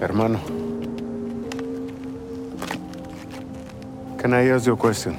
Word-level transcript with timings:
Hermano. 0.00 0.38
Can 4.18 4.32
I 4.32 4.50
ask 4.50 4.66
you 4.66 4.74
a 4.74 4.76
question? 4.76 5.14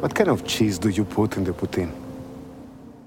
What 0.00 0.14
kind 0.14 0.28
of 0.28 0.44
cheese 0.44 0.78
do 0.78 0.88
you 0.88 1.04
put 1.04 1.36
in 1.36 1.44
the 1.44 1.52
poutine? 1.52 1.88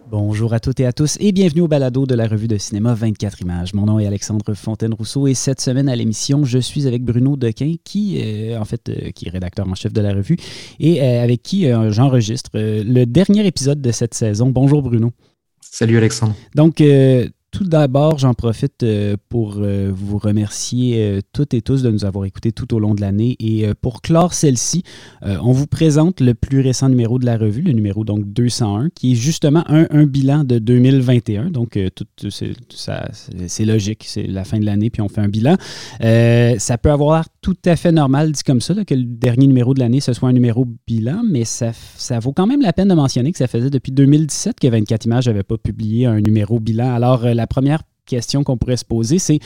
Bonjour 0.10 0.54
à 0.54 0.60
toutes 0.62 0.79
et 0.79 0.86
à 0.86 0.94
tous 0.94 1.18
et 1.20 1.34
bienvenue 1.34 1.62
au 1.62 1.68
balado 1.68 2.05
de 2.05 2.15
la 2.15 2.28
revue 2.28 2.47
de 2.47 2.58
cinéma 2.58 2.94
24 2.94 3.42
images. 3.42 3.73
Mon 3.73 3.87
nom 3.87 4.00
est 4.00 4.05
Alexandre 4.08 4.54
Fontaine-Rousseau 4.54 5.28
et 5.28 5.33
cette 5.33 5.60
semaine 5.60 5.90
à 5.90 5.96
l'émission, 5.97 6.46
je 6.46 6.60
suis 6.60 6.88
avec 6.88 7.04
Bruno 7.04 7.35
Dequin 7.35 7.74
qui, 7.83 8.22
euh, 8.24 8.58
en 8.58 8.63
fait, 8.63 8.88
euh, 8.88 9.12
qui 9.12 9.28
est 9.28 9.31
rédacteur 9.31 9.67
en 9.67 9.76
chef 9.76 9.92
de 9.92 9.99
la 9.99 10.13
revue 10.13 10.38
et 10.79 11.01
euh, 11.01 11.24
avec 11.24 11.44
qui 11.44 11.69
euh, 11.69 11.92
j'enregistre 11.92 12.51
euh, 12.56 12.83
le 12.85 13.06
dernier 13.06 13.46
épisode 13.46 13.81
de 13.81 13.92
cette 13.92 14.13
saison. 14.13 14.49
Bonjour 14.49 14.81
Bruno. 14.81 15.12
Salut 15.60 15.97
Alexandre. 15.97 16.35
Donc, 16.55 16.80
euh, 16.80 17.27
tout 17.58 17.64
d'abord, 17.64 18.20
j'en 18.20 18.36
profite 18.36 18.84
euh, 18.84 19.18
pour 19.30 19.56
euh, 19.58 19.92
vous 19.92 20.20
remercier 20.20 21.02
euh, 21.02 21.22
toutes 21.34 21.56
et 21.56 21.64
tous 21.64 21.82
de 21.82 21.90
nous 21.90 22.06
avoir 22.06 22.26
écoutés 22.26 22.52
tout 22.52 22.72
au 22.76 22.78
long 22.78 22.94
de 22.94 23.02
l'année. 23.02 23.36
Et 23.40 23.66
pour 23.82 24.04
clore 24.04 24.36
celle-ci, 24.36 24.84
on 25.24 25.54
vous 25.54 25.66
présente 25.66 26.20
le 26.20 26.36
plus 26.36 26.62
récent 26.62 26.88
numéro 26.88 27.18
de 27.18 27.26
la 27.26 27.36
revue, 27.36 27.64
le 27.64 27.72
numéro 27.72 28.04
donc 28.04 28.26
201, 28.26 28.90
qui 28.94 29.14
est 29.14 29.16
justement 29.16 29.64
un, 29.68 30.06
bilan 30.06 30.44
de 30.44 30.60
2021. 30.60 31.50
Donc, 31.50 31.78
euh, 31.78 31.90
tout, 31.90 32.06
c'est, 32.30 33.66
logique, 33.66 34.04
c'est 34.05 34.28
la 34.28 34.44
fin 34.44 34.60
de 34.60 34.66
l'année, 34.66 34.92
puis 34.92 35.02
on 35.02 35.10
fait 35.10 35.22
un 35.22 35.28
bilan. 35.28 35.58
Ça 36.00 36.78
peut 36.78 36.92
avoir 36.92 37.26
tout 37.48 37.56
à 37.64 37.78
fait 37.78 37.94
normal, 37.94 38.34
dit 38.34 38.44
comme 38.44 38.60
ça, 38.60 38.74
que 38.84 38.94
le 38.94 39.06
dernier 39.06 39.48
numéro 39.48 39.74
de 39.74 39.80
l'année, 39.80 40.02
ce 40.02 40.12
soit 40.12 40.28
un 40.28 40.34
numéro 40.34 40.68
bilan, 40.86 41.22
mais 41.24 41.46
ça, 41.46 41.72
ça 41.96 42.20
vaut 42.20 42.34
quand 42.34 42.46
même 42.46 42.60
la 42.60 42.74
peine 42.74 42.90
de 42.90 42.94
mentionner 42.94 43.32
que 43.32 43.38
ça 43.38 43.48
faisait 43.48 43.70
depuis 43.70 43.94
2017 43.94 44.60
que 44.60 44.68
24 44.68 45.05
images 45.05 45.28
n'avait 45.28 45.44
pas 45.44 45.58
publié 45.58 46.08
un 46.08 46.20
numéro 46.20 46.60
bilan. 46.60 46.94
Alors, 46.94 47.24
euh, 47.24 47.34
la 47.34 47.48
première 47.48 47.84
question 48.05 48.44
qu'on 48.44 48.58
pourrait 48.58 48.76
se 48.76 48.84
poser, 48.84 49.18
c'est 49.18 49.40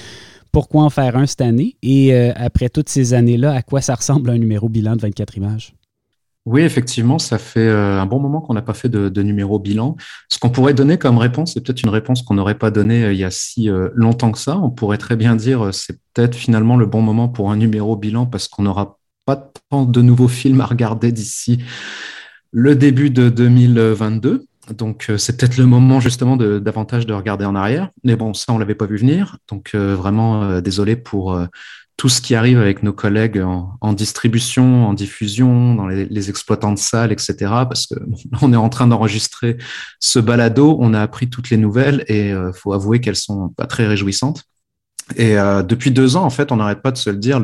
pourquoi 0.51 0.81
en 0.81 0.89
faire 0.89 1.15
un 1.15 1.27
cette 1.27 1.41
année? 1.41 1.75
Et 1.83 2.11
euh, 2.11 2.31
après 2.35 2.69
toutes 2.69 2.89
ces 2.89 3.13
années-là, 3.13 3.53
à 3.53 3.61
quoi 3.61 3.81
ça 3.81 3.93
ressemble 3.93 4.31
un 4.31 4.39
numéro 4.39 4.67
bilan 4.67 4.95
de 4.95 5.01
24 5.01 5.37
images? 5.37 5.75
Oui, 6.47 6.61
effectivement, 6.61 7.19
ça 7.19 7.37
fait 7.37 7.67
euh, 7.67 8.01
un 8.01 8.05
bon 8.07 8.19
moment 8.19 8.41
qu'on 8.41 8.55
n'a 8.55 8.63
pas 8.63 8.73
fait 8.73 8.89
de, 8.89 9.21
numéro 9.21 9.59
bilan. 9.59 9.95
Ce 10.27 10.39
qu'on 10.39 10.49
pourrait 10.49 10.73
donner 10.73 10.97
comme 10.97 11.19
réponse, 11.19 11.53
c'est 11.53 11.61
peut-être 11.61 11.83
une 11.83 11.89
réponse 11.89 12.23
qu'on 12.23 12.33
n'aurait 12.33 12.57
pas 12.57 12.71
donnée 12.71 13.03
euh, 13.03 13.13
il 13.13 13.19
y 13.19 13.23
a 13.23 13.29
si 13.29 13.69
euh, 13.69 13.89
longtemps 13.93 14.31
que 14.31 14.39
ça. 14.39 14.57
On 14.57 14.71
pourrait 14.71 14.97
très 14.97 15.15
bien 15.15 15.35
dire 15.35 15.71
c'est 15.71 15.99
peut-être 16.13 16.33
finalement 16.33 16.77
le 16.77 16.87
bon 16.87 17.03
moment 17.03 17.29
pour 17.29 17.51
un 17.51 17.57
numéro 17.57 17.95
bilan 17.95 18.25
parce 18.25 18.47
qu'on 18.47 18.63
n'aura 18.63 18.97
pas 19.25 19.51
tant 19.69 19.85
de 19.85 20.01
nouveaux 20.01 20.27
films 20.27 20.61
à 20.61 20.65
regarder 20.65 21.11
d'ici 21.11 21.63
le 22.51 22.75
début 22.75 23.11
de 23.11 23.29
2022. 23.29 24.47
Donc 24.75 25.11
c'est 25.17 25.37
peut-être 25.37 25.57
le 25.57 25.67
moment 25.67 25.99
justement 25.99 26.37
de 26.37 26.57
davantage 26.57 27.05
de 27.05 27.13
regarder 27.13 27.45
en 27.45 27.55
arrière. 27.55 27.89
Mais 28.03 28.15
bon, 28.15 28.33
ça 28.33 28.51
on 28.51 28.57
l'avait 28.57 28.73
pas 28.75 28.87
vu 28.87 28.97
venir. 28.97 29.37
Donc 29.47 29.75
vraiment 29.75 30.59
désolé 30.59 30.95
pour 30.95 31.39
tout 32.01 32.09
ce 32.09 32.19
qui 32.19 32.33
arrive 32.33 32.59
avec 32.59 32.81
nos 32.81 32.93
collègues 32.93 33.39
en, 33.45 33.93
distribution, 33.93 34.87
en 34.87 34.93
diffusion, 34.95 35.75
dans 35.75 35.85
les, 35.85 36.29
exploitants 36.31 36.71
de 36.71 36.79
salles, 36.79 37.11
etc. 37.11 37.35
Parce 37.41 37.85
que 37.85 37.93
on 38.41 38.51
est 38.53 38.57
en 38.57 38.69
train 38.69 38.87
d'enregistrer 38.87 39.57
ce 39.99 40.17
balado, 40.17 40.77
on 40.79 40.95
a 40.95 41.01
appris 41.03 41.29
toutes 41.29 41.51
les 41.51 41.57
nouvelles 41.57 42.03
et 42.07 42.33
euh, 42.33 42.53
faut 42.53 42.73
avouer 42.73 43.01
qu'elles 43.01 43.15
sont 43.15 43.49
pas 43.49 43.67
très 43.67 43.85
réjouissantes. 43.85 44.45
Et 45.15 45.37
euh, 45.37 45.61
depuis 45.61 45.91
deux 45.91 46.15
ans, 46.15 46.23
en 46.23 46.31
fait, 46.31 46.51
on 46.51 46.55
n'arrête 46.55 46.81
pas 46.81 46.91
de 46.91 46.97
se 46.97 47.11
le 47.11 47.17
dire, 47.17 47.39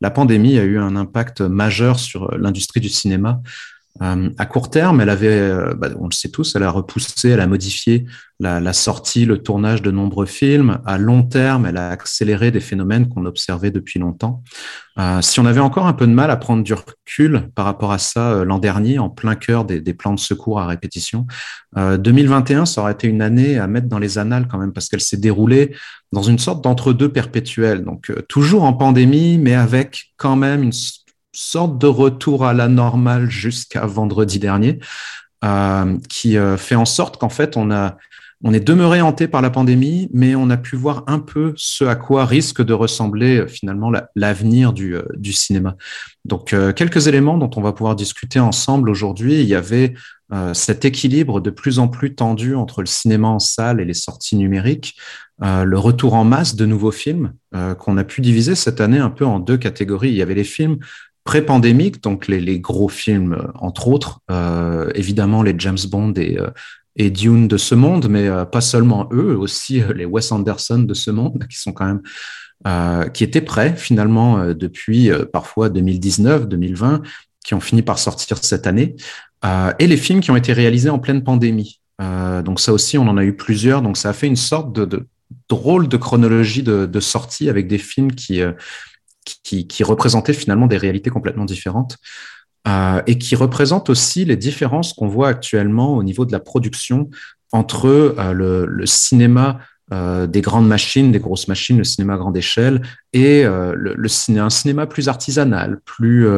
la 0.00 0.10
pandémie 0.12 0.60
a 0.60 0.62
eu 0.62 0.78
un 0.78 0.94
impact 0.94 1.40
majeur 1.40 1.98
sur 1.98 2.30
l'industrie 2.38 2.78
du 2.78 2.90
cinéma. 2.90 3.40
Euh, 4.02 4.30
à 4.38 4.46
court 4.46 4.70
terme, 4.70 5.00
elle 5.00 5.10
avait, 5.10 5.28
euh, 5.28 5.74
bah, 5.74 5.88
on 5.98 6.06
le 6.06 6.12
sait 6.12 6.30
tous, 6.30 6.54
elle 6.54 6.62
a 6.62 6.70
repoussé, 6.70 7.30
elle 7.30 7.40
a 7.40 7.46
modifié 7.46 8.06
la, 8.40 8.60
la, 8.60 8.72
sortie, 8.72 9.24
le 9.24 9.38
tournage 9.38 9.82
de 9.82 9.90
nombreux 9.90 10.26
films. 10.26 10.78
À 10.86 10.98
long 10.98 11.24
terme, 11.24 11.66
elle 11.66 11.76
a 11.76 11.90
accéléré 11.90 12.50
des 12.50 12.60
phénomènes 12.60 13.08
qu'on 13.08 13.26
observait 13.26 13.70
depuis 13.70 13.98
longtemps. 13.98 14.42
Euh, 14.98 15.20
si 15.22 15.40
on 15.40 15.46
avait 15.46 15.60
encore 15.60 15.86
un 15.86 15.92
peu 15.92 16.06
de 16.06 16.12
mal 16.12 16.30
à 16.30 16.36
prendre 16.36 16.62
du 16.62 16.74
recul 16.74 17.48
par 17.54 17.64
rapport 17.64 17.92
à 17.92 17.98
ça 17.98 18.44
l'an 18.44 18.58
dernier, 18.58 18.98
en 18.98 19.10
plein 19.10 19.34
cœur 19.34 19.64
des, 19.64 19.80
des, 19.80 19.94
plans 19.94 20.14
de 20.14 20.20
secours 20.20 20.60
à 20.60 20.66
répétition, 20.66 21.26
2021, 21.76 22.66
ça 22.66 22.80
aurait 22.80 22.92
été 22.92 23.06
une 23.06 23.22
année 23.22 23.58
à 23.58 23.66
mettre 23.66 23.88
dans 23.88 23.98
les 23.98 24.18
annales 24.18 24.48
quand 24.48 24.58
même, 24.58 24.72
parce 24.72 24.88
qu'elle 24.88 25.00
s'est 25.00 25.18
déroulée 25.18 25.74
dans 26.12 26.22
une 26.22 26.38
sorte 26.38 26.64
d'entre-deux 26.64 27.10
perpétuel. 27.10 27.84
Donc 27.84 28.12
toujours 28.28 28.64
en 28.64 28.72
pandémie, 28.72 29.38
mais 29.38 29.54
avec 29.54 30.12
quand 30.16 30.34
même 30.34 30.62
une 30.62 30.72
sorte 31.38 31.78
de 31.78 31.86
retour 31.86 32.44
à 32.44 32.52
la 32.52 32.68
normale 32.68 33.30
jusqu'à 33.30 33.86
vendredi 33.86 34.38
dernier, 34.38 34.80
euh, 35.44 35.96
qui 36.08 36.36
euh, 36.36 36.56
fait 36.56 36.74
en 36.74 36.84
sorte 36.84 37.16
qu'en 37.16 37.28
fait, 37.28 37.56
on 37.56 37.70
a 37.70 37.96
on 38.44 38.52
est 38.52 38.60
demeuré 38.60 39.00
hanté 39.00 39.26
par 39.26 39.42
la 39.42 39.50
pandémie, 39.50 40.08
mais 40.12 40.36
on 40.36 40.48
a 40.48 40.56
pu 40.56 40.76
voir 40.76 41.02
un 41.08 41.18
peu 41.18 41.54
ce 41.56 41.82
à 41.84 41.96
quoi 41.96 42.24
risque 42.24 42.64
de 42.64 42.72
ressembler 42.72 43.38
euh, 43.38 43.48
finalement 43.48 43.90
l'avenir 44.14 44.72
du, 44.72 45.32
cinéma. 45.32 45.76
Donc, 46.24 46.54
quelques 46.76 47.08
éléments 47.08 47.36
dont 47.36 47.50
on 47.56 47.60
va 47.60 47.72
pouvoir 47.72 47.96
discuter 47.96 48.38
ensemble 48.38 48.90
aujourd'hui. 48.90 49.40
Il 49.40 49.48
y 49.48 49.56
avait 49.56 49.94
cet 50.52 50.84
équilibre 50.84 51.40
de 51.40 51.48
plus 51.48 51.78
en 51.78 51.88
plus 51.88 52.14
tendu 52.14 52.54
entre 52.54 52.82
le 52.82 52.86
cinéma 52.86 53.28
en 53.28 53.38
salle 53.38 53.80
et 53.80 53.84
les 53.86 53.94
sorties 53.94 54.36
numériques, 54.36 54.94
le 55.40 55.78
retour 55.78 56.12
en 56.12 56.24
masse 56.24 56.54
de 56.54 56.66
nouveaux 56.66 56.90
films 56.90 57.32
qu'on 57.78 57.96
a 57.96 58.04
pu 58.04 58.20
diviser 58.20 58.54
cette 58.54 58.82
année 58.82 58.98
un 58.98 59.08
peu 59.08 59.24
en 59.24 59.38
deux 59.38 59.56
catégories. 59.56 60.10
Il 60.10 60.16
y 60.16 60.22
avait 60.22 60.34
les 60.34 60.44
films 60.44 60.78
pré-pandémique, 61.28 62.02
donc 62.02 62.26
les, 62.26 62.40
les, 62.40 62.58
gros 62.58 62.88
films, 62.88 63.34
euh, 63.34 63.52
entre 63.56 63.88
autres, 63.88 64.20
euh, 64.30 64.90
évidemment 64.94 65.42
les 65.42 65.54
James 65.58 65.76
Bond 65.90 66.14
et, 66.14 66.38
euh, 66.38 66.48
et 66.96 67.10
Dune 67.10 67.48
de 67.48 67.58
ce 67.58 67.74
monde, 67.74 68.08
mais 68.08 68.26
euh, 68.26 68.46
pas 68.46 68.62
seulement 68.62 69.10
eux, 69.12 69.36
aussi 69.36 69.82
euh, 69.82 69.92
les 69.92 70.06
Wes 70.06 70.32
Anderson 70.32 70.78
de 70.78 70.94
ce 70.94 71.10
monde, 71.10 71.44
qui 71.50 71.58
sont 71.58 71.72
quand 71.72 71.84
même, 71.84 72.00
euh, 72.66 73.10
qui 73.10 73.24
étaient 73.24 73.42
prêts 73.42 73.74
finalement 73.76 74.54
depuis 74.54 75.10
parfois 75.30 75.68
2019, 75.68 76.48
2020, 76.48 77.02
qui 77.44 77.52
ont 77.52 77.60
fini 77.60 77.82
par 77.82 77.98
sortir 77.98 78.38
cette 78.38 78.66
année, 78.66 78.96
et 79.78 79.86
les 79.86 79.98
films 79.98 80.20
qui 80.20 80.30
ont 80.30 80.36
été 80.36 80.54
réalisés 80.54 80.88
en 80.88 80.98
pleine 80.98 81.22
pandémie. 81.22 81.82
donc 82.44 82.58
ça 82.58 82.72
aussi, 82.72 82.96
on 82.96 83.06
en 83.06 83.18
a 83.18 83.24
eu 83.24 83.36
plusieurs, 83.36 83.82
donc 83.82 83.98
ça 83.98 84.08
a 84.08 84.12
fait 84.14 84.26
une 84.26 84.42
sorte 84.52 84.74
de, 84.74 84.86
de 84.86 85.06
drôle 85.50 85.88
de 85.88 85.98
chronologie 85.98 86.62
de, 86.62 86.86
de 86.86 87.00
sortie 87.00 87.50
avec 87.50 87.68
des 87.68 87.78
films 87.78 88.12
qui 88.12 88.42
qui, 89.42 89.66
qui 89.66 89.84
représentaient 89.84 90.32
finalement 90.32 90.66
des 90.66 90.76
réalités 90.76 91.10
complètement 91.10 91.44
différentes 91.44 91.98
euh, 92.66 93.00
et 93.06 93.16
qui 93.16 93.34
représentent 93.34 93.88
aussi 93.88 94.24
les 94.24 94.36
différences 94.36 94.92
qu'on 94.92 95.06
voit 95.06 95.28
actuellement 95.28 95.96
au 95.96 96.02
niveau 96.02 96.26
de 96.26 96.32
la 96.32 96.40
production 96.40 97.08
entre 97.52 97.86
euh, 97.86 98.66
le, 98.66 98.84
cinéma 98.84 99.60
euh, 99.92 100.26
des 100.26 100.42
grandes 100.42 100.68
machines, 100.68 101.10
des 101.10 101.20
grosses 101.20 101.48
machines, 101.48 101.78
le 101.78 101.84
cinéma 101.84 102.14
à 102.14 102.16
grande 102.18 102.36
échelle, 102.36 102.82
et 103.12 103.44
le, 103.44 104.38
un 104.38 104.50
cinéma 104.50 104.86
plus 104.86 105.08
artisanal, 105.08 105.80
plus 105.84 106.28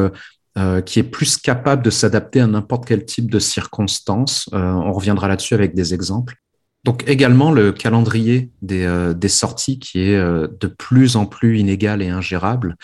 qui 0.85 0.99
est 0.99 1.05
plus 1.05 1.39
capable 1.39 1.83
de 1.83 1.91
s'adapter 1.91 2.41
à 2.41 2.47
n'importe 2.47 2.87
quel 2.87 3.05
type 3.05 3.31
de 3.31 3.39
circonstances. 3.39 4.49
on 4.53 4.93
reviendra 4.93 5.27
là-dessus 5.27 5.55
avec 5.55 5.75
des 5.75 5.95
exemples. 5.95 6.37
Donc 6.85 7.05
également 7.07 7.53
le 7.53 7.73
calendrier 7.73 8.51
des, 8.63 8.85
euh, 8.85 9.29
sorties 9.29 9.79
qui 9.79 10.01
est 10.01 10.17
euh, 10.17 10.49
de 10.61 10.67
plus 10.67 11.17
en 11.17 11.27
plus 11.27 11.59
inégal 11.59 12.01
et 12.01 12.09
ingérable. 12.09 12.77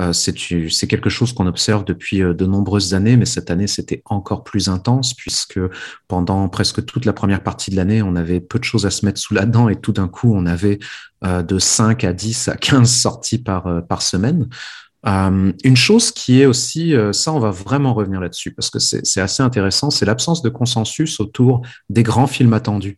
Euh, 0.00 0.14
c'est 0.14 0.32
quelque 0.88 1.10
chose 1.10 1.34
qu'on 1.34 1.46
observe 1.46 1.84
depuis 1.84 2.20
de 2.20 2.46
nombreuses 2.46 2.94
années, 2.94 3.18
mais 3.18 3.26
cette 3.26 3.50
année 3.50 3.66
c'était 3.66 4.02
encore 4.06 4.42
plus 4.42 4.68
intense 4.68 5.12
puisque 5.12 5.60
pendant 6.08 6.48
presque 6.48 6.82
toute 6.86 7.04
la 7.04 7.12
première 7.12 7.42
partie 7.42 7.70
de 7.70 7.76
l'année, 7.76 8.00
on 8.00 8.16
avait 8.16 8.40
peu 8.40 8.58
de 8.58 8.64
choses 8.64 8.86
à 8.86 8.90
se 8.90 9.04
mettre 9.04 9.20
sous 9.20 9.34
la 9.34 9.44
dent 9.44 9.68
et 9.68 9.76
tout 9.76 9.92
d'un 9.92 10.08
coup 10.08 10.34
on 10.34 10.46
avait 10.46 10.78
de 11.22 11.58
5 11.58 12.04
à 12.04 12.14
10 12.14 12.48
à 12.48 12.56
15 12.56 12.90
sorties 12.90 13.38
par, 13.38 14.00
semaine. 14.00 14.48
Une 15.04 15.76
chose 15.76 16.10
qui 16.10 16.40
est 16.40 16.46
aussi, 16.46 16.94
ça 17.12 17.34
on 17.34 17.38
va 17.38 17.50
vraiment 17.50 17.92
revenir 17.92 18.18
là-dessus 18.18 18.52
parce 18.52 18.70
que 18.70 18.78
c'est 18.78 19.20
assez 19.20 19.42
intéressant, 19.42 19.90
c'est 19.90 20.06
l'absence 20.06 20.40
de 20.40 20.48
consensus 20.48 21.20
autour 21.20 21.60
des 21.90 22.02
grands 22.02 22.26
films 22.26 22.54
attendus, 22.54 22.96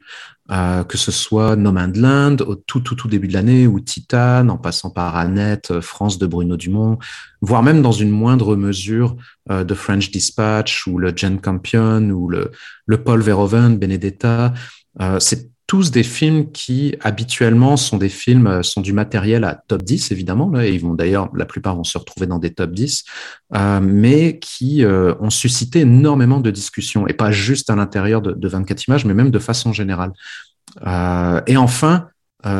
euh, 0.50 0.84
que 0.84 0.98
ce 0.98 1.10
soit 1.10 1.56
No 1.56 1.72
Man's 1.72 1.96
Land 1.96 2.36
au 2.46 2.54
tout 2.54 2.80
tout 2.80 2.94
tout 2.94 3.08
début 3.08 3.28
de 3.28 3.32
l'année 3.32 3.66
ou 3.66 3.80
Titan, 3.80 4.48
en 4.48 4.58
passant 4.58 4.90
par 4.90 5.16
Annette, 5.16 5.70
euh, 5.70 5.80
France 5.80 6.18
de 6.18 6.26
Bruno 6.26 6.56
Dumont, 6.56 6.98
voire 7.40 7.62
même 7.62 7.80
dans 7.80 7.92
une 7.92 8.10
moindre 8.10 8.54
mesure 8.54 9.16
euh, 9.50 9.64
French 9.74 10.10
Dispatch 10.10 10.86
ou 10.86 10.98
le 10.98 11.12
Jane 11.16 11.40
Campion 11.40 12.10
ou 12.10 12.28
le, 12.28 12.50
le 12.86 13.02
Paul 13.02 13.22
Verhoeven, 13.22 13.78
Benedetta. 13.78 14.52
Euh, 15.00 15.18
tous 15.66 15.90
des 15.90 16.02
films 16.02 16.52
qui 16.52 16.94
habituellement 17.00 17.76
sont 17.76 17.96
des 17.96 18.08
films, 18.08 18.46
euh, 18.46 18.62
sont 18.62 18.80
du 18.80 18.92
matériel 18.92 19.44
à 19.44 19.54
top 19.54 19.82
10 19.82 20.12
évidemment, 20.12 20.50
là, 20.50 20.66
et 20.66 20.72
ils 20.72 20.80
vont 20.80 20.94
d'ailleurs, 20.94 21.30
la 21.34 21.46
plupart 21.46 21.74
vont 21.76 21.84
se 21.84 21.96
retrouver 21.96 22.26
dans 22.26 22.38
des 22.38 22.52
top 22.52 22.72
10, 22.72 23.04
euh, 23.54 23.80
mais 23.80 24.38
qui 24.38 24.84
euh, 24.84 25.14
ont 25.20 25.30
suscité 25.30 25.80
énormément 25.80 26.40
de 26.40 26.50
discussions, 26.50 27.06
et 27.06 27.14
pas 27.14 27.30
juste 27.30 27.70
à 27.70 27.76
l'intérieur 27.76 28.20
de, 28.20 28.32
de, 28.32 28.48
24 28.48 28.88
images, 28.88 29.04
mais 29.04 29.14
même 29.14 29.30
de 29.30 29.38
façon 29.38 29.72
générale. 29.72 30.12
Et 31.46 31.56
enfin, 31.56 32.08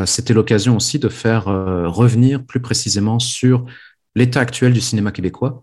c'était 0.07 0.35
l'occasion 0.35 0.77
aussi 0.77 0.99
de 0.99 1.09
faire 1.09 1.45
revenir 1.45 2.45
plus 2.45 2.61
précisément 2.61 3.19
sur 3.19 3.67
l'état 4.15 4.41
actuel 4.41 4.73
du 4.73 4.81
cinéma 4.81 5.11
québécois, 5.11 5.63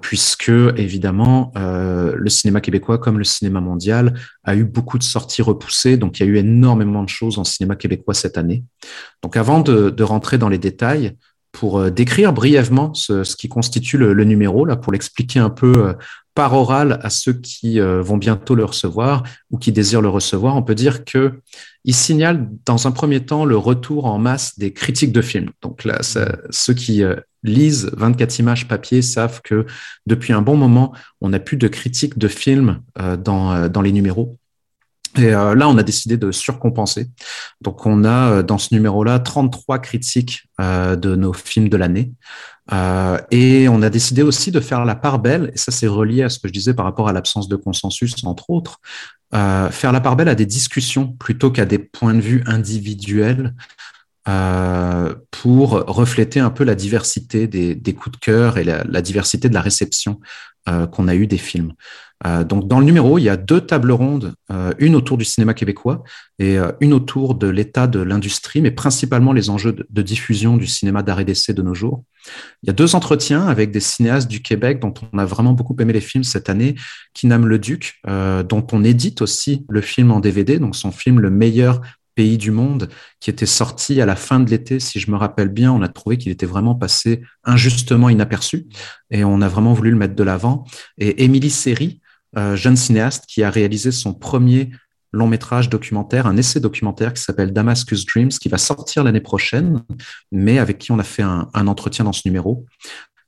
puisque 0.00 0.50
évidemment 0.76 1.52
le 1.54 2.28
cinéma 2.28 2.60
québécois 2.62 2.98
comme 2.98 3.18
le 3.18 3.24
cinéma 3.24 3.60
mondial 3.60 4.14
a 4.44 4.56
eu 4.56 4.64
beaucoup 4.64 4.96
de 4.96 5.02
sorties 5.02 5.42
repoussées, 5.42 5.98
donc 5.98 6.18
il 6.18 6.26
y 6.26 6.28
a 6.28 6.32
eu 6.32 6.38
énormément 6.38 7.02
de 7.02 7.08
choses 7.10 7.38
en 7.38 7.44
cinéma 7.44 7.76
québécois 7.76 8.14
cette 8.14 8.38
année. 8.38 8.64
Donc 9.22 9.36
avant 9.36 9.60
de, 9.60 9.90
de 9.90 10.02
rentrer 10.02 10.38
dans 10.38 10.48
les 10.48 10.58
détails, 10.58 11.16
pour 11.52 11.90
décrire 11.90 12.32
brièvement 12.32 12.94
ce, 12.94 13.24
ce 13.24 13.34
qui 13.34 13.48
constitue 13.48 13.98
le, 13.98 14.12
le, 14.12 14.22
numéro, 14.22 14.64
là, 14.64 14.76
pour 14.76 14.92
l'expliquer 14.92 15.40
un 15.40 15.50
peu 15.50 15.96
par 16.34 16.54
oral 16.54 16.98
à 17.02 17.10
ceux 17.10 17.32
qui 17.32 17.80
euh, 17.80 18.02
vont 18.02 18.16
bientôt 18.16 18.54
le 18.54 18.64
recevoir 18.64 19.24
ou 19.50 19.58
qui 19.58 19.72
désirent 19.72 20.00
le 20.00 20.08
recevoir, 20.08 20.56
on 20.56 20.62
peut 20.62 20.74
dire 20.74 21.04
que 21.04 21.40
il 21.84 21.94
signale 21.94 22.48
dans 22.66 22.86
un 22.86 22.92
premier 22.92 23.24
temps 23.24 23.44
le 23.44 23.56
retour 23.56 24.06
en 24.06 24.18
masse 24.18 24.58
des 24.58 24.72
critiques 24.72 25.12
de 25.12 25.22
films. 25.22 25.50
Donc 25.62 25.84
là, 25.84 26.00
ceux 26.02 26.74
qui 26.74 27.02
euh, 27.02 27.16
lisent 27.42 27.90
24 27.96 28.38
images 28.38 28.68
papier 28.68 29.02
savent 29.02 29.40
que 29.42 29.66
depuis 30.06 30.32
un 30.32 30.42
bon 30.42 30.56
moment, 30.56 30.94
on 31.20 31.30
n'a 31.30 31.40
plus 31.40 31.56
de 31.56 31.68
critiques 31.68 32.18
de 32.18 32.28
films 32.28 32.80
euh, 32.98 33.16
dans, 33.16 33.68
dans 33.68 33.82
les 33.82 33.92
numéros. 33.92 34.36
Et 35.16 35.30
là, 35.30 35.68
on 35.68 35.76
a 35.76 35.82
décidé 35.82 36.16
de 36.16 36.30
surcompenser. 36.30 37.08
Donc, 37.60 37.84
on 37.84 38.04
a 38.04 38.44
dans 38.44 38.58
ce 38.58 38.72
numéro-là 38.72 39.18
33 39.18 39.80
critiques 39.80 40.46
de 40.60 41.16
nos 41.16 41.32
films 41.32 41.68
de 41.68 41.76
l'année. 41.76 42.12
Euh, 42.72 43.18
et 43.30 43.68
on 43.68 43.82
a 43.82 43.90
décidé 43.90 44.22
aussi 44.22 44.52
de 44.52 44.60
faire 44.60 44.84
la 44.84 44.94
part 44.94 45.18
belle, 45.18 45.50
et 45.54 45.58
ça 45.58 45.72
c'est 45.72 45.88
relié 45.88 46.22
à 46.22 46.28
ce 46.28 46.38
que 46.38 46.46
je 46.46 46.52
disais 46.52 46.74
par 46.74 46.84
rapport 46.84 47.08
à 47.08 47.12
l'absence 47.12 47.48
de 47.48 47.56
consensus, 47.56 48.14
entre 48.24 48.50
autres, 48.50 48.80
euh, 49.34 49.70
faire 49.70 49.92
la 49.92 50.00
part 50.00 50.16
belle 50.16 50.28
à 50.28 50.34
des 50.34 50.46
discussions 50.46 51.08
plutôt 51.08 51.50
qu'à 51.50 51.64
des 51.64 51.78
points 51.78 52.14
de 52.14 52.20
vue 52.20 52.42
individuels 52.46 53.54
euh, 54.28 55.14
pour 55.40 55.70
refléter 55.86 56.38
un 56.38 56.50
peu 56.50 56.64
la 56.64 56.74
diversité 56.74 57.46
des, 57.46 57.94
coups 57.94 58.18
de 58.18 58.20
cœur 58.22 58.58
et 58.58 58.64
la, 58.64 59.00
diversité 59.00 59.48
de 59.48 59.54
la 59.54 59.62
réception 59.62 60.20
euh, 60.68 60.86
qu'on 60.86 61.08
a 61.08 61.14
eu 61.14 61.26
des 61.26 61.38
films. 61.38 61.72
Euh, 62.26 62.44
donc 62.44 62.68
dans 62.68 62.78
le 62.78 62.84
numéro, 62.84 63.16
il 63.16 63.22
y 63.22 63.30
a 63.30 63.38
deux 63.38 63.62
tables 63.62 63.92
rondes, 63.92 64.34
euh, 64.50 64.74
une 64.78 64.94
autour 64.94 65.16
du 65.16 65.24
cinéma 65.24 65.54
québécois 65.54 66.02
et 66.38 66.58
une 66.80 66.92
autour 66.92 67.36
de 67.36 67.48
l'état 67.48 67.86
de 67.86 68.00
l'industrie, 68.00 68.60
mais 68.60 68.70
principalement 68.70 69.32
les 69.32 69.48
enjeux 69.48 69.74
de, 69.88 70.02
diffusion 70.02 70.58
du 70.58 70.66
cinéma 70.66 71.02
d'arrêt 71.02 71.24
d'essai 71.24 71.54
de 71.54 71.62
nos 71.62 71.74
jours. 71.74 72.04
Il 72.62 72.66
y 72.66 72.70
a 72.70 72.74
deux 72.74 72.94
entretiens 72.94 73.46
avec 73.46 73.70
des 73.70 73.80
cinéastes 73.80 74.28
du 74.28 74.42
Québec 74.42 74.78
dont 74.78 74.92
on 75.10 75.18
a 75.18 75.24
vraiment 75.24 75.54
beaucoup 75.54 75.76
aimé 75.80 75.94
les 75.94 76.02
films 76.02 76.24
cette 76.24 76.50
année, 76.50 76.74
Kinam 77.14 77.46
Le 77.46 77.58
Duc, 77.58 78.00
dont 78.06 78.66
on 78.72 78.84
édite 78.84 79.22
aussi 79.22 79.64
le 79.70 79.80
film 79.80 80.10
en 80.10 80.20
DVD, 80.20 80.58
donc 80.58 80.76
son 80.76 80.92
film 80.92 81.20
Le 81.20 81.30
meilleur 81.30 81.80
pays 82.14 82.38
du 82.38 82.50
monde, 82.50 82.88
qui 83.20 83.30
était 83.30 83.46
sorti 83.46 84.00
à 84.00 84.06
la 84.06 84.16
fin 84.16 84.40
de 84.40 84.50
l'été, 84.50 84.80
si 84.80 85.00
je 85.00 85.10
me 85.10 85.16
rappelle 85.16 85.48
bien. 85.48 85.72
On 85.72 85.82
a 85.82 85.88
trouvé 85.88 86.18
qu'il 86.18 86.32
était 86.32 86.46
vraiment 86.46 86.74
passé 86.74 87.22
injustement 87.44 88.08
inaperçu 88.08 88.66
et 89.10 89.24
on 89.24 89.40
a 89.40 89.48
vraiment 89.48 89.72
voulu 89.72 89.90
le 89.90 89.96
mettre 89.96 90.14
de 90.14 90.22
l'avant. 90.22 90.64
Et 90.98 91.24
Émilie 91.24 91.50
Seri, 91.50 92.00
euh, 92.36 92.56
jeune 92.56 92.76
cinéaste 92.76 93.24
qui 93.26 93.42
a 93.42 93.50
réalisé 93.50 93.90
son 93.90 94.14
premier 94.14 94.70
long 95.12 95.26
métrage 95.26 95.68
documentaire, 95.68 96.26
un 96.26 96.36
essai 96.36 96.60
documentaire 96.60 97.12
qui 97.12 97.22
s'appelle 97.22 97.52
Damascus 97.52 98.06
Dreams, 98.06 98.30
qui 98.30 98.48
va 98.48 98.58
sortir 98.58 99.02
l'année 99.02 99.20
prochaine, 99.20 99.82
mais 100.30 100.58
avec 100.58 100.78
qui 100.78 100.92
on 100.92 100.98
a 100.98 101.04
fait 101.04 101.22
un, 101.22 101.48
entretien 101.54 102.04
dans 102.04 102.12
ce 102.12 102.22
numéro. 102.26 102.64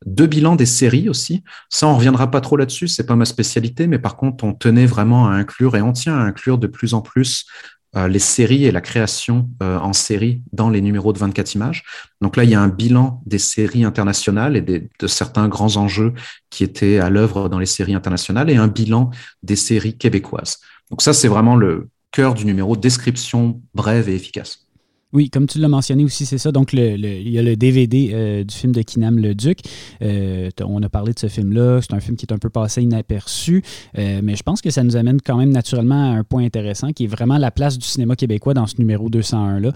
Deux 0.07 0.27
bilans 0.27 0.57
des 0.57 0.67
séries 0.67 1.09
aussi. 1.09 1.45
Ça, 1.69 1.87
on 1.87 1.97
reviendra 1.97 2.31
pas 2.31 2.41
trop 2.41 2.57
là-dessus, 2.57 2.89
c'est 2.89 3.07
pas 3.07 3.17
ma 3.17 3.25
spécialité, 3.25 3.87
mais 3.87 3.99
par 3.99 4.17
contre, 4.17 4.45
on 4.45 4.53
tenait 4.53 4.87
vraiment 4.87 5.29
à 5.29 5.33
inclure 5.33 5.77
et 5.77 5.83
on 5.83 5.93
tient 5.93 6.17
à 6.17 6.23
inclure 6.23 6.59
de 6.59 6.67
plus 6.67 6.95
en 6.95 7.03
plus 7.03 7.47
les 7.95 8.19
séries 8.19 8.65
et 8.65 8.73
la 8.73 8.81
création 8.81 9.51
euh, 9.63 9.79
en 9.79 9.93
série 9.93 10.43
dans 10.53 10.71
les 10.71 10.81
numéros 10.81 11.13
de 11.13 11.19
24 11.19 11.55
images. 11.55 11.85
Donc 12.21 12.37
là, 12.37 12.45
il 12.45 12.51
y 12.51 12.55
a 12.55 12.61
un 12.61 12.69
bilan 12.69 13.23
des 13.27 13.39
séries 13.39 13.85
internationales 13.85 14.57
et 14.57 14.63
de 14.63 15.07
certains 15.07 15.49
grands 15.49 15.77
enjeux 15.77 16.15
qui 16.51 16.65
étaient 16.65 16.99
à 16.99 17.11
l'œuvre 17.11 17.49
dans 17.49 17.59
les 17.59 17.67
séries 17.67 17.95
internationales 17.95 18.49
et 18.51 18.57
un 18.57 18.69
bilan 18.69 19.11
des 19.43 19.57
séries 19.57 19.97
québécoises. 19.97 20.59
Donc 20.91 21.03
ça, 21.03 21.13
c'est 21.13 21.29
vraiment 21.29 21.57
le 21.57 21.89
cœur 22.11 22.35
du 22.35 22.45
numéro, 22.45 22.77
description 22.77 23.61
brève 23.75 24.09
et 24.09 24.15
efficace. 24.15 24.67
Oui, 25.13 25.29
comme 25.29 25.47
tu 25.47 25.59
l'as 25.59 25.69
mentionné 25.69 26.05
aussi, 26.05 26.25
c'est 26.25 26.39
ça. 26.39 26.53
Donc, 26.53 26.73
le, 26.73 26.97
il 26.97 27.29
y 27.29 27.39
a 27.39 27.43
le 27.43 27.55
DVD 27.55 28.11
euh, 28.13 28.45
du 28.45 28.55
film 28.55 28.73
de 28.73 28.81
Kinam 28.81 29.19
le 29.19 29.35
Duc. 29.35 29.59
Euh, 30.01 30.49
on 30.65 30.83
a 30.83 30.89
parlé 30.89 31.13
de 31.13 31.19
ce 31.19 31.29
film-là. 31.29 31.81
C'est 31.83 31.93
un 31.93 32.01
film 32.01 32.17
qui 32.17 32.25
est 32.25 32.33
un 32.33 32.39
peu 32.39 32.49
passé 32.49 32.83
inaperçu, 32.83 33.63
euh, 33.99 34.21
mais 34.23 34.37
je 34.37 34.43
pense 34.43 34.63
que 34.63 34.71
ça 34.71 34.83
nous 34.83 34.97
amène 34.97 35.21
quand 35.21 35.37
même 35.37 35.51
naturellement 35.51 36.13
à 36.13 36.17
un 36.17 36.25
point 36.25 36.45
intéressant 36.45 36.93
qui 36.93 37.05
est 37.05 37.09
vraiment 37.09 37.37
la 37.37 37.51
place 37.51 37.79
du 37.79 37.87
cinéma 37.87 38.17
québécois 38.17 38.55
dans 38.55 38.67
ce 38.67 38.77
numéro 38.79 39.11
201-là. 39.11 39.73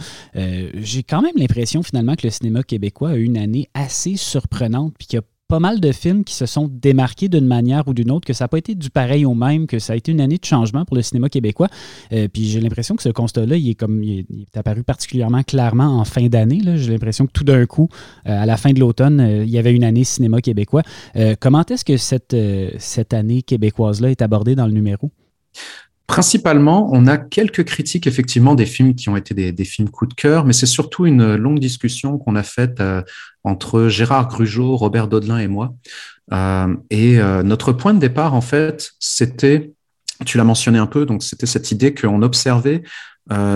J'ai 0.74 1.02
quand 1.02 1.20
même 1.20 1.36
l'impression 1.36 1.82
finalement 1.82 2.14
que 2.14 2.26
le 2.26 2.30
cinéma 2.30 2.62
québécois 2.62 3.10
a 3.10 3.16
eu 3.16 3.24
une 3.24 3.36
année 3.36 3.68
assez 3.74 4.16
surprenante 4.16 4.94
puis 4.98 5.06
qu'il 5.06 5.18
y 5.18 5.20
a 5.20 5.24
pas 5.48 5.60
mal 5.60 5.80
de 5.80 5.92
films 5.92 6.24
qui 6.24 6.34
se 6.34 6.46
sont 6.46 6.68
démarqués 6.68 7.28
d'une 7.28 7.46
manière 7.46 7.86
ou 7.86 7.94
d'une 7.94 8.10
autre, 8.10 8.26
que 8.26 8.32
ça 8.32 8.44
n'a 8.44 8.48
pas 8.48 8.58
été 8.58 8.74
du 8.74 8.90
pareil 8.90 9.24
au 9.24 9.34
même, 9.34 9.66
que 9.66 9.78
ça 9.78 9.92
a 9.92 9.96
été 9.96 10.12
une 10.12 10.20
année 10.20 10.38
de 10.38 10.44
changement 10.44 10.84
pour 10.84 10.96
le 10.96 11.02
cinéma 11.02 11.28
québécois. 11.28 11.68
Euh, 12.12 12.28
puis 12.28 12.48
j'ai 12.48 12.60
l'impression 12.60 12.96
que 12.96 13.02
ce 13.02 13.08
constat-là, 13.08 13.56
est 13.56 13.74
comme 13.74 14.02
apparu 14.54 14.82
particulièrement 14.82 15.42
clairement 15.42 16.00
en 16.00 16.04
fin 16.04 16.26
d'année. 16.26 16.60
J'ai 16.76 16.92
l'impression 16.92 17.26
que 17.26 17.32
tout 17.32 17.44
d'un 17.44 17.66
coup, 17.66 17.88
euh, 18.26 18.42
à 18.42 18.46
la 18.46 18.56
fin 18.56 18.72
de 18.72 18.80
l'automne, 18.80 19.20
euh, 19.20 19.44
il 19.44 19.50
y 19.50 19.58
avait 19.58 19.72
une 19.72 19.84
année 19.84 20.04
cinéma 20.04 20.40
québécois. 20.40 20.82
comment 21.40 21.64
est-ce 21.64 21.84
que 21.84 21.96
cette, 21.96 22.36
cette 22.78 23.14
année 23.14 23.42
québécoise-là 23.42 24.10
est 24.10 24.22
abordée 24.22 24.54
dans 24.54 24.66
le 24.66 24.72
numéro? 24.72 25.10
Principalement, 26.06 26.88
on 26.92 27.08
a 27.08 27.16
quelques 27.16 27.64
critiques 27.64 28.06
effectivement 28.06 28.54
des 28.54 28.66
films 28.66 28.94
qui 28.94 29.08
ont 29.08 29.16
été 29.16 29.52
des, 29.52 29.64
films 29.64 29.90
coup 29.90 30.06
de 30.06 30.14
cœur, 30.14 30.44
mais 30.44 30.52
c'est 30.52 30.66
surtout 30.66 31.04
une 31.04 31.34
longue 31.34 31.58
discussion 31.58 32.16
qu'on 32.16 32.36
a 32.36 32.44
faite 32.44 32.80
euh, 32.80 33.02
entre 33.42 33.88
Gérard 33.88 34.28
Grugeot, 34.28 34.76
Robert 34.76 35.08
Daudelin 35.08 35.38
et 35.38 35.48
moi. 35.48 35.74
Euh, 36.32 36.76
et 36.90 37.18
euh, 37.18 37.42
notre 37.42 37.72
point 37.72 37.92
de 37.92 37.98
départ, 37.98 38.34
en 38.34 38.40
fait, 38.40 38.92
c'était, 39.00 39.72
tu 40.24 40.38
l'as 40.38 40.44
mentionné 40.44 40.78
un 40.78 40.86
peu, 40.86 41.06
donc 41.06 41.24
c'était 41.24 41.46
cette 41.46 41.72
idée 41.72 41.92
qu'on 41.92 42.22
observait 42.22 42.82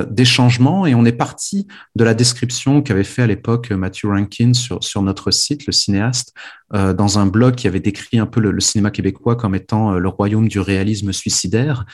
des 0.08 0.24
changements 0.24 0.84
et 0.84 0.96
on 0.96 1.04
est 1.04 1.12
parti 1.12 1.68
de 1.94 2.02
la 2.02 2.12
description 2.12 2.82
qu'avait 2.82 3.04
fait 3.04 3.22
à 3.22 3.28
l'époque 3.28 3.70
Matthew 3.70 4.06
Rankin 4.06 4.52
sur, 4.52 4.82
sur 4.82 5.00
notre 5.00 5.30
site, 5.30 5.64
le 5.66 5.72
cinéaste, 5.72 6.34
dans 6.72 7.20
un 7.20 7.26
blog 7.26 7.54
qui 7.54 7.68
avait 7.68 7.78
décrit 7.78 8.18
un 8.18 8.26
peu 8.26 8.40
le, 8.40 8.50
le 8.50 8.60
cinéma 8.60 8.90
québécois 8.90 9.36
comme 9.36 9.54
étant 9.54 9.92
le 9.92 10.08
royaume 10.08 10.48
du 10.48 10.58
réalisme 10.58 11.12
suicidaire. 11.12 11.84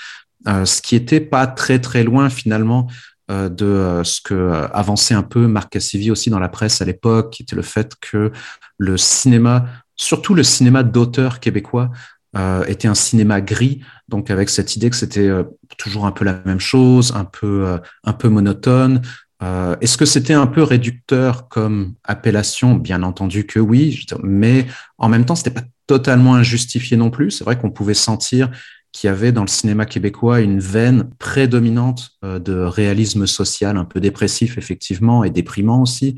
Euh, 0.49 0.65
ce 0.65 0.81
qui 0.81 0.97
était 0.97 1.21
pas 1.21 1.47
très 1.47 1.81
très 1.81 2.05
loin 2.05 2.31
finalement 2.31 2.89
euh, 3.31 3.49
de 3.49 3.67
euh, 3.67 4.05
ce 4.05 4.21
que 4.21 4.69
avançait 4.73 5.15
un 5.15 5.23
peu 5.23 5.47
Marc 5.49 5.71
Cassivi 5.71 6.11
aussi 6.11 6.31
dans 6.31 6.39
la 6.39 6.49
presse 6.49 6.81
à 6.81 6.85
l'époque, 6.85 7.33
qui 7.33 7.43
était 7.43 7.57
le 7.57 7.63
fait 7.63 7.95
que 8.01 8.31
le 8.79 8.97
cinéma, 8.97 9.67
surtout 9.97 10.35
le 10.35 10.43
cinéma 10.43 10.83
d'auteur 10.83 11.41
québécois, 11.41 11.91
était 12.67 12.87
un 12.87 12.95
cinéma 12.95 13.41
gris, 13.41 13.81
donc 14.09 14.31
avec 14.31 14.51
cette 14.51 14.77
idée 14.77 14.91
que 14.91 14.97
c'était 14.97 15.31
toujours 15.79 16.05
un 16.05 16.13
peu 16.13 16.23
la 16.23 16.43
même 16.45 16.61
chose, 16.61 17.15
un 17.17 17.25
peu 17.25 17.79
un 18.05 18.13
peu 18.13 18.29
monotone. 18.29 19.01
Est-ce 19.81 19.97
que 19.97 20.05
c'était 20.05 20.35
un 20.35 20.47
peu 20.47 20.63
réducteur 20.63 21.49
comme 21.49 21.95
appellation? 22.05 22.75
Bien 22.75 23.03
entendu 23.03 23.47
que 23.47 23.59
oui, 23.59 24.05
mais 24.23 24.67
en 24.99 25.09
même 25.09 25.25
temps, 25.25 25.35
c'était 25.35 25.49
pas 25.49 25.67
totalement 25.87 26.35
injustifié 26.35 26.99
non 26.99 27.09
plus. 27.09 27.31
C'est 27.31 27.45
vrai 27.45 27.59
qu'on 27.59 27.71
pouvait 27.71 27.95
sentir 27.95 28.51
qui 28.93 29.09
avait 29.09 29.33
dans 29.33 29.43
le 29.43 29.49
cinéma 29.49 29.85
québécois 29.85 30.41
une 30.41 30.59
veine 30.59 31.11
prédominante 31.19 32.13
euh, 32.25 32.39
de 32.39 32.55
réalisme 32.55 33.27
social, 33.27 33.77
un 33.77 33.85
peu 33.85 34.01
dépressif 34.01 34.57
effectivement 34.59 35.23
et 35.23 35.31
déprimant 35.31 35.83
aussi. 35.83 36.17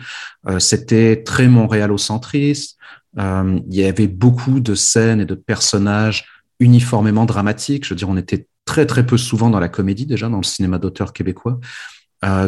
Euh, 0.49 0.59
c'était 0.59 1.23
très 1.25 1.49
montréalocentriste. 1.49 2.79
Euh, 3.19 3.59
il 3.69 3.75
y 3.75 3.85
avait 3.85 4.07
beaucoup 4.07 4.61
de 4.61 4.75
scènes 4.75 5.21
et 5.21 5.25
de 5.25 5.35
personnages 5.35 6.27
uniformément 6.61 7.25
dramatiques. 7.25 7.85
Je 7.85 7.91
veux 7.91 7.97
dire, 7.97 8.09
on 8.09 8.17
était 8.17 8.47
très 8.65 8.87
très 8.87 9.05
peu 9.05 9.17
souvent 9.17 9.51
dans 9.51 9.61
la 9.61 9.69
comédie 9.69 10.07
déjà 10.07 10.29
dans 10.29 10.37
le 10.37 10.45
cinéma 10.45 10.79
d'auteur 10.79 11.13
québécois. 11.13 11.59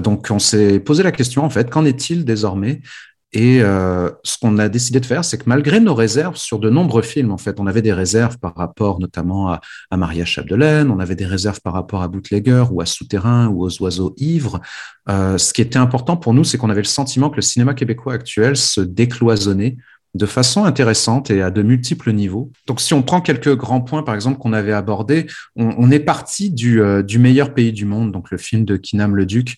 donc 0.02 0.26
on 0.30 0.38
s'est 0.38 0.78
posé 0.80 1.02
la 1.02 1.12
question 1.12 1.44
en 1.44 1.50
fait, 1.50 1.70
qu'en 1.70 1.86
est-il 1.86 2.26
désormais 2.26 2.82
et 3.32 3.62
euh, 3.62 4.10
ce 4.24 4.38
qu'on 4.38 4.58
a 4.58 4.68
décidé 4.68 4.98
de 4.98 5.06
faire, 5.06 5.24
c'est 5.24 5.38
que 5.38 5.44
malgré 5.46 5.78
nos 5.78 5.94
réserves 5.94 6.36
sur 6.36 6.58
de 6.58 6.68
nombreux 6.68 7.02
films, 7.02 7.30
en 7.30 7.38
fait, 7.38 7.60
on 7.60 7.66
avait 7.66 7.82
des 7.82 7.92
réserves 7.92 8.38
par 8.38 8.56
rapport 8.56 8.98
notamment 8.98 9.52
à, 9.52 9.60
Maria 9.96 10.24
Chapdelaine, 10.24 10.90
on 10.90 10.98
avait 10.98 11.14
des 11.14 11.26
réserves 11.26 11.60
par 11.60 11.72
rapport 11.72 12.02
à 12.02 12.08
Bootlegger 12.08 12.64
ou 12.72 12.80
à 12.80 12.86
Souterrain 12.86 13.46
ou 13.46 13.64
aux 13.64 13.82
Oiseaux 13.82 14.14
Ivres. 14.16 14.60
Euh, 15.08 15.38
ce 15.38 15.52
qui 15.52 15.62
était 15.62 15.78
important 15.78 16.16
pour 16.16 16.34
nous, 16.34 16.42
c'est 16.42 16.58
qu'on 16.58 16.70
avait 16.70 16.80
le 16.80 16.86
sentiment 16.86 17.30
que 17.30 17.36
le 17.36 17.42
cinéma 17.42 17.74
québécois 17.74 18.14
actuel 18.14 18.56
se 18.56 18.80
décloisonnait 18.80 19.76
de 20.14 20.26
façon 20.26 20.64
intéressante 20.64 21.30
et 21.30 21.40
à 21.40 21.52
de 21.52 21.62
multiples 21.62 22.12
niveaux. 22.12 22.50
Donc, 22.66 22.80
si 22.80 22.94
on 22.94 23.02
prend 23.02 23.20
quelques 23.20 23.56
grands 23.56 23.80
points, 23.80 24.02
par 24.02 24.16
exemple, 24.16 24.38
qu'on 24.38 24.52
avait 24.52 24.72
abordés, 24.72 25.26
on, 25.54 25.72
on 25.78 25.90
est 25.92 26.00
parti 26.00 26.50
du, 26.50 26.82
euh, 26.82 27.02
du, 27.04 27.20
meilleur 27.20 27.54
pays 27.54 27.72
du 27.72 27.84
monde, 27.84 28.10
donc 28.10 28.32
le 28.32 28.38
film 28.38 28.64
de 28.64 28.76
Kinam 28.76 29.14
Le 29.14 29.24
Duc, 29.24 29.56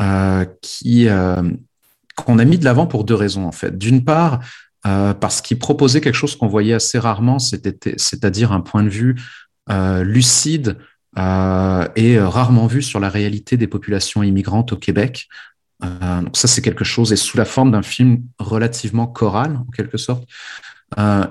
euh, 0.00 0.44
qui 0.60 1.08
euh, 1.08 1.42
qu'on 2.16 2.38
a 2.38 2.44
mis 2.44 2.58
de 2.58 2.64
l'avant 2.64 2.86
pour 2.86 3.04
deux 3.04 3.14
raisons 3.14 3.46
en 3.46 3.52
fait. 3.52 3.76
D'une 3.76 4.04
part, 4.04 4.40
euh, 4.86 5.14
parce 5.14 5.40
qu'il 5.40 5.58
proposait 5.58 6.02
quelque 6.02 6.14
chose 6.14 6.36
qu'on 6.36 6.46
voyait 6.46 6.74
assez 6.74 6.98
rarement, 6.98 7.38
c'est-à-dire 7.38 8.52
un 8.52 8.60
point 8.60 8.82
de 8.82 8.90
vue 8.90 9.16
euh, 9.70 10.04
lucide 10.04 10.76
euh, 11.16 11.88
et 11.96 12.20
rarement 12.20 12.66
vu 12.66 12.82
sur 12.82 13.00
la 13.00 13.08
réalité 13.08 13.56
des 13.56 13.66
populations 13.66 14.22
immigrantes 14.22 14.72
au 14.72 14.76
Québec. 14.76 15.28
donc 15.80 16.36
ça, 16.36 16.48
c'est 16.48 16.62
quelque 16.62 16.84
chose, 16.84 17.12
et 17.12 17.16
sous 17.16 17.36
la 17.36 17.44
forme 17.44 17.72
d'un 17.72 17.82
film 17.82 18.22
relativement 18.38 19.06
choral, 19.06 19.56
en 19.56 19.70
quelque 19.70 19.98
sorte. 19.98 20.24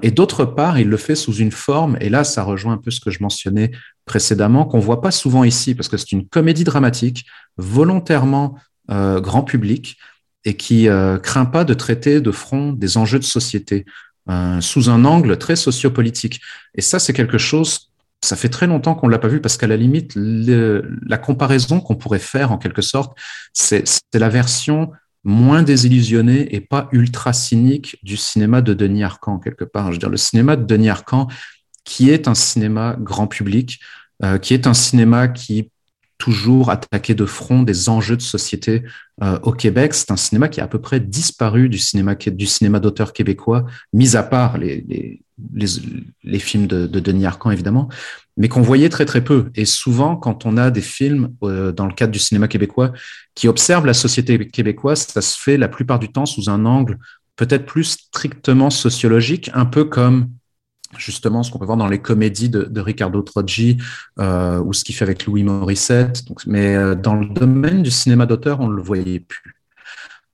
et 0.02 0.12
d'autre 0.12 0.46
part, 0.46 0.80
il 0.80 0.90
le 0.90 0.98
fait 0.98 1.16
sous 1.16 1.34
une 1.34 1.52
forme, 1.52 1.98
et 2.02 2.10
là, 2.10 2.24
ça 2.24 2.44
rejoint 2.44 2.74
un 2.74 2.78
peu 2.78 2.92
ce 2.92 3.00
que 3.00 3.12
je 3.12 3.22
mentionnais 3.22 3.72
précédemment, 4.06 4.66
qu'on 4.66 4.80
voit 4.80 5.02
pas 5.02 5.12
souvent 5.12 5.44
ici, 5.44 5.76
parce 5.76 5.90
que 5.90 5.98
c'est 5.98 6.12
une 6.12 6.28
comédie 6.28 6.64
dramatique 6.64 7.26
volontairement 7.58 8.58
grand 8.90 9.44
public 9.44 9.98
et 10.46 10.56
qui 10.56 10.88
craint 11.22 11.46
pas 11.46 11.64
de 11.64 11.74
traiter 11.74 12.22
de 12.22 12.32
front 12.32 12.74
des 12.74 12.98
enjeux 12.98 13.20
de 13.20 13.24
société 13.24 13.86
sous 14.60 14.90
un 14.90 15.06
angle 15.06 15.38
très 15.38 15.56
sociopolitique. 15.56 16.42
Et 16.76 16.82
ça, 16.82 17.00
c'est 17.00 17.14
quelque 17.14 17.38
chose 17.38 17.90
ça 18.24 18.36
fait 18.36 18.50
très 18.50 18.68
longtemps 18.68 18.96
qu'on 18.96 19.08
ne 19.08 19.12
l'a 19.12 19.20
pas 19.20 19.28
vu 19.28 19.42
parce 19.42 19.58
qu'à 19.58 19.68
la 19.68 19.76
limite, 19.76 20.14
la 20.16 21.18
comparaison 21.18 21.82
qu'on 21.82 21.96
pourrait 21.96 22.20
faire 22.20 22.52
en 22.52 22.58
quelque 22.58 22.82
sorte, 22.82 23.18
c'est 23.52 23.84
la 24.14 24.30
version 24.30 24.92
moins 25.26 25.64
désillusionnée 25.64 26.54
et 26.56 26.62
pas 26.62 26.90
ultra 26.92 27.34
cynique 27.34 27.98
du 28.04 28.18
cinéma 28.18 28.62
de 28.62 28.74
Denis 28.74 29.04
Arcand 29.04 29.40
quelque 29.40 29.66
part. 29.66 29.88
Je 29.88 29.94
veux 29.94 30.00
dire, 30.00 30.10
le 30.10 30.18
cinéma 30.18 30.56
de 30.56 30.64
Denis 30.64 30.90
Arcand, 30.90 31.28
qui 31.84 32.10
est 32.10 32.28
un 32.28 32.36
cinéma 32.36 32.96
grand 33.00 33.28
public, 33.28 33.80
euh, 34.24 34.38
qui 34.38 34.54
est 34.54 34.68
un 34.68 34.74
cinéma 34.74 35.28
qui 35.28 35.70
toujours 36.18 36.70
attaqué 36.70 37.16
de 37.16 37.26
front 37.26 37.64
des 37.64 37.90
enjeux 37.90 38.16
de 38.16 38.22
société 38.22 38.84
euh, 39.22 39.40
au 39.44 39.52
Québec. 39.52 39.94
C'est 39.94 40.12
un 40.12 40.18
cinéma 40.18 40.48
qui 40.48 40.62
a 40.62 40.66
à 40.66 40.68
peu 40.68 40.80
près 40.80 41.00
disparu 41.00 41.70
du 41.70 41.78
cinéma, 41.78 42.16
du 42.16 42.46
cinéma 42.46 42.80
d'auteur 42.80 43.14
québécois, 43.14 43.66
mis 43.92 44.16
à 44.16 44.24
part 44.24 44.58
les, 44.58 45.20
films 46.40 46.68
de, 46.68 46.88
Denis 46.88 47.26
Arcand, 47.26 47.52
évidemment, 47.52 47.90
mais 48.38 48.48
qu'on 48.48 48.62
voyait 48.62 48.90
très 48.90 49.06
très 49.06 49.24
peu. 49.24 49.50
Et 49.56 49.66
souvent, 49.66 50.16
quand 50.16 50.46
on 50.46 50.58
a 50.58 50.72
des 50.72 50.82
films 50.82 51.34
euh, 51.44 51.72
dans 51.72 51.86
le 51.86 51.94
cadre 51.94 52.12
du 52.12 52.20
cinéma 52.20 52.48
québécois 52.48 52.92
qui 53.36 53.48
observent 53.48 53.86
la 53.86 53.94
société 53.94 54.48
québécoise, 54.48 55.08
ça 55.08 55.22
se 55.22 55.38
fait 55.40 55.58
la 55.58 55.68
plupart 55.68 56.00
du 56.00 56.12
temps 56.12 56.26
sous 56.26 56.50
un 56.50 56.66
angle 56.66 56.98
peut-être 57.36 57.66
plus 57.66 57.84
strictement 57.84 58.70
sociologique, 58.70 59.50
un 59.54 59.66
peu 59.66 59.86
comme 59.86 60.30
justement 60.98 61.44
ce 61.44 61.52
qu'on 61.52 61.60
peut 61.60 61.66
voir 61.66 61.78
dans 61.78 61.88
les 61.88 62.00
comédies 62.00 62.50
de, 62.50 62.80
Ricardo 62.80 63.22
Troggi 63.22 63.78
euh, 64.20 64.60
ou 64.60 64.74
ce 64.74 64.84
qu'il 64.84 64.96
fait 64.96 65.06
avec 65.06 65.26
Louis 65.26 65.44
Morissette. 65.44 66.24
mais 66.48 66.76
euh, 66.76 66.96
dans 66.96 67.16
le 67.16 67.28
domaine 67.28 67.84
du 67.84 67.92
cinéma 67.92 68.26
d'auteur, 68.26 68.60
on 68.60 68.68
ne 68.68 68.76
le 68.76 68.82
voyait 68.82 69.20
plus. 69.20 69.56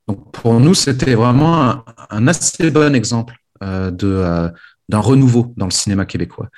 Donc 0.08 0.32
pour 0.32 0.60
nous, 0.60 0.74
c'était 0.74 1.16
vraiment 1.16 1.84
un, 2.10 2.28
assez 2.28 2.72
bon 2.72 2.96
exemple 2.96 3.36
de 3.62 4.52
d'un 4.90 5.00
renouveau 5.00 5.54
dans 5.56 5.66
le 5.66 5.72
cinéma 5.72 6.06
québécois. 6.06 6.50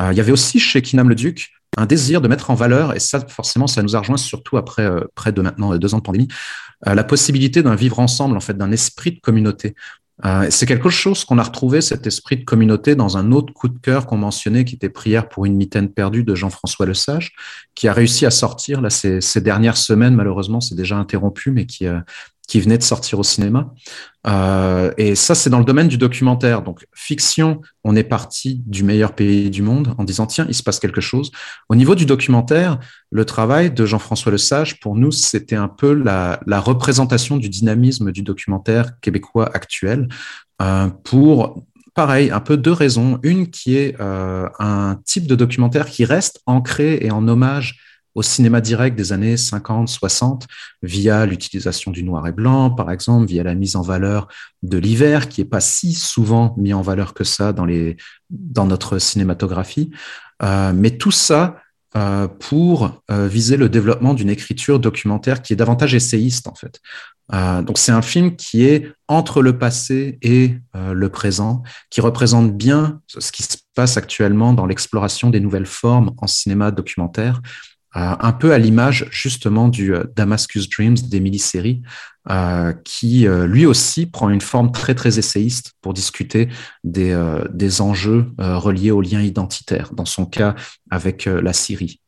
Euh, 0.00 0.12
il 0.12 0.18
y 0.18 0.20
avait 0.20 0.32
aussi 0.32 0.58
chez 0.58 0.82
Kinam 0.82 1.08
le 1.08 1.14
Duc 1.14 1.52
un 1.78 1.86
désir 1.86 2.20
de 2.20 2.28
mettre 2.28 2.50
en 2.50 2.54
valeur, 2.54 2.94
et 2.94 3.00
ça 3.00 3.20
forcément 3.28 3.66
ça 3.66 3.82
nous 3.82 3.96
a 3.96 3.98
rejoint 3.98 4.16
surtout 4.16 4.56
après 4.56 4.84
euh, 4.84 5.00
près 5.14 5.32
de 5.32 5.42
maintenant 5.42 5.74
euh, 5.74 5.78
deux 5.78 5.94
ans 5.94 5.98
de 5.98 6.02
pandémie, 6.02 6.28
la 6.84 7.04
possibilité 7.04 7.62
d'un 7.62 7.74
vivre 7.74 7.98
ensemble, 8.00 8.36
en 8.36 8.40
fait, 8.40 8.52
d'un 8.52 8.70
esprit 8.70 9.12
de 9.12 9.20
communauté. 9.20 9.74
C'est 10.50 10.66
quelque 10.66 10.88
chose 10.88 11.24
qu'on 11.24 11.38
a 11.38 11.42
retrouvé, 11.42 11.80
cet 11.80 12.06
esprit 12.06 12.36
de 12.36 12.44
communauté, 12.44 12.94
dans 12.94 13.16
un 13.16 13.32
autre 13.32 13.52
coup 13.52 13.68
de 13.68 13.78
cœur 13.78 14.06
qu'on 14.06 14.16
mentionnait, 14.16 14.64
qui 14.64 14.76
était 14.76 14.88
Prière 14.88 15.28
pour 15.28 15.44
une 15.44 15.56
mitaine 15.56 15.90
perdue 15.90 16.24
de 16.24 16.34
Jean-François 16.34 16.86
Lesage, 16.86 17.34
qui 17.74 17.86
a 17.86 17.92
réussi 17.92 18.24
à 18.24 18.30
sortir 18.30 18.80
là, 18.80 18.90
ces, 18.90 19.20
ces 19.20 19.40
dernières 19.40 19.76
semaines, 19.76 20.14
malheureusement 20.14 20.60
c'est 20.60 20.74
déjà 20.74 20.96
interrompu, 20.96 21.50
mais 21.50 21.66
qui, 21.66 21.86
qui 22.46 22.60
venait 22.60 22.78
de 22.78 22.82
sortir 22.82 23.18
au 23.18 23.22
cinéma. 23.22 23.72
Euh, 24.26 24.92
et 24.98 25.14
ça, 25.14 25.34
c'est 25.34 25.50
dans 25.50 25.58
le 25.58 25.64
domaine 25.64 25.88
du 25.88 25.98
documentaire. 25.98 26.62
Donc, 26.62 26.86
fiction, 26.94 27.60
on 27.84 27.94
est 27.96 28.04
parti 28.04 28.62
du 28.66 28.84
meilleur 28.84 29.14
pays 29.14 29.50
du 29.50 29.62
monde 29.62 29.94
en 29.98 30.04
disant, 30.04 30.26
tiens, 30.26 30.46
il 30.48 30.54
se 30.54 30.62
passe 30.62 30.78
quelque 30.78 31.00
chose. 31.00 31.30
Au 31.68 31.74
niveau 31.74 31.94
du 31.94 32.06
documentaire, 32.06 32.78
le 33.10 33.24
travail 33.24 33.70
de 33.70 33.86
Jean-François 33.86 34.32
Lesage, 34.32 34.80
pour 34.80 34.96
nous, 34.96 35.12
c'était 35.12 35.56
un 35.56 35.68
peu 35.68 35.92
la, 35.92 36.40
la, 36.46 36.60
représentation 36.60 37.36
du 37.36 37.48
dynamisme 37.48 38.12
du 38.12 38.22
documentaire 38.22 38.98
québécois 39.00 39.50
actuel 39.54 40.08
euh, 40.62 40.88
pour 41.04 41.62
pareil, 41.94 42.30
un 42.30 42.40
peu 42.40 42.56
deux 42.56 42.72
raisons. 42.72 43.18
Une 43.22 43.50
qui 43.50 43.76
est 43.76 43.96
euh, 44.00 44.48
un 44.60 45.00
type 45.04 45.26
de 45.26 45.34
documentaire 45.34 45.86
qui 45.86 46.04
reste 46.04 46.40
ancré 46.46 46.98
et 47.00 47.10
en 47.10 47.26
hommage 47.26 47.80
au 48.16 48.22
cinéma 48.22 48.62
direct 48.62 48.96
des 48.96 49.12
années 49.12 49.36
50, 49.36 49.88
60, 49.88 50.46
via 50.82 51.26
l'utilisation 51.26 51.92
du 51.92 52.02
noir 52.02 52.26
et 52.26 52.32
blanc, 52.32 52.70
par 52.70 52.90
exemple, 52.90 53.26
via 53.26 53.42
la 53.42 53.54
mise 53.54 53.76
en 53.76 53.82
valeur 53.82 54.26
de 54.62 54.78
l'hiver, 54.78 55.28
qui 55.28 55.42
est 55.42 55.44
pas 55.44 55.60
si 55.60 55.92
souvent 55.92 56.54
mis 56.56 56.72
en 56.72 56.80
valeur 56.80 57.12
que 57.12 57.24
ça 57.24 57.52
dans, 57.52 57.66
les, 57.66 57.98
dans 58.30 58.66
notre 58.66 58.98
cinématographie. 58.98 59.90
Euh, 60.42 60.72
mais 60.74 60.92
tout 60.92 61.10
ça 61.10 61.58
euh, 61.94 62.26
pour 62.26 63.02
euh, 63.10 63.28
viser 63.28 63.58
le 63.58 63.68
développement 63.68 64.14
d'une 64.14 64.30
écriture 64.30 64.80
documentaire 64.80 65.42
qui 65.42 65.52
est 65.52 65.56
davantage 65.56 65.94
essayiste, 65.94 66.48
en 66.48 66.54
fait. 66.54 66.80
donc 67.66 67.76
c'est 67.76 67.92
un 67.92 68.02
film 68.02 68.34
qui 68.36 68.64
est 68.64 68.92
entre 69.08 69.42
le 69.42 69.58
passé 69.58 70.18
et 70.22 70.58
le 70.74 71.08
présent, 71.08 71.62
qui 71.90 72.00
représente 72.00 72.56
bien 72.56 73.00
ce 73.08 73.30
qui 73.30 73.42
se 73.42 73.58
passe 73.74 73.96
actuellement 73.96 74.52
dans 74.54 74.64
l'exploration 74.64 75.28
des 75.30 75.40
nouvelles 75.40 75.66
formes 75.66 76.12
en 76.18 76.26
cinéma 76.26 76.70
documentaire 76.70 77.42
un 77.94 78.32
peu 78.32 78.52
à 78.52 78.58
l'image 78.58 79.06
justement 79.10 79.68
du 79.68 79.94
euh, 79.94 80.04
Damascus 80.14 80.68
Dreams 80.68 80.96
d'Emily 80.96 81.38
Seri, 81.38 81.82
euh, 82.28 82.72
qui 82.84 83.26
lui 83.28 83.66
aussi 83.66 84.06
prend 84.06 84.28
une 84.28 84.40
forme 84.40 84.72
très 84.72 84.94
très 84.94 85.18
essayiste 85.18 85.72
pour 85.80 85.94
discuter 85.94 86.48
des, 86.82 87.16
des 87.50 87.80
enjeux 87.80 88.32
reliés 88.38 88.90
aux 88.90 89.00
liens 89.00 89.22
identitaires, 89.22 89.90
dans 89.92 90.04
son 90.04 90.26
cas 90.26 90.56
avec 90.90 91.26
la 91.26 91.52
Syrie. 91.52 92.00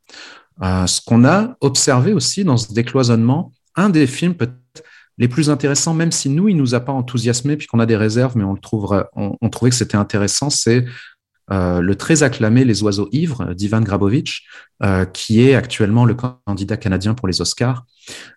ce 0.60 1.00
qu'on 1.06 1.24
a 1.24 1.56
observé 1.60 2.12
aussi 2.12 2.42
dans 2.42 2.56
ce 2.56 2.72
décloisonnement, 2.74 3.52
un 3.76 3.90
des 3.90 4.08
films 4.08 4.34
peut-être 4.34 4.82
les 5.18 5.28
plus 5.28 5.50
intéressants, 5.50 5.94
même 5.94 6.12
si 6.12 6.28
nous, 6.28 6.48
il 6.48 6.56
nous 6.56 6.74
a 6.74 6.80
pas 6.80 6.92
enthousiasmé, 6.92 7.56
puis 7.56 7.68
qu'on 7.68 7.80
a 7.80 7.86
des 7.86 7.96
réserves, 7.96 8.36
mais 8.36 8.44
on 8.44 8.56
trouvait 8.56 9.70
que 9.70 9.76
c'était 9.76 9.96
intéressant, 9.96 10.50
c'est 10.50 10.84
euh, 11.50 11.80
le 11.80 11.94
très 11.94 12.22
acclamé 12.22 12.64
Les 12.64 12.82
Oiseaux 12.82 13.08
Ivres 13.12 13.54
d'Ivan 13.54 13.80
Grabovich, 13.80 14.44
euh, 14.82 15.04
qui 15.06 15.40
est 15.42 15.54
actuellement 15.54 16.04
le 16.04 16.14
candidat 16.14 16.76
canadien 16.76 17.14
pour 17.14 17.26
les 17.26 17.40
Oscars. 17.40 17.86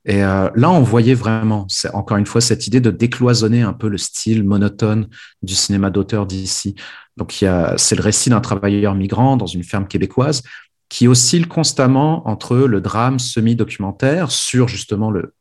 Et 0.06 0.24
euh, 0.24 0.50
là, 0.56 0.72
on 0.72 0.82
voyait 0.82 1.14
vraiment, 1.14 1.68
encore 1.94 2.18
une 2.18 2.26
fois, 2.26 2.42
cette 2.42 2.68
idée 2.68 2.80
de 2.80 2.92
décloisonner 2.92 3.64
un 3.64 3.74
peu 3.74 3.90
le 3.90 3.98
style 3.98 4.44
monotone 4.44 5.08
du 5.42 5.56
cinéma 5.56 5.90
d'auteur 5.90 6.26
d'ici. 6.26 6.76
Donc, 7.18 7.44
c'est 7.78 7.96
le 7.96 8.02
récit 8.02 8.30
d'un 8.30 8.40
travailleur 8.40 8.96
migrant 8.96 9.36
dans 9.36 9.46
une 9.46 9.64
ferme 9.64 9.88
québécoise 9.88 10.44
qui 10.88 11.08
oscille 11.08 11.48
constamment 11.48 12.28
entre 12.28 12.56
le 12.56 12.82
drame 12.82 13.20
semi-documentaire 13.20 14.32
sur 14.32 14.68
justement 14.68 15.12
le, 15.12 15.34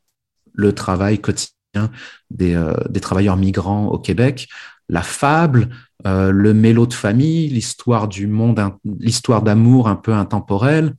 le 0.53 0.73
travail 0.73 1.19
quotidien 1.19 1.89
des, 2.29 2.61
des 2.89 2.99
travailleurs 2.99 3.37
migrants 3.37 3.87
au 3.87 3.97
Québec, 3.97 4.49
la 4.91 5.01
fable, 5.01 5.69
euh, 6.05 6.31
le 6.31 6.53
mélo 6.53 6.85
de 6.85 6.93
famille, 6.93 7.47
l'histoire 7.47 8.07
du 8.07 8.27
monde, 8.27 8.61
l'histoire 8.99 9.41
d'amour 9.41 9.87
un 9.87 9.95
peu 9.95 10.13
intemporelle. 10.13 10.93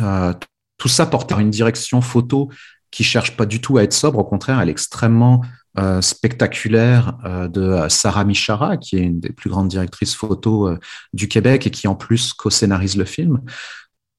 Euh, 0.00 0.34
tout 0.76 0.88
ça 0.88 1.06
porte 1.06 1.28
par 1.28 1.38
une 1.38 1.50
direction 1.50 2.00
photo 2.00 2.50
qui 2.90 3.04
cherche 3.04 3.36
pas 3.36 3.46
du 3.46 3.60
tout 3.60 3.78
à 3.78 3.84
être 3.84 3.92
sobre. 3.92 4.18
Au 4.18 4.24
contraire, 4.24 4.60
elle 4.60 4.68
est 4.68 4.72
extrêmement 4.72 5.42
euh, 5.78 6.02
spectaculaire 6.02 7.16
de 7.48 7.86
Sarah 7.88 8.24
Michara, 8.24 8.76
qui 8.76 8.96
est 8.96 9.02
une 9.02 9.20
des 9.20 9.32
plus 9.32 9.48
grandes 9.48 9.68
directrices 9.68 10.14
photo 10.14 10.76
du 11.12 11.28
Québec 11.28 11.66
et 11.66 11.70
qui 11.70 11.86
en 11.86 11.94
plus 11.94 12.32
co-scénarise 12.34 12.96
le 12.96 13.04
film. 13.04 13.40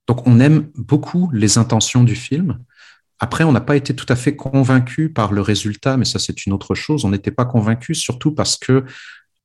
Donc 0.07 0.25
on 0.25 0.39
aime 0.39 0.69
beaucoup 0.75 1.29
les 1.33 1.57
intentions 1.57 2.03
du 2.03 2.15
film. 2.15 2.60
Après, 3.24 3.46
on 3.46 3.53
n'a 3.53 3.62
pas 3.62 3.77
été 3.77 3.96
tout 3.96 4.06
à 4.10 4.18
fait 4.18 4.36
convaincu 4.36 5.08
par 5.08 5.32
le 5.32 5.39
résultat, 5.39 5.96
mais 5.96 6.03
ça 6.03 6.20
c'est 6.20 6.46
une 6.46 6.51
autre 6.51 6.75
chose. 6.75 7.06
On 7.06 7.10
n'était 7.10 7.32
pas 7.32 7.46
convaincu, 7.46 7.96
surtout 7.96 8.34
parce 8.34 8.58
que 8.58 8.84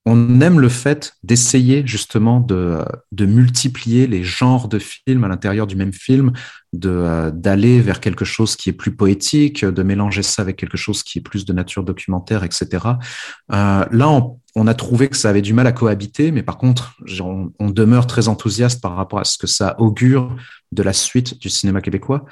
on 0.05 0.41
aime 0.41 0.59
le 0.59 0.69
fait 0.69 1.15
d'essayer 1.23 1.87
justement 1.87 2.41
de, 2.41 2.85
multiplier 3.21 4.09
les 4.09 4.25
genres 4.25 4.67
de 4.67 4.81
films 4.81 5.23
à 5.23 5.29
l'intérieur 5.29 5.69
du 5.69 5.77
même 5.77 5.93
film, 5.93 6.33
d'aller 6.73 7.81
vers 7.81 8.01
quelque 8.01 8.25
chose 8.25 8.55
qui 8.55 8.69
est 8.69 8.75
plus 8.75 8.95
poétique, 8.95 9.65
de 9.65 9.83
mélanger 9.83 10.23
ça 10.23 10.43
avec 10.43 10.57
quelque 10.57 10.77
chose 10.77 11.03
qui 11.03 11.19
est 11.19 11.23
plus 11.23 11.45
de 11.45 11.53
nature 11.53 11.83
documentaire, 11.83 12.45
etc. 12.45 12.67
Euh, 13.53 13.85
là, 13.91 14.09
on, 14.09 14.39
on, 14.55 14.67
a 14.67 14.75
trouvé 14.75 15.09
que 15.09 15.17
ça 15.17 15.31
avait 15.31 15.41
du 15.41 15.55
mal 15.55 15.67
à 15.67 15.73
cohabiter, 15.73 16.31
mais 16.31 16.43
par 16.43 16.59
contre, 16.59 16.95
on, 17.21 17.53
on, 17.59 17.71
demeure 17.71 18.07
très 18.07 18.29
enthousiaste 18.29 18.83
par 18.83 18.97
rapport 18.97 19.19
à 19.19 19.25
ce 19.25 19.39
que 19.39 19.47
ça 19.47 19.77
augure 19.79 20.37
de 20.73 20.83
la 20.83 20.93
suite 20.93 21.41
du 21.41 21.49
cinéma 21.49 21.81
québécois. 21.81 22.25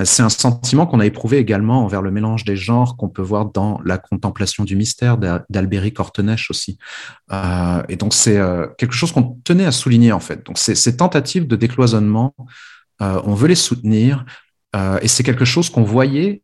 Euh, 0.00 0.04
c'est 0.04 0.22
un 0.22 0.28
sentiment 0.28 0.86
qu'on 0.86 1.00
a 1.00 1.06
éprouvé 1.06 1.38
également 1.38 1.84
envers 1.84 2.02
le 2.02 2.10
mélange 2.10 2.44
des 2.44 2.56
genres 2.56 2.96
qu'on 2.96 3.08
peut 3.08 3.22
voir 3.22 3.46
dans 3.46 3.80
La 3.84 3.98
contemplation 3.98 4.64
du 4.64 4.76
mystère 4.76 5.18
d'Alberi 5.18 5.92
Cortenèche 5.92 6.50
aussi. 6.50 6.78
Euh, 7.32 7.82
et 7.88 7.96
donc, 7.96 8.14
c'est 8.14 8.38
euh, 8.38 8.66
quelque 8.78 8.94
chose 8.94 9.12
qu'on 9.12 9.38
tenait 9.44 9.66
à 9.66 9.72
souligner 9.72 10.12
en 10.12 10.20
fait. 10.20 10.44
Donc, 10.44 10.58
ces 10.58 10.96
tentatives 10.96 11.46
de 11.46 11.56
décloisonnement 11.56 12.34
euh, 13.02 13.20
on 13.24 13.34
veut 13.34 13.48
les 13.48 13.54
soutenir, 13.54 14.24
euh, 14.76 14.98
et 15.02 15.08
c'est 15.08 15.22
quelque 15.22 15.44
chose 15.44 15.70
qu'on 15.70 15.82
voyait 15.82 16.42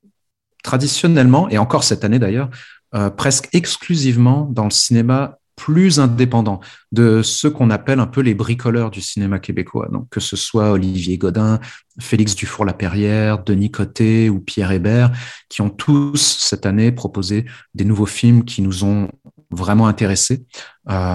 traditionnellement, 0.62 1.48
et 1.48 1.58
encore 1.58 1.84
cette 1.84 2.04
année 2.04 2.18
d'ailleurs, 2.18 2.50
euh, 2.94 3.10
presque 3.10 3.48
exclusivement 3.52 4.48
dans 4.50 4.64
le 4.64 4.70
cinéma 4.70 5.38
plus 5.56 6.00
indépendant 6.00 6.60
de 6.90 7.20
ceux 7.22 7.50
qu'on 7.50 7.68
appelle 7.68 8.00
un 8.00 8.06
peu 8.06 8.22
les 8.22 8.34
bricoleurs 8.34 8.90
du 8.90 9.02
cinéma 9.02 9.38
québécois. 9.38 9.88
Donc, 9.92 10.08
que 10.08 10.18
ce 10.18 10.34
soit 10.34 10.70
Olivier 10.70 11.18
Godin, 11.18 11.60
Félix 12.00 12.34
Dufour-Laperrière, 12.34 13.44
Denis 13.44 13.70
Côté 13.70 14.30
ou 14.30 14.40
Pierre 14.40 14.72
Hébert, 14.72 15.12
qui 15.50 15.60
ont 15.60 15.68
tous 15.68 16.38
cette 16.40 16.64
année 16.64 16.92
proposé 16.92 17.44
des 17.74 17.84
nouveaux 17.84 18.06
films 18.06 18.44
qui 18.44 18.62
nous 18.62 18.84
ont 18.84 19.10
vraiment 19.50 19.86
intéressé. 19.86 20.46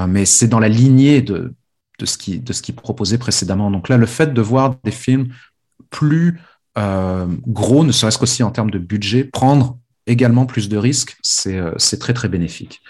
mais 0.07 0.25
c'est 0.25 0.47
dans 0.47 0.59
la 0.59 0.69
lignée 0.69 1.23
de, 1.23 1.55
de 1.99 2.05
ce 2.05 2.17
qui 2.17 2.39
de 2.39 2.53
ce 2.53 2.61
qui 2.61 2.71
proposait 2.71 3.17
précédemment. 3.17 3.71
Donc 3.71 3.89
là, 3.89 3.97
le 3.97 4.05
fait 4.05 4.33
de 4.33 4.41
voir 4.41 4.75
des 4.83 4.91
films 4.91 5.29
plus 5.89 6.39
gros, 6.75 7.85
ne 7.85 7.93
serait-ce 7.93 8.17
qu'aussi 8.17 8.43
en 8.43 8.51
termes 8.51 8.69
de 8.69 8.79
budget, 8.79 9.23
prendre 9.23 9.77
également 10.07 10.45
plus 10.45 10.67
de 10.67 10.75
risques, 10.75 11.17
c'est 11.21 11.99
très 11.99 12.13
très 12.13 12.27
bénéfique. 12.27 12.81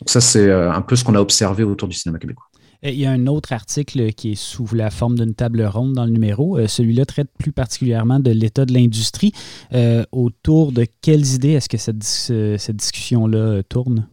Donc 0.00 0.10
ça, 0.10 0.20
c'est 0.20 0.50
un 0.50 0.82
peu 0.82 0.96
ce 0.96 1.04
qu'on 1.04 1.14
a 1.14 1.20
observé 1.20 1.62
autour 1.62 1.86
du 1.86 1.94
cinéma 1.94 2.18
québécois. 2.18 2.48
Il 2.84 2.94
y 2.94 3.06
a 3.06 3.10
un 3.10 3.26
autre 3.26 3.52
article 3.52 4.12
qui 4.12 4.32
est 4.32 4.34
sous 4.36 4.72
la 4.72 4.90
forme 4.90 5.18
d'une 5.18 5.34
table 5.34 5.64
ronde 5.64 5.94
dans 5.94 6.04
le 6.04 6.12
numéro. 6.12 6.58
Euh, 6.58 6.68
celui-là 6.68 7.06
traite 7.06 7.28
plus 7.36 7.50
particulièrement 7.50 8.20
de 8.20 8.30
l'état 8.30 8.64
de 8.64 8.72
l'industrie. 8.72 9.32
Euh, 9.72 10.04
autour 10.12 10.70
de 10.70 10.86
quelles 11.02 11.34
idées 11.34 11.52
est-ce 11.52 11.68
que 11.68 11.76
cette, 11.76 12.04
cette 12.04 12.76
discussion-là 12.76 13.62
tourne? 13.68 14.06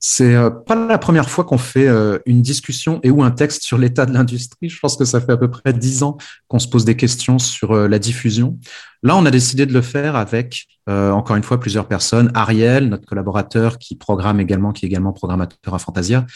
C'est 0.00 0.34
euh, 0.34 0.50
pas 0.50 0.74
la 0.74 0.98
première 0.98 1.28
fois 1.28 1.44
qu'on 1.44 1.58
fait 1.58 1.88
une 2.26 2.42
discussion 2.42 3.00
et 3.02 3.10
ou 3.10 3.22
un 3.22 3.30
texte 3.30 3.62
sur 3.62 3.78
l'état 3.78 4.06
de 4.06 4.12
l'industrie. 4.12 4.68
Je 4.68 4.78
pense 4.78 4.96
que 4.96 5.04
ça 5.04 5.20
fait 5.20 5.32
à 5.32 5.36
peu 5.36 5.50
près 5.50 5.72
dix 5.72 6.02
ans 6.02 6.16
qu'on 6.48 6.58
se 6.58 6.68
pose 6.68 6.84
des 6.84 6.96
questions 6.96 7.38
sur 7.38 7.74
la 7.74 7.98
diffusion. 7.98 8.58
Là, 9.02 9.16
on 9.16 9.24
a 9.26 9.30
décidé 9.30 9.66
de 9.66 9.72
le 9.72 9.82
faire 9.82 10.16
avec, 10.16 10.66
encore 10.86 11.36
une 11.36 11.42
fois, 11.42 11.60
plusieurs 11.60 11.86
personnes. 11.86 12.30
Ariel, 12.34 12.88
notre 12.88 13.06
collaborateur 13.06 13.78
qui 13.78 13.96
programme 13.96 14.40
également, 14.40 14.72
qui 14.72 14.84
est 14.84 14.88
également 14.88 15.12
programmateur 15.12 15.74
à 15.74 15.78
Fantasia, 15.78 16.26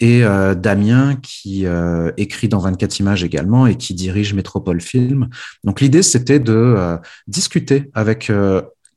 et 0.00 0.24
euh, 0.24 0.54
Damien 0.54 1.16
qui 1.22 1.66
euh, 1.66 2.10
écrit 2.16 2.48
dans 2.48 2.58
24 2.58 2.98
images 3.00 3.22
également 3.22 3.66
et 3.66 3.76
qui 3.76 3.94
dirige 3.94 4.34
Métropole 4.34 4.80
Film. 4.80 5.28
Donc 5.62 5.80
l'idée 5.80 6.02
c'était 6.02 6.40
de 6.40 6.54
euh, 6.54 6.96
discuter 7.26 7.90
avec 7.94 8.32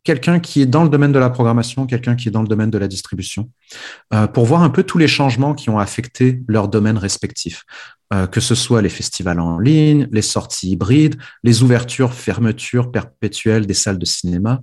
quelqu'un 0.04 0.40
qui 0.40 0.62
est 0.62 0.66
dans 0.66 0.84
le 0.84 0.90
domaine 0.90 1.12
de 1.12 1.20
la 1.20 1.30
programmation, 1.30 1.86
quelqu'un 1.86 2.16
qui 2.16 2.28
est 2.28 2.32
dans 2.32 2.42
le 2.42 2.48
domaine 2.48 2.70
de 2.70 2.78
la 2.78 2.88
distribution, 2.88 3.50
pour 4.34 4.46
voir 4.46 4.64
un 4.64 4.70
peu 4.70 4.84
tous 4.84 4.98
les 4.98 5.08
changements 5.08 5.54
qui 5.54 5.70
ont 5.70 5.80
affecté 5.80 6.42
leurs 6.48 6.68
domaines 6.68 6.98
respectifs, 6.98 7.64
que 8.32 8.40
ce 8.40 8.54
soit 8.54 8.82
les 8.82 8.90
festivals 8.90 9.40
en 9.40 9.60
ligne, 9.60 10.08
les 10.12 10.22
sorties 10.22 10.72
hybrides, 10.72 11.16
les 11.44 11.64
ouvertures, 11.64 12.14
fermetures 12.14 12.92
perpétuelles 12.92 13.66
des 13.66 13.74
salles 13.74 14.00
de 14.00 14.06
cinéma. 14.06 14.62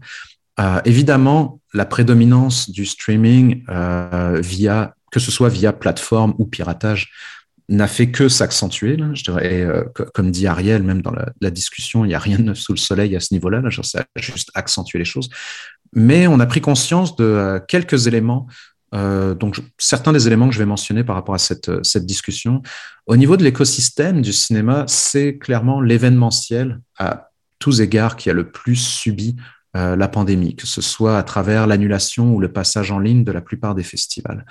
évidemment, 0.85 1.61
la 1.73 1.87
prédominance 1.87 2.70
du 2.70 2.85
streaming 2.85 3.64
via 4.42 4.94
que 5.11 5.20
ce 5.20 5.30
soit 5.30 5.49
via 5.49 5.73
plateforme 5.73 6.35
ou 6.38 6.47
piratage, 6.47 7.11
n'a 7.70 7.86
fait 7.86 8.10
que 8.10 8.28
s'accentuer. 8.28 8.96
Je 9.14 9.22
dirais, 9.22 9.62
euh, 9.62 9.84
comme 10.12 10.30
dit 10.30 10.46
Ariel, 10.46 10.82
même 10.82 11.02
dans 11.02 11.12
la, 11.12 11.50
discussion, 11.50 12.04
il 12.04 12.08
n'y 12.08 12.14
a 12.14 12.18
rien 12.18 12.38
de 12.38 12.52
sous 12.52 12.72
le 12.72 12.78
soleil 12.78 13.16
à 13.16 13.20
ce 13.20 13.32
niveau-là. 13.32 13.60
Là, 13.60 13.70
ça 13.82 14.00
a 14.00 14.20
juste 14.20 14.50
accentué 14.54 14.98
les 14.98 15.04
choses. 15.04 15.30
Mais 15.94 16.26
on 16.26 16.40
a 16.40 16.46
pris 16.46 16.60
conscience 16.60 17.16
de 17.16 17.24
euh, 17.24 17.60
quelques 17.60 18.06
éléments. 18.06 18.46
Euh, 18.92 19.34
donc, 19.34 19.60
certains 19.78 20.12
des 20.12 20.26
éléments 20.26 20.48
que 20.48 20.54
je 20.54 20.58
vais 20.58 20.66
mentionner 20.66 21.04
par 21.04 21.14
rapport 21.14 21.34
à 21.34 21.38
cette, 21.38 21.70
cette 21.84 22.06
discussion. 22.06 22.60
Au 23.06 23.16
niveau 23.16 23.36
de 23.36 23.44
l'écosystème 23.44 24.20
du 24.20 24.32
cinéma, 24.32 24.84
c'est 24.88 25.38
clairement 25.38 25.80
l'événementiel 25.80 26.80
à 26.98 27.30
tous 27.60 27.80
égards 27.80 28.16
qui 28.16 28.30
a 28.30 28.32
le 28.32 28.50
plus 28.50 28.76
subi 28.76 29.36
euh, 29.76 29.94
la 29.94 30.08
pandémie, 30.08 30.56
que 30.56 30.66
ce 30.66 30.80
soit 30.80 31.16
à 31.16 31.22
travers 31.22 31.68
l'annulation 31.68 32.34
ou 32.34 32.40
le 32.40 32.52
passage 32.52 32.90
en 32.90 32.98
ligne 32.98 33.22
de 33.22 33.30
la 33.30 33.40
plupart 33.40 33.76
des 33.76 33.84
festivals. 33.84 34.44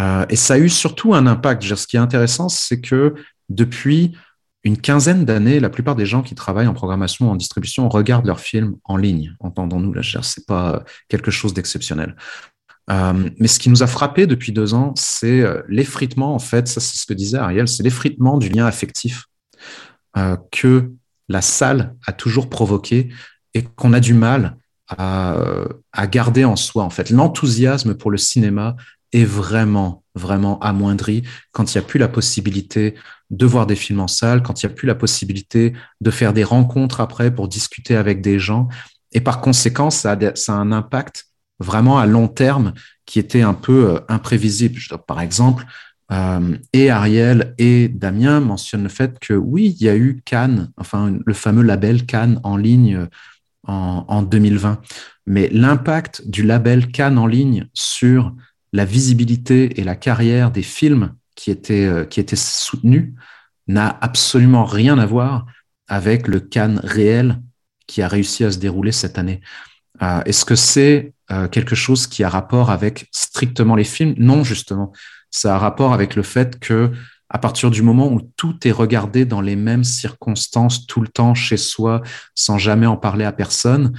Euh, 0.00 0.26
et 0.28 0.34
ça 0.34 0.54
a 0.54 0.58
eu 0.58 0.68
surtout 0.68 1.14
un 1.14 1.28
impact. 1.28 1.62
Ce 1.62 1.86
qui 1.86 1.94
est 1.94 2.00
intéressant, 2.00 2.48
c'est 2.48 2.80
que 2.80 3.14
depuis 3.48 4.16
une 4.64 4.76
quinzaine 4.76 5.24
d'années, 5.24 5.60
la 5.60 5.70
plupart 5.70 5.94
des 5.94 6.04
gens 6.04 6.20
qui 6.20 6.34
travaillent 6.34 6.66
en 6.66 6.74
programmation, 6.74 7.30
en 7.30 7.36
distribution, 7.36 7.88
regardent 7.88 8.26
leurs 8.26 8.40
films 8.40 8.74
en 8.82 8.96
ligne. 8.96 9.36
Entendons-nous, 9.38 9.92
là, 9.92 10.02
c'est 10.22 10.46
pas 10.46 10.82
quelque 11.06 11.30
chose 11.30 11.54
d'exceptionnel. 11.54 12.16
Euh, 12.90 13.30
mais 13.38 13.46
ce 13.46 13.60
qui 13.60 13.70
nous 13.70 13.84
a 13.84 13.86
frappé 13.86 14.26
depuis 14.26 14.50
deux 14.50 14.74
ans, 14.74 14.94
c'est 14.96 15.44
l'effritement, 15.68 16.34
en 16.34 16.40
fait, 16.40 16.66
ça 16.66 16.80
c'est 16.80 16.98
ce 16.98 17.06
que 17.06 17.14
disait 17.14 17.38
Ariel, 17.38 17.68
c'est 17.68 17.84
l'effritement 17.84 18.36
du 18.36 18.48
lien 18.48 18.66
affectif 18.66 19.26
que 20.50 20.90
la 21.28 21.42
salle 21.42 21.94
a 22.06 22.12
toujours 22.12 22.48
provoqué 22.48 23.10
et 23.56 23.62
qu'on 23.62 23.94
a 23.94 24.00
du 24.00 24.12
mal 24.12 24.58
à, 24.88 26.06
garder 26.12 26.44
en 26.44 26.56
soi. 26.56 26.84
En 26.84 26.90
fait, 26.90 27.08
l'enthousiasme 27.10 27.94
pour 27.94 28.10
le 28.10 28.18
cinéma 28.18 28.76
est 29.12 29.24
vraiment, 29.24 30.04
vraiment 30.14 30.58
amoindri 30.60 31.22
quand 31.52 31.74
il 31.74 31.78
n'y 31.78 31.84
a 31.84 31.86
plus 31.86 31.98
la 31.98 32.08
possibilité 32.08 32.94
de 33.30 33.46
voir 33.46 33.66
des 33.66 33.74
films 33.74 34.00
en 34.00 34.08
salle, 34.08 34.42
quand 34.42 34.62
il 34.62 34.66
n'y 34.66 34.72
a 34.72 34.74
plus 34.76 34.86
la 34.86 34.94
possibilité 34.94 35.72
de 36.02 36.10
faire 36.10 36.34
des 36.34 36.44
rencontres 36.44 37.00
après 37.00 37.34
pour 37.34 37.48
discuter 37.48 37.96
avec 37.96 38.20
des 38.20 38.38
gens. 38.38 38.68
Et 39.12 39.20
par 39.20 39.40
conséquent, 39.40 39.90
ça 39.90 40.12
a, 40.12 40.52
un 40.52 40.70
impact 40.70 41.24
vraiment 41.58 41.98
à 41.98 42.04
long 42.04 42.28
terme 42.28 42.74
qui 43.06 43.18
était 43.18 43.42
un 43.42 43.54
peu 43.54 43.88
euh, 43.88 44.00
imprévisible. 44.08 44.78
Par 45.06 45.22
exemple, 45.22 45.64
euh, 46.12 46.58
et 46.74 46.90
Ariel 46.90 47.54
et 47.56 47.88
Damien 47.88 48.40
mentionnent 48.40 48.82
le 48.82 48.90
fait 48.90 49.18
que 49.18 49.32
oui, 49.32 49.74
il 49.80 49.86
y 49.86 49.88
a 49.88 49.96
eu 49.96 50.20
Cannes, 50.24 50.70
enfin 50.76 51.16
le 51.24 51.34
fameux 51.34 51.62
label 51.62 52.04
Cannes 52.04 52.38
en 52.44 52.56
ligne 52.56 53.08
en, 53.66 54.22
2020. 54.22 54.80
Mais 55.26 55.48
l'impact 55.50 56.28
du 56.28 56.42
label 56.42 56.88
Cannes 56.88 57.18
en 57.18 57.26
ligne 57.26 57.68
sur 57.74 58.32
la 58.72 58.84
visibilité 58.84 59.80
et 59.80 59.84
la 59.84 59.96
carrière 59.96 60.50
des 60.50 60.62
films 60.62 61.14
qui 61.34 61.50
étaient, 61.50 61.86
euh, 61.86 62.04
qui 62.04 62.20
étaient 62.20 62.36
soutenus 62.36 63.12
n'a 63.66 63.98
absolument 64.00 64.64
rien 64.64 64.98
à 64.98 65.06
voir 65.06 65.46
avec 65.88 66.28
le 66.28 66.40
Cannes 66.40 66.80
réel 66.82 67.40
qui 67.86 68.02
a 68.02 68.08
réussi 68.08 68.44
à 68.44 68.50
se 68.50 68.58
dérouler 68.58 68.92
cette 68.92 69.18
année. 69.18 69.40
Euh, 70.02 70.22
est-ce 70.24 70.44
que 70.44 70.56
c'est 70.56 71.14
euh, 71.30 71.48
quelque 71.48 71.74
chose 71.74 72.06
qui 72.06 72.22
a 72.24 72.28
rapport 72.28 72.70
avec 72.70 73.08
strictement 73.12 73.76
les 73.76 73.84
films? 73.84 74.14
Non, 74.18 74.44
justement. 74.44 74.92
Ça 75.30 75.54
a 75.54 75.58
rapport 75.58 75.92
avec 75.92 76.16
le 76.16 76.22
fait 76.22 76.58
que 76.58 76.92
à 77.28 77.38
partir 77.38 77.70
du 77.70 77.82
moment 77.82 78.12
où 78.12 78.20
tout 78.36 78.66
est 78.66 78.72
regardé 78.72 79.24
dans 79.24 79.40
les 79.40 79.56
mêmes 79.56 79.84
circonstances 79.84 80.86
tout 80.86 81.00
le 81.00 81.08
temps 81.08 81.34
chez 81.34 81.56
soi, 81.56 82.02
sans 82.34 82.58
jamais 82.58 82.86
en 82.86 82.96
parler 82.96 83.24
à 83.24 83.32
personne, 83.32 83.92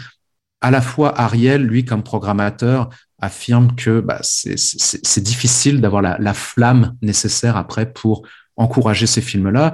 à 0.62 0.72
la 0.72 0.82
fois 0.82 1.20
Ariel, 1.20 1.64
lui, 1.64 1.86
comme 1.86 2.04
programmateur, 2.04 2.90
affirme 3.20 3.76
que 3.76 4.00
bah, 4.00 4.20
c'est 4.22 5.24
difficile 5.24 5.82
d'avoir 5.82 6.02
la, 6.02 6.34
flamme 6.34 6.96
nécessaire 7.02 7.58
après 7.58 7.92
pour 7.92 8.28
encourager 8.56 9.08
ces 9.08 9.22
films-là. 9.22 9.74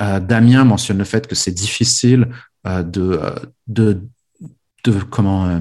Euh, 0.00 0.20
Damien 0.20 0.64
mentionne 0.64 0.98
le 0.98 1.04
fait 1.04 1.26
que 1.26 1.34
c'est 1.34 1.52
difficile 1.52 2.28
euh, 2.66 2.82
de, 2.82 3.20
euh, 3.22 3.34
de, 3.66 4.02
de, 4.84 4.92
comment 5.02 5.60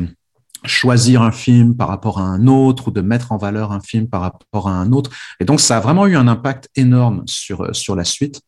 choisir 0.65 1.21
un 1.21 1.32
film 1.32 1.76
par 1.76 1.88
rapport 1.88 2.19
à 2.19 2.23
un 2.23 2.47
autre 2.47 2.88
ou 2.88 2.91
de 2.91 3.02
mettre 3.02 3.32
en 3.32 3.38
valeur 3.38 3.71
un 3.71 3.82
film 3.82 4.08
par 4.08 4.21
rapport 4.21 4.67
à 4.67 4.73
un 4.73 4.91
autre. 4.91 5.12
Et 5.39 5.45
donc, 5.45 5.60
ça 5.60 5.78
a 5.78 5.80
vraiment 5.80 6.08
eu 6.08 6.15
un 6.15 6.28
impact 6.28 6.69
énorme 6.76 7.23
sur, 7.26 7.76
sur 7.76 7.95
la 7.95 8.04
suite. 8.04 8.41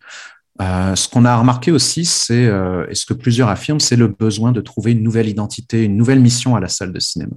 Euh, 0.61 0.95
ce 0.95 1.09
qu'on 1.09 1.25
a 1.25 1.35
remarqué 1.35 1.71
aussi, 1.71 2.05
c'est, 2.05 2.45
euh, 2.45 2.87
et 2.89 2.95
ce 2.95 3.05
que 3.05 3.13
plusieurs 3.13 3.49
affirment, 3.49 3.81
c'est 3.81 3.97
le 3.97 4.07
besoin 4.07 4.53
de 4.53 4.61
trouver 4.61 4.93
une 4.93 5.03
nouvelle 5.03 5.27
identité, 5.27 5.83
une 5.83 5.97
nouvelle 5.97 6.21
mission 6.21 6.55
à 6.55 6.61
la 6.61 6.69
salle 6.69 6.93
de 6.93 6.99
cinéma, 6.99 7.35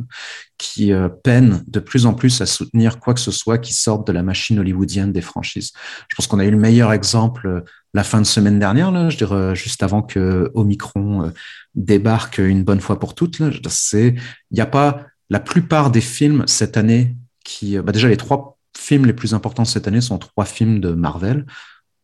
qui 0.56 0.92
euh, 0.92 1.08
peine 1.08 1.64
de 1.66 1.80
plus 1.80 2.06
en 2.06 2.14
plus 2.14 2.40
à 2.40 2.46
soutenir 2.46 3.00
quoi 3.00 3.14
que 3.14 3.20
ce 3.20 3.32
soit 3.32 3.58
qui 3.58 3.74
sorte 3.74 4.06
de 4.06 4.12
la 4.12 4.22
machine 4.22 4.60
hollywoodienne 4.60 5.12
des 5.12 5.20
franchises. 5.20 5.72
Je 6.08 6.14
pense 6.14 6.28
qu'on 6.28 6.38
a 6.38 6.44
eu 6.44 6.50
le 6.50 6.58
meilleur 6.58 6.92
exemple 6.92 7.48
euh, 7.48 7.60
la 7.94 8.04
fin 8.04 8.20
de 8.20 8.26
semaine 8.26 8.58
dernière, 8.58 9.10
je 9.10 9.16
dirais 9.16 9.56
juste 9.56 9.82
avant 9.82 10.02
que 10.02 10.50
Omicron 10.54 11.24
euh, 11.24 11.30
débarque 11.74 12.38
une 12.38 12.64
bonne 12.64 12.80
fois 12.80 12.98
pour 12.98 13.14
toutes. 13.14 13.38
Il 13.38 14.20
n'y 14.50 14.60
a 14.60 14.66
pas 14.66 15.06
la 15.30 15.40
plupart 15.40 15.90
des 15.90 16.00
films 16.00 16.44
cette 16.46 16.76
année 16.76 17.16
qui, 17.44 17.78
bah 17.78 17.92
déjà 17.92 18.08
les 18.08 18.16
trois 18.16 18.58
films 18.76 19.06
les 19.06 19.12
plus 19.12 19.34
importants 19.34 19.64
cette 19.64 19.88
année 19.88 20.00
sont 20.00 20.18
trois 20.18 20.44
films 20.44 20.80
de 20.80 20.92
Marvel. 20.92 21.46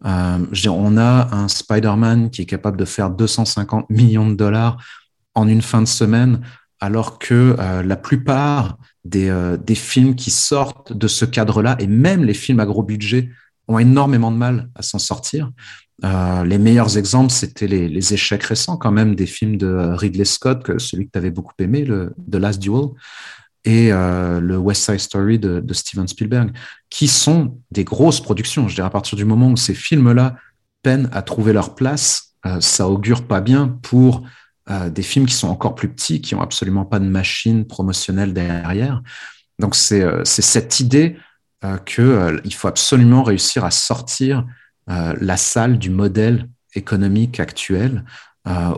Euh, 0.04 0.38
on 0.66 0.96
a 0.96 1.34
un 1.34 1.48
Spider-Man 1.48 2.30
qui 2.30 2.42
est 2.42 2.46
capable 2.46 2.76
de 2.76 2.84
faire 2.84 3.10
250 3.10 3.88
millions 3.90 4.28
de 4.28 4.34
dollars 4.34 4.76
en 5.34 5.48
une 5.48 5.62
fin 5.62 5.80
de 5.80 5.88
semaine, 5.88 6.40
alors 6.80 7.18
que 7.18 7.56
euh, 7.58 7.82
la 7.82 7.96
plupart 7.96 8.76
des, 9.04 9.30
euh, 9.30 9.56
des, 9.56 9.74
films 9.74 10.14
qui 10.14 10.30
sortent 10.30 10.92
de 10.92 11.08
ce 11.08 11.24
cadre-là, 11.24 11.76
et 11.78 11.86
même 11.86 12.24
les 12.24 12.34
films 12.34 12.60
à 12.60 12.66
gros 12.66 12.82
budget, 12.82 13.30
ont 13.68 13.78
énormément 13.78 14.30
de 14.30 14.36
mal 14.36 14.68
à 14.74 14.82
s'en 14.82 14.98
sortir. 14.98 15.50
Euh, 16.02 16.44
les 16.44 16.58
meilleurs 16.58 16.98
exemples, 16.98 17.30
c'était 17.30 17.66
les, 17.66 18.14
échecs 18.14 18.42
récents 18.42 18.76
quand 18.76 18.90
même 18.90 19.14
des 19.14 19.26
films 19.26 19.56
de 19.56 19.94
Ridley 19.94 20.24
Scott, 20.24 20.62
que 20.62 20.78
celui 20.78 21.06
que 21.06 21.12
tu 21.12 21.18
avais 21.18 21.30
beaucoup 21.30 21.54
aimé, 21.58 21.84
le 21.84 22.14
The 22.30 22.36
Last 22.36 22.60
Duel, 22.60 22.88
et 23.64 23.92
euh, 23.92 24.40
le 24.40 24.58
West 24.58 24.84
Side 24.84 24.98
Story 24.98 25.38
de, 25.38 25.72
Steven 25.72 26.08
Spielberg, 26.08 26.52
qui 26.90 27.06
sont 27.08 27.58
des 27.70 27.84
grosses 27.84 28.20
productions. 28.20 28.68
Je 28.68 28.74
dirais 28.74 28.88
à 28.88 28.90
partir 28.90 29.16
du 29.16 29.24
moment 29.24 29.50
où 29.50 29.56
ces 29.56 29.74
films-là 29.74 30.36
peinent 30.82 31.08
à 31.12 31.22
trouver 31.22 31.52
leur 31.52 31.74
place, 31.74 32.34
euh, 32.44 32.60
ça 32.60 32.88
augure 32.88 33.26
pas 33.26 33.40
bien 33.40 33.68
pour 33.82 34.26
des 34.92 35.02
films 35.02 35.26
qui 35.26 35.34
sont 35.34 35.48
encore 35.48 35.74
plus 35.74 35.90
petits, 35.90 36.22
qui 36.22 36.34
ont 36.34 36.40
absolument 36.40 36.86
pas 36.86 36.98
de 36.98 37.04
machine 37.04 37.66
promotionnelle 37.66 38.32
derrière. 38.32 39.02
Donc 39.58 39.74
c'est 39.74 40.24
cette 40.24 40.80
idée 40.80 41.18
qu'il 41.86 42.40
il 42.44 42.54
faut 42.54 42.68
absolument 42.68 43.22
réussir 43.22 43.64
à 43.64 43.70
sortir 43.70 44.44
la 44.86 45.36
salle 45.36 45.78
du 45.78 45.90
modèle 45.90 46.48
économique 46.74 47.40
actuel. 47.40 48.04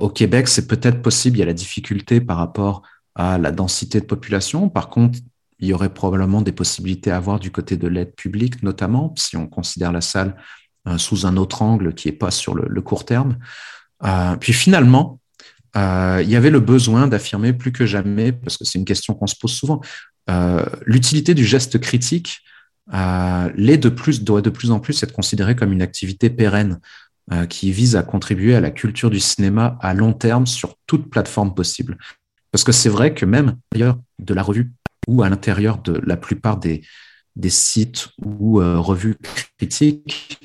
au 0.01 0.09
Québec, 0.09 0.49
c'est 0.49 0.67
peut-être 0.67 1.03
possible, 1.03 1.37
il 1.37 1.41
y 1.41 1.43
a 1.43 1.47
la 1.47 1.53
difficulté 1.53 2.21
par 2.21 2.37
rapport 2.37 2.83
à 3.15 3.39
la 3.39 3.51
densité 3.51 4.01
de 4.01 4.07
population. 4.07 4.69
Par 4.69 4.89
contre, 4.89 5.19
il 5.59 5.69
y 5.69 5.73
aurait 5.73 5.93
probablement 5.93 6.43
des 6.43 6.53
possibilités 6.53 7.11
à 7.11 7.17
avoir 7.17 7.41
du 7.41 7.51
côté 7.51 7.77
de 7.77 7.89
l'aide 7.89 8.15
publique, 8.15 8.63
notamment 8.63 9.15
si 9.17 9.37
on 9.37 9.47
considère 9.47 9.91
la 9.91 10.03
salle 10.03 10.37
sous 10.99 11.27
un 11.27 11.37
autre 11.37 11.63
angle 11.63 11.95
qui 11.95 12.09
n'est 12.09 12.17
pas 12.17 12.31
sur 12.31 12.55
le, 12.55 12.81
court 12.83 13.05
terme. 13.05 13.39
puis 14.41 14.53
finalement, 14.53 15.19
il 15.75 16.29
y 16.29 16.37
avait 16.37 16.51
le 16.51 16.61
besoin 16.61 17.09
d'affirmer 17.09 17.53
plus 17.53 17.73
que 17.73 17.87
jamais, 17.87 18.33
parce 18.33 18.57
que 18.57 18.65
c'est 18.65 18.79
une 18.79 18.85
question 18.85 19.15
qu'on 19.15 19.27
se 19.27 19.37
pose 19.37 19.53
souvent, 19.53 19.81
l'utilité 20.87 21.35
du 21.35 21.45
geste 21.45 21.79
critique 21.81 22.43
l'est 22.93 23.79
de 23.79 23.89
plus, 23.89 24.23
doit 24.23 24.43
de 24.43 24.51
plus 24.51 24.71
en 24.71 24.81
plus 24.81 25.03
être 25.03 25.13
considérée 25.13 25.57
comme 25.57 25.73
une 25.73 25.83
activité 25.83 26.31
pérenne. 26.31 26.81
Euh, 27.33 27.45
qui 27.45 27.73
vise 27.73 27.97
à 27.97 28.05
contribuer 28.05 28.55
à 28.55 28.61
la 28.61 28.71
culture 28.71 29.11
du 29.11 29.19
cinéma 29.19 29.77
à 29.81 29.95
long 29.95 30.13
terme 30.13 30.47
sur 30.47 30.77
toute 30.87 31.11
plateforme 31.11 31.57
possible. 31.57 31.99
Parce 32.53 32.63
que 32.63 32.71
c'est 32.71 32.89
vrai 32.89 33.15
que 33.15 33.27
même 33.27 33.57
l'intérieur 33.73 33.99
de 34.21 34.33
la 34.33 34.45
revue 34.45 34.71
ou 35.09 35.25
à 35.25 35.29
l'intérieur 35.29 35.79
de 35.79 36.01
la 36.07 36.17
plupart 36.17 36.57
des, 36.57 36.83
des 37.35 37.51
sites 37.51 38.11
ou 38.25 38.61
euh, 38.61 38.79
revues 38.79 39.17
critiques, 39.59 40.39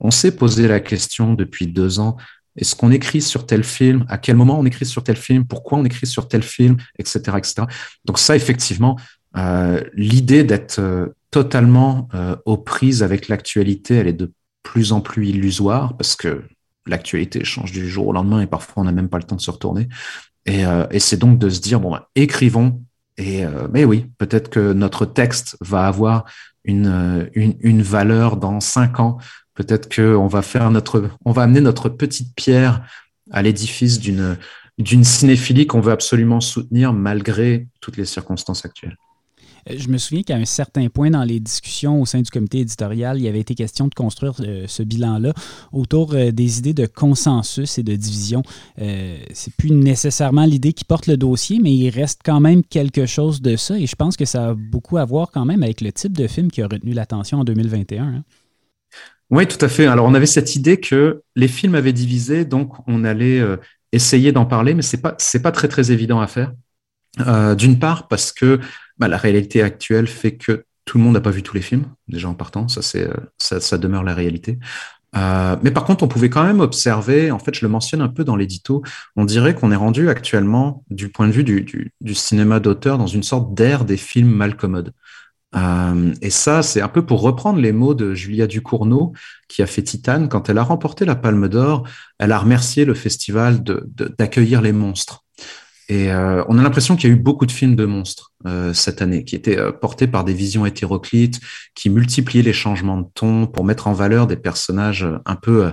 on 0.00 0.10
s'est 0.10 0.34
posé 0.34 0.68
la 0.68 0.80
question 0.80 1.34
depuis 1.34 1.66
deux 1.66 2.00
ans, 2.00 2.16
est-ce 2.56 2.74
qu'on 2.76 2.92
écrit 2.92 3.20
sur 3.20 3.44
tel 3.44 3.62
film? 3.62 4.06
À 4.08 4.16
quel 4.16 4.36
moment 4.36 4.58
on 4.58 4.64
écrit 4.64 4.86
sur 4.86 5.04
tel 5.04 5.16
film? 5.16 5.44
Pourquoi 5.44 5.76
on 5.76 5.84
écrit 5.84 6.06
sur 6.06 6.28
tel 6.28 6.42
film? 6.42 6.78
Etc. 6.98 7.20
etc. 7.36 7.66
Donc 8.06 8.18
ça, 8.18 8.36
effectivement, 8.36 8.98
euh, 9.36 9.84
l'idée 9.92 10.44
d'être 10.44 10.80
euh, 11.34 11.42
totalement 11.42 12.08
aux 12.44 12.56
prises 12.56 13.02
avec 13.02 13.28
l'actualité, 13.28 13.96
elle 13.96 14.08
est 14.08 14.12
de 14.12 14.32
plus 14.62 14.92
en 14.92 15.00
plus 15.00 15.28
illusoire 15.28 15.96
parce 15.96 16.16
que 16.16 16.42
l'actualité 16.86 17.44
change 17.44 17.72
du 17.72 17.88
jour 17.88 18.08
au 18.08 18.12
lendemain 18.12 18.40
et 18.40 18.46
parfois 18.46 18.82
on 18.82 18.84
n'a 18.84 18.92
même 18.92 19.08
pas 19.08 19.18
le 19.18 19.24
temps 19.24 19.36
de 19.36 19.40
se 19.40 19.50
retourner. 19.50 19.88
Et, 20.46 20.66
euh, 20.66 20.86
et 20.90 20.98
c'est 20.98 21.16
donc 21.16 21.38
de 21.38 21.48
se 21.48 21.60
dire, 21.60 21.80
bon, 21.80 21.92
ben, 21.92 22.02
écrivons. 22.14 22.82
Et, 23.16 23.44
euh, 23.44 23.68
mais 23.72 23.84
oui, 23.84 24.06
peut-être 24.18 24.50
que 24.50 24.72
notre 24.72 25.06
texte 25.06 25.56
va 25.60 25.86
avoir 25.86 26.24
une, 26.64 26.86
euh, 26.86 27.26
une, 27.34 27.54
une 27.60 27.82
valeur 27.82 28.36
dans 28.36 28.60
cinq 28.60 29.00
ans. 29.00 29.18
Peut-être 29.54 29.94
qu'on 29.94 30.26
va 30.26 30.42
faire 30.42 30.70
notre, 30.70 31.10
on 31.24 31.32
va 31.32 31.42
amener 31.42 31.60
notre 31.60 31.88
petite 31.88 32.34
pierre 32.34 32.82
à 33.30 33.42
l'édifice 33.42 34.00
d'une, 34.00 34.36
d'une 34.78 35.04
cinéphilie 35.04 35.66
qu'on 35.66 35.80
veut 35.80 35.92
absolument 35.92 36.40
soutenir 36.40 36.92
malgré 36.92 37.68
toutes 37.80 37.96
les 37.96 38.06
circonstances 38.06 38.64
actuelles. 38.64 38.96
Euh, 39.70 39.74
je 39.76 39.88
me 39.88 39.98
souviens 39.98 40.22
qu'à 40.22 40.36
un 40.36 40.44
certain 40.44 40.88
point 40.88 41.10
dans 41.10 41.24
les 41.24 41.40
discussions 41.40 42.00
au 42.00 42.06
sein 42.06 42.20
du 42.20 42.30
comité 42.30 42.60
éditorial, 42.60 43.20
il 43.20 43.26
avait 43.28 43.40
été 43.40 43.54
question 43.54 43.88
de 43.88 43.94
construire 43.94 44.34
euh, 44.40 44.64
ce 44.66 44.82
bilan-là 44.82 45.32
autour 45.72 46.14
euh, 46.14 46.30
des 46.30 46.58
idées 46.58 46.74
de 46.74 46.86
consensus 46.86 47.78
et 47.78 47.82
de 47.82 47.94
division. 47.94 48.42
c'est 48.78 49.54
plus 49.56 49.70
nécessairement 49.70 50.44
l'idée 50.44 50.72
qui 50.72 50.84
porte 50.84 51.06
le 51.06 51.16
dossier, 51.16 51.58
mais 51.60 51.72
il 51.74 51.90
reste 51.90 52.20
quand 52.24 52.40
même 52.40 52.62
quelque 52.64 53.06
chose 53.06 53.40
de 53.42 53.56
ça 53.56 53.78
et 53.78 53.86
je 53.86 53.96
pense 53.96 54.16
que 54.16 54.24
ça 54.24 54.50
a 54.50 54.54
beaucoup 54.54 54.98
à 54.98 55.04
voir 55.04 55.30
quand 55.30 55.44
même 55.44 55.62
avec 55.62 55.80
le 55.80 55.92
type 55.92 56.16
de 56.16 56.26
film 56.26 56.50
qui 56.50 56.62
a 56.62 56.66
retenu 56.66 56.92
l'attention 56.92 57.40
en 57.40 57.44
2021. 57.44 58.04
Hein. 58.04 58.24
Oui, 59.30 59.46
tout 59.46 59.62
à 59.64 59.68
fait. 59.68 59.86
Alors, 59.86 60.06
on 60.06 60.14
avait 60.14 60.26
cette 60.26 60.56
idée 60.56 60.78
que 60.78 61.22
les 61.36 61.48
films 61.48 61.74
avaient 61.74 61.92
divisé, 61.92 62.44
donc 62.44 62.74
on 62.86 63.04
allait 63.04 63.42
essayer 63.92 64.30
d'en 64.32 64.44
parler, 64.44 64.74
mais 64.74 64.82
c'est 64.82 65.00
pas 65.00 65.14
c'est 65.18 65.40
pas 65.40 65.52
très 65.52 65.68
très 65.68 65.90
évident 65.90 66.20
à 66.20 66.26
faire. 66.26 66.52
D'une 67.56 67.78
part 67.78 68.08
parce 68.08 68.32
que 68.32 68.60
bah, 69.02 69.08
la 69.08 69.16
réalité 69.16 69.62
actuelle 69.62 70.06
fait 70.06 70.36
que 70.36 70.64
tout 70.84 70.96
le 70.96 71.02
monde 71.02 71.14
n'a 71.14 71.20
pas 71.20 71.32
vu 71.32 71.42
tous 71.42 71.56
les 71.56 71.60
films, 71.60 71.86
déjà 72.06 72.28
en 72.28 72.34
partant, 72.34 72.68
ça, 72.68 72.82
c'est, 72.82 73.08
euh, 73.08 73.16
ça, 73.36 73.76
demeure 73.76 74.04
la 74.04 74.14
réalité. 74.14 74.60
Euh, 75.16 75.56
mais 75.60 75.72
par 75.72 75.82
contre, 75.82 76.04
on 76.04 76.08
pouvait 76.08 76.30
quand 76.30 76.44
même 76.44 76.60
observer, 76.60 77.32
en 77.32 77.40
fait, 77.40 77.52
je 77.52 77.66
le 77.66 77.68
mentionne 77.68 78.00
un 78.00 78.08
peu 78.08 78.22
dans 78.22 78.36
l'édito, 78.36 78.84
on 79.16 79.24
dirait 79.24 79.56
qu'on 79.56 79.72
est 79.72 79.76
rendu 79.76 80.08
actuellement, 80.08 80.84
du 80.88 81.08
point 81.08 81.26
de 81.26 81.32
vue 81.32 81.42
du, 81.42 82.14
cinéma 82.14 82.60
d'auteur, 82.60 82.96
dans 82.96 83.08
une 83.08 83.24
sorte 83.24 83.54
d'ère 83.54 83.84
des 83.84 83.96
films 83.96 84.30
mal 84.30 84.56
commodes. 84.56 84.92
Euh, 85.56 86.14
et 86.22 86.30
ça, 86.30 86.62
c'est 86.62 86.80
un 86.80 86.88
peu 86.88 87.04
pour 87.04 87.22
reprendre 87.22 87.58
les 87.58 87.72
mots 87.72 87.94
de 87.94 88.14
Julia 88.14 88.46
Ducournau, 88.46 89.14
qui 89.48 89.62
a 89.62 89.66
fait 89.66 89.82
Titane. 89.82 90.28
Quand 90.28 90.48
elle 90.48 90.58
a 90.58 90.62
remporté 90.62 91.04
la 91.06 91.16
Palme 91.16 91.48
d'Or, 91.48 91.88
elle 92.20 92.30
a 92.30 92.38
remercié 92.38 92.84
le 92.84 92.94
festival 92.94 93.64
d'accueillir 93.64 94.62
les 94.62 94.72
monstres. 94.72 95.24
Et 95.92 96.10
euh, 96.10 96.42
on 96.48 96.56
a 96.56 96.62
l'impression 96.62 96.96
qu'il 96.96 97.10
y 97.10 97.12
a 97.12 97.16
eu 97.16 97.18
beaucoup 97.18 97.44
de 97.44 97.52
films 97.52 97.76
de 97.76 97.84
monstres 97.84 98.32
euh, 98.46 98.72
cette 98.72 99.02
année, 99.02 99.24
qui 99.24 99.36
étaient 99.36 99.58
euh, 99.58 99.72
portés 99.72 100.06
par 100.06 100.24
des 100.24 100.32
visions 100.32 100.64
hétéroclites, 100.64 101.38
qui 101.74 101.90
multipliaient 101.90 102.40
les 102.40 102.54
changements 102.54 102.96
de 102.96 103.06
ton 103.12 103.46
pour 103.46 103.62
mettre 103.66 103.88
en 103.88 103.92
valeur 103.92 104.26
des 104.26 104.38
personnages 104.38 105.06
un 105.26 105.36
peu 105.36 105.70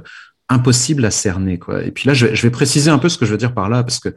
impossibles 0.50 1.06
à 1.06 1.12
cerner. 1.12 1.58
Et 1.86 1.92
puis 1.92 2.06
là, 2.06 2.14
je 2.14 2.26
vais, 2.26 2.50
préciser 2.50 2.92
un 2.92 2.98
peu 2.98 3.08
ce 3.08 3.18
que 3.18 3.26
je 3.26 3.32
veux 3.32 3.38
dire 3.38 3.54
par 3.54 3.70
là, 3.70 3.82
parce 3.82 4.00
que 4.00 4.14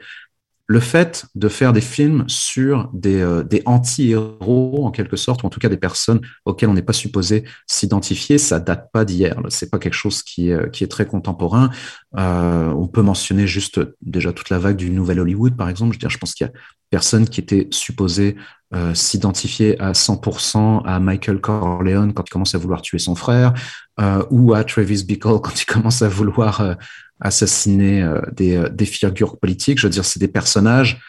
le 0.67 0.81
fait 0.81 1.27
de 1.35 1.49
faire 1.49 1.73
des 1.73 1.81
films 1.81 2.25
sur 2.29 2.89
des, 2.93 3.21
euh, 3.21 3.43
des 3.43 3.63
anti-héros, 3.67 4.87
en 4.87 4.91
quelque 4.91 5.17
sorte, 5.17 5.43
ou 5.43 5.47
en 5.47 5.51
tout 5.51 5.61
cas 5.61 5.69
des 5.69 5.77
personnes 5.77 6.21
auxquelles 6.45 6.69
on 6.69 6.75
n'est 6.75 6.83
pas 6.83 6.93
supposé 6.93 7.45
s'identifier, 7.67 8.39
ça 8.39 8.61
date 8.61 8.91
pas 8.93 9.05
d'hier. 9.05 9.37
C'est 9.49 9.71
pas 9.71 9.79
quelque 9.79 9.95
chose 9.95 10.23
qui 10.23 10.51
est, 10.51 10.83
est 10.83 10.91
très 10.91 11.07
contemporain. 11.07 11.71
Euh, 12.17 12.69
on 12.71 12.87
peut 12.87 13.03
mentionner 13.03 13.47
juste 13.47 13.81
déjà 14.01 14.33
toute 14.33 14.51
la 14.51 14.59
vague 14.59 14.77
du 14.77 14.91
Nouvel 14.91 15.21
Hollywood, 15.21 15.57
par 15.57 15.69
exemple. 15.69 15.97
Je, 15.99 16.05
veux 16.05 16.11
je 16.11 16.19
pense 16.19 16.35
qu'il 16.35 16.47
y 16.47 16.51
a 16.51 16.53
personne 16.91 17.27
qui 17.27 17.41
était 17.41 17.69
supposé 17.71 18.37
euh, 18.75 18.95
s'identifier 18.95 19.79
à 19.81 19.93
100% 19.93 20.83
à 20.87 20.99
Michael 21.01 21.41
Corleone 21.41 22.15
quand 22.15 22.25
il 22.27 22.31
commence 22.31 22.55
à 22.55 22.59
vouloir 22.59 22.81
tuer 22.81 22.99
son 22.99 23.15
frère, 23.15 23.53
euh, 24.01 24.25
ou 24.31 24.55
à 24.55 24.65
Travis 24.65 25.05
Bickle 25.05 25.41
quand 25.43 25.61
il 25.61 25.67
commence 25.67 26.01
à 26.03 26.09
vouloir 26.09 26.61
euh, 26.61 26.75
assassiner 27.23 28.03
euh, 28.03 28.21
des, 28.33 28.57
euh, 28.57 28.69
des, 28.69 28.85
figures 28.85 29.39
politiques. 29.39 29.79
Je 29.79 29.87
veux 29.87 29.93
dire, 29.93 30.05
c'est 30.05 30.21
des 30.21 30.29
personnages 30.29 31.01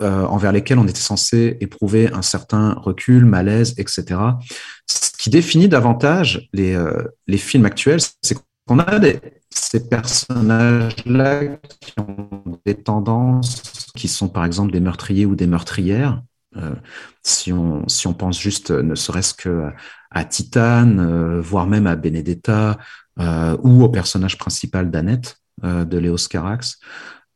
euh, 0.00 0.24
envers 0.26 0.52
lesquels 0.52 0.78
on 0.78 0.86
était 0.86 1.00
censé 1.00 1.56
éprouver 1.60 2.12
un 2.12 2.22
certain 2.22 2.74
recul, 2.74 3.24
malaise, 3.24 3.74
etc. 3.78 4.20
Ce 4.86 5.10
qui 5.18 5.30
définit 5.30 5.68
davantage 5.68 6.48
les, 6.52 6.78
les 7.26 7.38
films 7.38 7.64
actuels, 7.64 8.00
c'est 8.22 8.36
qu'on 8.66 8.78
a 8.78 8.98
des, 8.98 9.20
ces 9.50 9.88
personnages-là 9.88 11.42
qui 11.80 11.92
ont 11.98 12.58
des 12.64 12.74
tendances 12.74 13.62
qui 13.96 14.08
sont 14.08 14.28
par 14.28 14.44
exemple 14.44 14.72
des 14.72 14.80
meurtriers 14.80 15.26
ou 15.26 15.34
des 15.34 15.46
meurtrières. 15.46 16.22
Euh, 16.56 16.74
si, 17.22 17.52
on, 17.52 17.88
si 17.88 18.06
on 18.06 18.14
pense 18.14 18.40
juste 18.40 18.70
ne 18.70 18.94
serait-ce 18.94 19.34
que 19.34 19.70
à 20.10 20.24
Titane, 20.24 21.40
voire 21.40 21.66
même 21.66 21.86
à 21.86 21.96
Benedetta 21.96 22.78
euh, 23.18 23.56
ou 23.62 23.82
au 23.82 23.88
personnage 23.90 24.38
principal 24.38 24.90
d'Annette, 24.90 25.36
euh, 25.36 25.41
de 25.62 25.98
Léos 25.98 26.28
Carax. 26.28 26.78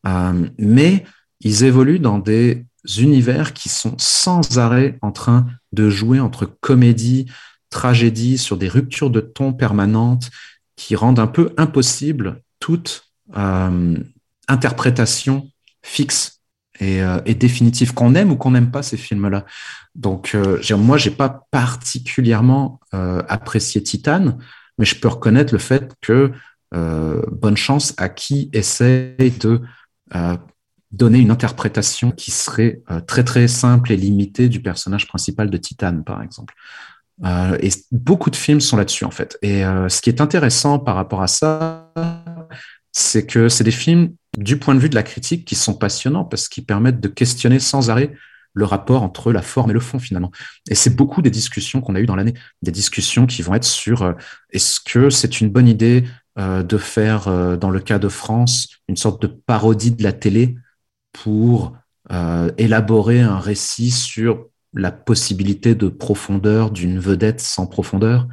Euh, 0.07 0.48
mais 0.59 1.05
ils 1.40 1.64
évoluent 1.64 1.98
dans 1.98 2.18
des 2.18 2.64
univers 2.98 3.52
qui 3.52 3.68
sont 3.68 3.96
sans 3.98 4.59
arrêt 4.59 4.98
en 5.02 5.12
train 5.12 5.46
de 5.72 5.90
jouer 5.90 6.20
entre 6.20 6.46
comédie, 6.46 7.26
tragédie, 7.70 8.38
sur 8.38 8.57
des 8.57 8.68
ruptures 8.68 9.11
de 9.11 9.20
ton 9.20 9.52
permanentes 9.52 10.31
qui 10.76 10.94
rendent 10.94 11.18
un 11.18 11.26
peu 11.26 11.52
impossible 11.57 12.42
toute 12.61 13.11
euh, 13.37 13.96
interprétation 14.48 15.50
fixe 15.83 16.37
et, 16.79 17.35
définitive, 17.35 17.94
qu'on 17.94 18.14
aime 18.14 18.33
ou 18.33 18.37
qu'on 18.37 18.50
n'aime 18.50 18.70
pas 18.70 18.83
ces 18.83 18.98
films-là. 18.98 19.46
Donc, 19.94 20.35
euh, 20.35 20.61
moi, 20.76 20.98
j'ai 20.98 21.11
pas 21.11 21.46
particulièrement 21.50 22.81
euh, 22.94 23.22
apprécié 23.29 23.83
Titane, 23.83 24.38
mais 24.79 24.85
je 24.85 24.94
peux 25.00 25.09
reconnaître 25.09 25.55
le 25.55 25.59
fait 25.59 25.94
que 26.02 26.12
euh, 26.12 26.31
bonne 26.72 27.57
chance 27.57 27.94
à 27.96 28.09
qui 28.09 28.50
essaye 28.52 29.31
de 29.40 29.61
euh, 30.14 30.37
donner 30.92 31.18
une 31.18 31.31
interprétation 31.31 32.11
qui 32.11 32.31
serait 32.31 32.81
euh, 32.90 33.00
très 33.00 33.24
très 33.24 33.48
simple 33.48 33.92
et 33.92 33.96
limitée 33.96 34.48
du 34.48 34.61
personnage 34.62 35.07
principal 35.07 35.50
de 35.50 35.57
Titane, 35.57 36.05
par 36.05 36.22
exemple. 36.22 36.55
et 37.61 37.70
beaucoup 37.92 38.31
de 38.31 38.37
films 38.37 38.61
sont 38.61 38.76
là-dessus, 38.76 39.05
en 39.05 39.11
fait. 39.11 39.38
Et 39.42 39.62
ce 39.62 40.00
qui 40.00 40.11
est 40.11 40.20
intéressant 40.20 40.79
par 40.79 40.96
rapport 40.96 41.22
à 41.22 41.26
ça, 41.26 41.92
c'est 42.92 43.26
que 43.26 43.48
c'est 43.48 43.64
des 43.64 43.70
films, 43.70 44.14
du 44.37 44.59
point 44.59 44.74
de 44.74 44.81
vue 44.81 44.90
de 44.90 44.94
la 44.94 45.02
critique, 45.02 45.46
qui 45.46 45.55
sont 45.55 45.74
passionnants 45.74 46.24
parce 46.24 46.48
qu'ils 46.48 46.66
permettent 46.66 47.00
de 47.00 47.09
questionner 47.09 47.59
sans 47.59 47.88
arrêt 47.88 48.12
le 48.52 48.64
rapport 48.64 49.02
entre 49.02 49.33
la 49.33 49.42
forme 49.42 49.70
et 49.70 49.74
le 49.74 49.81
fond 49.81 49.98
finalement. 49.98 50.31
Et 50.70 50.74
c'est 50.74 50.94
beaucoup 50.94 51.22
des 51.22 51.31
discussions 51.31 51.81
qu'on 51.81 51.94
a 51.94 52.00
eues 52.00 52.07
dans 52.07 52.16
l'année, 52.16 52.35
des 52.62 52.70
discussions 52.70 53.26
qui 53.26 53.40
vont 53.42 53.55
être 53.55 53.64
sur 53.64 54.14
est-ce 54.50 54.81
que 54.81 55.09
c'est 55.09 55.40
une 55.40 55.50
bonne 55.50 55.68
idée 55.68 56.05
euh, 56.05 56.11
de 56.37 56.79
faire, 56.79 57.29
euh, 57.29 57.57
dans 57.57 57.70
le 57.70 57.81
cas 57.81 57.99
de 57.99 58.09
France, 58.09 58.68
une 58.88 58.96
sorte 58.96 59.22
de 59.22 59.27
parodie 59.27 59.90
de 59.90 60.03
la 60.03 60.12
télé 60.12 60.57
pour 61.12 61.77
euh, 62.12 62.51
élaborer 62.59 63.20
un 63.20 63.38
récit 63.38 63.90
sur 63.90 64.46
la 64.75 64.92
possibilité 64.92 65.75
de 65.75 65.88
profondeur 65.88 66.70
d'une 66.70 66.99
vedette 66.99 67.40
sans 67.40 67.66
profondeur. 67.66 68.29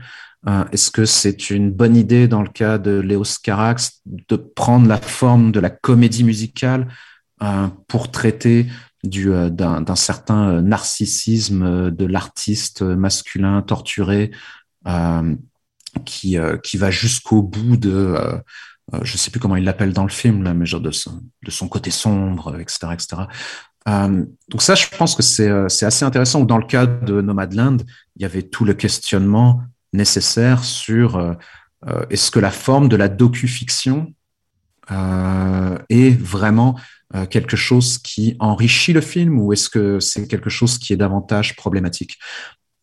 Est-ce 0.73 0.91
que 0.91 1.05
c'est 1.05 1.51
une 1.51 1.71
bonne 1.71 1.95
idée 1.95 2.27
dans 2.27 2.41
le 2.41 2.49
cas 2.49 2.77
de 2.77 2.99
Léos 2.99 3.39
Carax 3.41 4.01
de 4.05 4.35
prendre 4.35 4.89
la 4.89 4.97
forme 4.97 5.53
de 5.53 5.61
la 5.61 5.69
comédie 5.69 6.25
musicale 6.25 6.89
pour 7.87 8.11
traiter 8.11 8.67
d'un 9.05 9.95
certain 9.95 10.61
narcissisme 10.61 11.91
de 11.91 12.05
l'artiste 12.05 12.81
masculin 12.81 13.61
torturé 13.61 14.31
euh, 14.87 15.35
qui 16.06 16.38
va 16.77 16.91
jusqu'au 16.91 17.41
bout 17.41 17.77
de, 17.77 17.91
euh, 17.91 18.38
euh, 18.93 18.99
je 19.03 19.17
sais 19.17 19.32
plus 19.32 19.39
comment 19.39 19.56
il 19.56 19.63
l'appelle 19.63 19.93
dans 19.93 20.03
le 20.03 20.10
film, 20.10 20.43
là, 20.43 20.53
mais 20.53 20.65
genre 20.65 20.82
de 20.82 20.91
son, 20.91 21.21
de 21.43 21.51
son 21.51 21.67
côté 21.67 21.91
sombre, 21.91 22.60
etc., 22.60 22.88
etc. 22.93 23.23
donc 23.86 24.62
ça, 24.62 24.75
je 24.75 24.88
pense 24.97 25.15
que 25.15 25.23
c'est 25.23 25.86
assez 25.86 26.06
intéressant. 26.06 26.43
Dans 26.45 26.58
le 26.58 26.65
cas 26.65 26.86
de 26.86 27.21
Nomadland, 27.21 27.77
il 28.15 28.21
y 28.21 28.25
avait 28.25 28.43
tout 28.43 28.65
le 28.65 28.73
questionnement 28.73 29.62
nécessaire 29.91 30.63
sur 30.63 31.36
est-ce 32.10 32.32
que 32.32 32.39
la 32.39 32.49
forme 32.49 32.88
de 32.88 32.95
la 32.95 33.10
docu-fiction 33.10 34.13
est 34.89 36.17
vraiment 36.17 36.79
quelque 37.29 37.58
chose 37.58 37.97
qui 37.97 38.38
enrichit 38.39 38.93
le 38.93 39.01
film 39.01 39.38
ou 39.38 39.51
est-ce 39.51 39.69
que 39.69 39.99
c'est 39.99 40.27
quelque 40.29 40.49
chose 40.49 40.77
qui 40.77 40.93
est 40.93 40.97
davantage 40.97 41.58
problématique? 41.58 42.19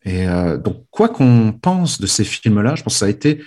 Et 0.04 0.26
donc, 0.64 0.86
quoi 0.90 1.08
qu'on 1.08 1.52
pense 1.52 2.00
de 2.00 2.06
ces 2.06 2.24
films-là, 2.24 2.74
je 2.74 2.82
pense 2.82 2.94
que 2.94 2.98
ça 3.00 3.06
a 3.06 3.10
été 3.10 3.42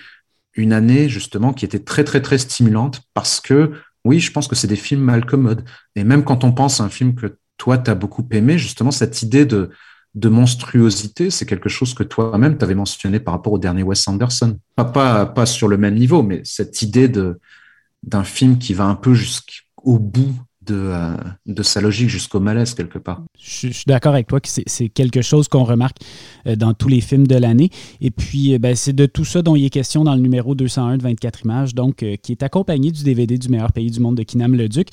une 0.54 0.72
année 0.72 1.08
justement 1.08 1.52
qui 1.52 1.64
était 1.64 1.80
très 1.80 2.04
très 2.04 2.22
très 2.22 2.38
stimulante 2.38 3.02
parce 3.12 3.40
que 3.40 3.72
oui, 4.04 4.20
je 4.20 4.30
pense 4.30 4.48
que 4.48 4.54
c'est 4.54 4.68
des 4.68 4.76
films 4.76 5.00
mal 5.00 5.24
commodes. 5.24 5.64
Et 5.96 6.04
même 6.04 6.24
quand 6.24 6.44
on 6.44 6.52
pense 6.52 6.80
à 6.80 6.84
un 6.84 6.88
film 6.88 7.14
que 7.14 7.38
toi, 7.56 7.78
tu 7.78 7.90
as 7.90 7.94
beaucoup 7.94 8.26
aimé, 8.30 8.58
justement, 8.58 8.90
cette 8.90 9.22
idée 9.22 9.46
de, 9.46 9.70
de 10.14 10.28
monstruosité, 10.28 11.30
c'est 11.30 11.46
quelque 11.46 11.68
chose 11.68 11.94
que 11.94 12.02
toi-même, 12.02 12.58
tu 12.58 12.64
avais 12.64 12.74
mentionné 12.74 13.18
par 13.18 13.34
rapport 13.34 13.52
au 13.52 13.58
dernier 13.58 13.82
Wes 13.82 14.06
Anderson. 14.06 14.58
Pas, 14.76 14.84
pas, 14.84 15.26
pas 15.26 15.46
sur 15.46 15.68
le 15.68 15.76
même 15.76 15.94
niveau, 15.94 16.22
mais 16.22 16.42
cette 16.44 16.82
idée 16.82 17.08
d'un 17.08 18.24
film 18.24 18.58
qui 18.58 18.74
va 18.74 18.84
un 18.84 18.94
peu 18.94 19.14
jusqu'au 19.14 19.98
bout 19.98 20.34
de, 20.66 20.74
euh, 20.74 21.16
de 21.46 21.62
sa 21.62 21.80
logique 21.80 22.08
jusqu'au 22.08 22.40
malaise 22.40 22.74
quelque 22.74 22.98
part. 22.98 23.22
Je, 23.38 23.68
suis 23.68 23.84
d'accord 23.86 24.14
avec 24.14 24.26
toi 24.26 24.40
que 24.40 24.48
c'est 24.48 24.88
quelque 24.88 25.22
chose 25.22 25.48
qu'on 25.48 25.64
remarque 25.64 25.98
euh, 26.46 26.56
dans 26.56 26.74
tous 26.74 26.88
les 26.88 27.00
films 27.00 27.26
de 27.26 27.36
l'année. 27.36 27.70
Et 28.00 28.10
puis, 28.10 28.54
euh, 28.54 28.58
ben, 28.58 28.74
c'est 28.74 28.92
de 28.92 29.06
tout 29.06 29.24
ça 29.24 29.42
dont 29.42 29.56
il 29.56 29.64
est 29.64 29.70
question 29.70 30.04
dans 30.04 30.14
le 30.14 30.20
numéro 30.20 30.54
201 30.54 30.98
de 30.98 31.02
24 31.02 31.42
images, 31.44 31.74
donc 31.74 32.04
qui 32.22 32.32
est 32.32 32.42
accompagné 32.42 32.90
du 32.90 33.02
DVD 33.02 33.38
du 33.38 33.48
meilleur 33.48 33.72
pays 33.72 33.90
du 33.90 34.00
monde 34.00 34.16
de 34.16 34.22
Kinam 34.22 34.54
le 34.54 34.68
Duc. 34.68 34.88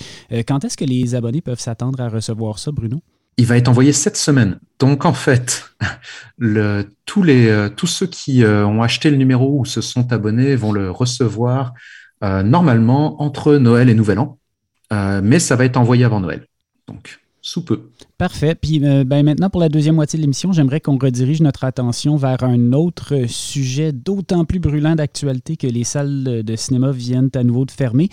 quand 0.47 0.63
est-ce 0.63 0.77
que 0.77 0.85
les 0.85 1.15
abonnés 1.15 1.41
peuvent 1.41 1.59
s'attendre 1.59 2.01
à 2.01 2.09
recevoir 2.09 2.59
ça, 2.59 2.71
Bruno? 2.71 3.01
Il 3.37 3.45
va 3.45 3.57
être 3.57 3.69
envoyé 3.69 3.93
cette 3.93 4.17
semaine. 4.17 4.59
Donc, 4.79 5.05
en 5.05 5.13
fait, 5.13 5.65
le, 6.37 6.89
tous, 7.05 7.23
les, 7.23 7.69
tous 7.75 7.87
ceux 7.87 8.07
qui 8.07 8.43
ont 8.45 8.81
acheté 8.81 9.09
le 9.09 9.17
numéro 9.17 9.59
ou 9.59 9.65
se 9.65 9.81
sont 9.81 10.11
abonnés 10.11 10.55
vont 10.55 10.71
le 10.71 10.91
recevoir 10.91 11.73
normalement 12.21 13.21
entre 13.21 13.55
Noël 13.55 13.89
et 13.89 13.95
Nouvel 13.95 14.19
An. 14.19 14.37
Euh, 14.91 15.21
mais 15.23 15.39
ça 15.39 15.55
va 15.55 15.65
être 15.65 15.77
envoyé 15.77 16.03
avant 16.03 16.19
Noël. 16.19 16.45
Donc, 16.87 17.19
sous 17.43 17.63
peu. 17.63 17.89
Parfait. 18.19 18.53
Puis 18.53 18.85
euh, 18.85 19.03
ben, 19.03 19.25
maintenant, 19.25 19.49
pour 19.49 19.61
la 19.61 19.69
deuxième 19.69 19.95
moitié 19.95 20.17
de 20.17 20.21
l'émission, 20.21 20.51
j'aimerais 20.51 20.79
qu'on 20.79 20.99
redirige 20.99 21.41
notre 21.41 21.63
attention 21.63 22.15
vers 22.15 22.43
un 22.43 22.71
autre 22.73 23.25
sujet 23.27 23.91
d'autant 23.91 24.45
plus 24.45 24.59
brûlant 24.59 24.93
d'actualité 24.93 25.57
que 25.57 25.65
les 25.65 25.83
salles 25.83 26.43
de 26.43 26.55
cinéma 26.55 26.91
viennent 26.91 27.31
à 27.33 27.43
nouveau 27.43 27.65
de 27.65 27.71
fermer, 27.71 28.09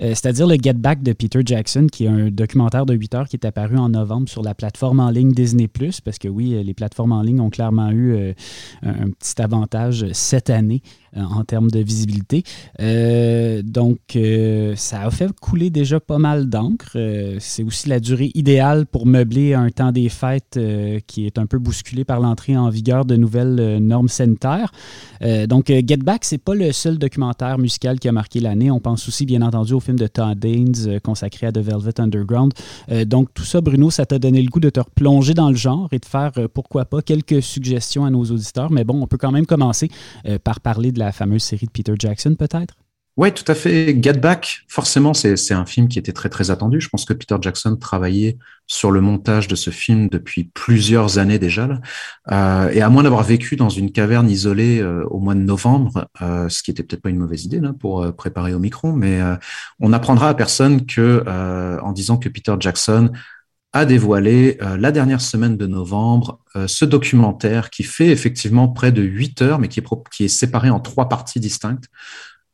euh, 0.00 0.10
c'est-à-dire 0.10 0.46
le 0.46 0.56
Get 0.56 0.74
Back 0.74 1.02
de 1.02 1.12
Peter 1.12 1.40
Jackson, 1.44 1.88
qui 1.92 2.06
est 2.06 2.08
un 2.08 2.30
documentaire 2.30 2.86
de 2.86 2.94
8 2.94 3.14
heures 3.16 3.28
qui 3.28 3.36
est 3.36 3.44
apparu 3.44 3.76
en 3.76 3.90
novembre 3.90 4.30
sur 4.30 4.42
la 4.42 4.54
plateforme 4.54 5.00
en 5.00 5.10
ligne 5.10 5.32
Disney⁇ 5.32 5.68
parce 6.02 6.18
que 6.18 6.28
oui, 6.28 6.62
les 6.64 6.74
plateformes 6.74 7.12
en 7.12 7.20
ligne 7.20 7.40
ont 7.40 7.50
clairement 7.50 7.90
eu 7.90 8.34
un 8.82 9.10
petit 9.10 9.42
avantage 9.42 10.06
cette 10.12 10.48
année 10.48 10.80
en 11.16 11.44
termes 11.44 11.70
de 11.70 11.80
visibilité. 11.80 12.42
Euh, 12.80 13.62
donc, 13.62 13.98
euh, 14.16 14.74
ça 14.76 15.02
a 15.02 15.10
fait 15.10 15.30
couler 15.40 15.70
déjà 15.70 16.00
pas 16.00 16.18
mal 16.18 16.48
d'encre. 16.48 16.96
c'est 17.38 17.62
aussi 17.62 17.88
la 17.88 18.00
durée 18.00 18.30
idéale 18.34 18.86
pour 18.86 19.06
meubler 19.06 19.54
un 19.54 19.70
temps 19.70 19.92
des 19.92 20.08
fêtes 20.08 20.58
qui 21.06 21.26
est 21.26 21.38
un 21.38 21.46
peu 21.46 21.58
bousculé 21.58 22.04
par 22.04 22.20
l'entrée 22.20 22.56
en 22.56 22.68
vigueur 22.68 23.04
de 23.04 23.16
nouvelles 23.16 23.78
normes 23.78 24.08
sanitaires. 24.08 24.72
donc, 25.48 25.68
Get 25.68 25.98
Back, 25.98 26.24
c'est 26.24 26.38
pas 26.38 26.54
le 26.54 26.72
seul 26.72 26.98
documentaire 26.98 27.58
musical 27.58 27.98
qui 27.98 28.08
a 28.08 28.12
marqué 28.12 28.40
l'année. 28.40 28.70
On 28.70 28.80
pense 28.80 29.08
aussi, 29.08 29.26
bien 29.26 29.42
entendu, 29.42 29.72
au 29.74 29.80
film 29.80 29.98
de 29.98 30.06
Todd 30.06 30.44
Haynes 30.44 31.00
consacré 31.02 31.46
à 31.46 31.52
The 31.52 31.58
Velvet 31.58 32.00
Underground. 32.00 32.52
donc, 33.06 33.32
tout 33.34 33.44
ça, 33.44 33.60
Bruno, 33.60 33.90
ça 33.90 34.06
t'a 34.06 34.18
donné 34.18 34.42
le 34.42 34.48
goût 34.48 34.60
de 34.60 34.70
te 34.70 34.80
replonger 34.80 35.34
dans 35.34 35.50
le 35.50 35.56
genre 35.56 35.88
et 35.92 35.98
de 35.98 36.04
faire, 36.04 36.32
pourquoi 36.52 36.84
pas, 36.84 37.02
quelques 37.02 37.42
suggestions 37.42 38.04
à 38.04 38.10
nos 38.10 38.24
auditeurs. 38.24 38.70
Mais 38.70 38.84
bon, 38.84 39.02
on 39.02 39.06
peut 39.06 39.18
quand 39.18 39.32
même 39.32 39.46
commencer 39.46 39.90
par 40.44 40.60
parler 40.60 40.92
de 40.92 40.99
la 41.00 41.12
fameuse 41.12 41.42
série 41.42 41.66
de 41.66 41.72
Peter 41.72 41.94
Jackson, 41.98 42.34
peut-être? 42.38 42.76
Oui, 43.16 43.32
tout 43.32 43.44
à 43.48 43.54
fait. 43.54 44.02
Get 44.02 44.14
Back, 44.14 44.62
forcément, 44.66 45.12
c'est 45.12 45.52
un 45.52 45.66
film 45.66 45.88
qui 45.88 45.98
était 45.98 46.12
très 46.12 46.30
très 46.30 46.50
attendu. 46.50 46.80
Je 46.80 46.88
pense 46.88 47.04
que 47.04 47.12
Peter 47.12 47.36
Jackson 47.40 47.76
travaillait 47.76 48.38
sur 48.66 48.90
le 48.92 49.00
montage 49.00 49.46
de 49.46 49.56
ce 49.56 49.68
film 49.68 50.08
depuis 50.08 50.44
plusieurs 50.54 51.18
années 51.18 51.38
déjà. 51.38 51.68
Euh, 52.30 52.70
et 52.70 52.80
à 52.80 52.88
moins 52.88 53.02
d'avoir 53.02 53.24
vécu 53.24 53.56
dans 53.56 53.68
une 53.68 53.92
caverne 53.92 54.30
isolée 54.30 54.80
euh, 54.80 55.04
au 55.10 55.18
mois 55.18 55.34
de 55.34 55.40
novembre, 55.40 56.08
euh, 56.22 56.48
ce 56.48 56.62
qui 56.62 56.70
était 56.70 56.82
peut-être 56.82 57.02
pas 57.02 57.10
une 57.10 57.18
mauvaise 57.18 57.44
idée 57.44 57.60
pour 57.78 58.14
préparer 58.14 58.54
au 58.54 58.58
micro, 58.58 58.92
mais 58.92 59.20
on 59.80 59.92
apprendra 59.92 60.30
à 60.30 60.34
personne 60.34 60.86
que 60.86 61.22
en 61.82 61.92
disant 61.92 62.16
que 62.16 62.28
Peter 62.30 62.54
Jackson 62.58 63.10
a 63.72 63.84
dévoilé 63.84 64.58
euh, 64.62 64.76
la 64.76 64.90
dernière 64.90 65.20
semaine 65.20 65.56
de 65.56 65.66
novembre 65.66 66.40
euh, 66.56 66.66
ce 66.66 66.84
documentaire 66.84 67.70
qui 67.70 67.84
fait 67.84 68.08
effectivement 68.08 68.68
près 68.68 68.90
de 68.90 69.02
8 69.02 69.42
heures, 69.42 69.58
mais 69.58 69.68
qui 69.68 69.80
est, 69.80 69.86
qui 70.10 70.24
est 70.24 70.28
séparé 70.28 70.70
en 70.70 70.80
trois 70.80 71.08
parties 71.08 71.40
distinctes 71.40 71.84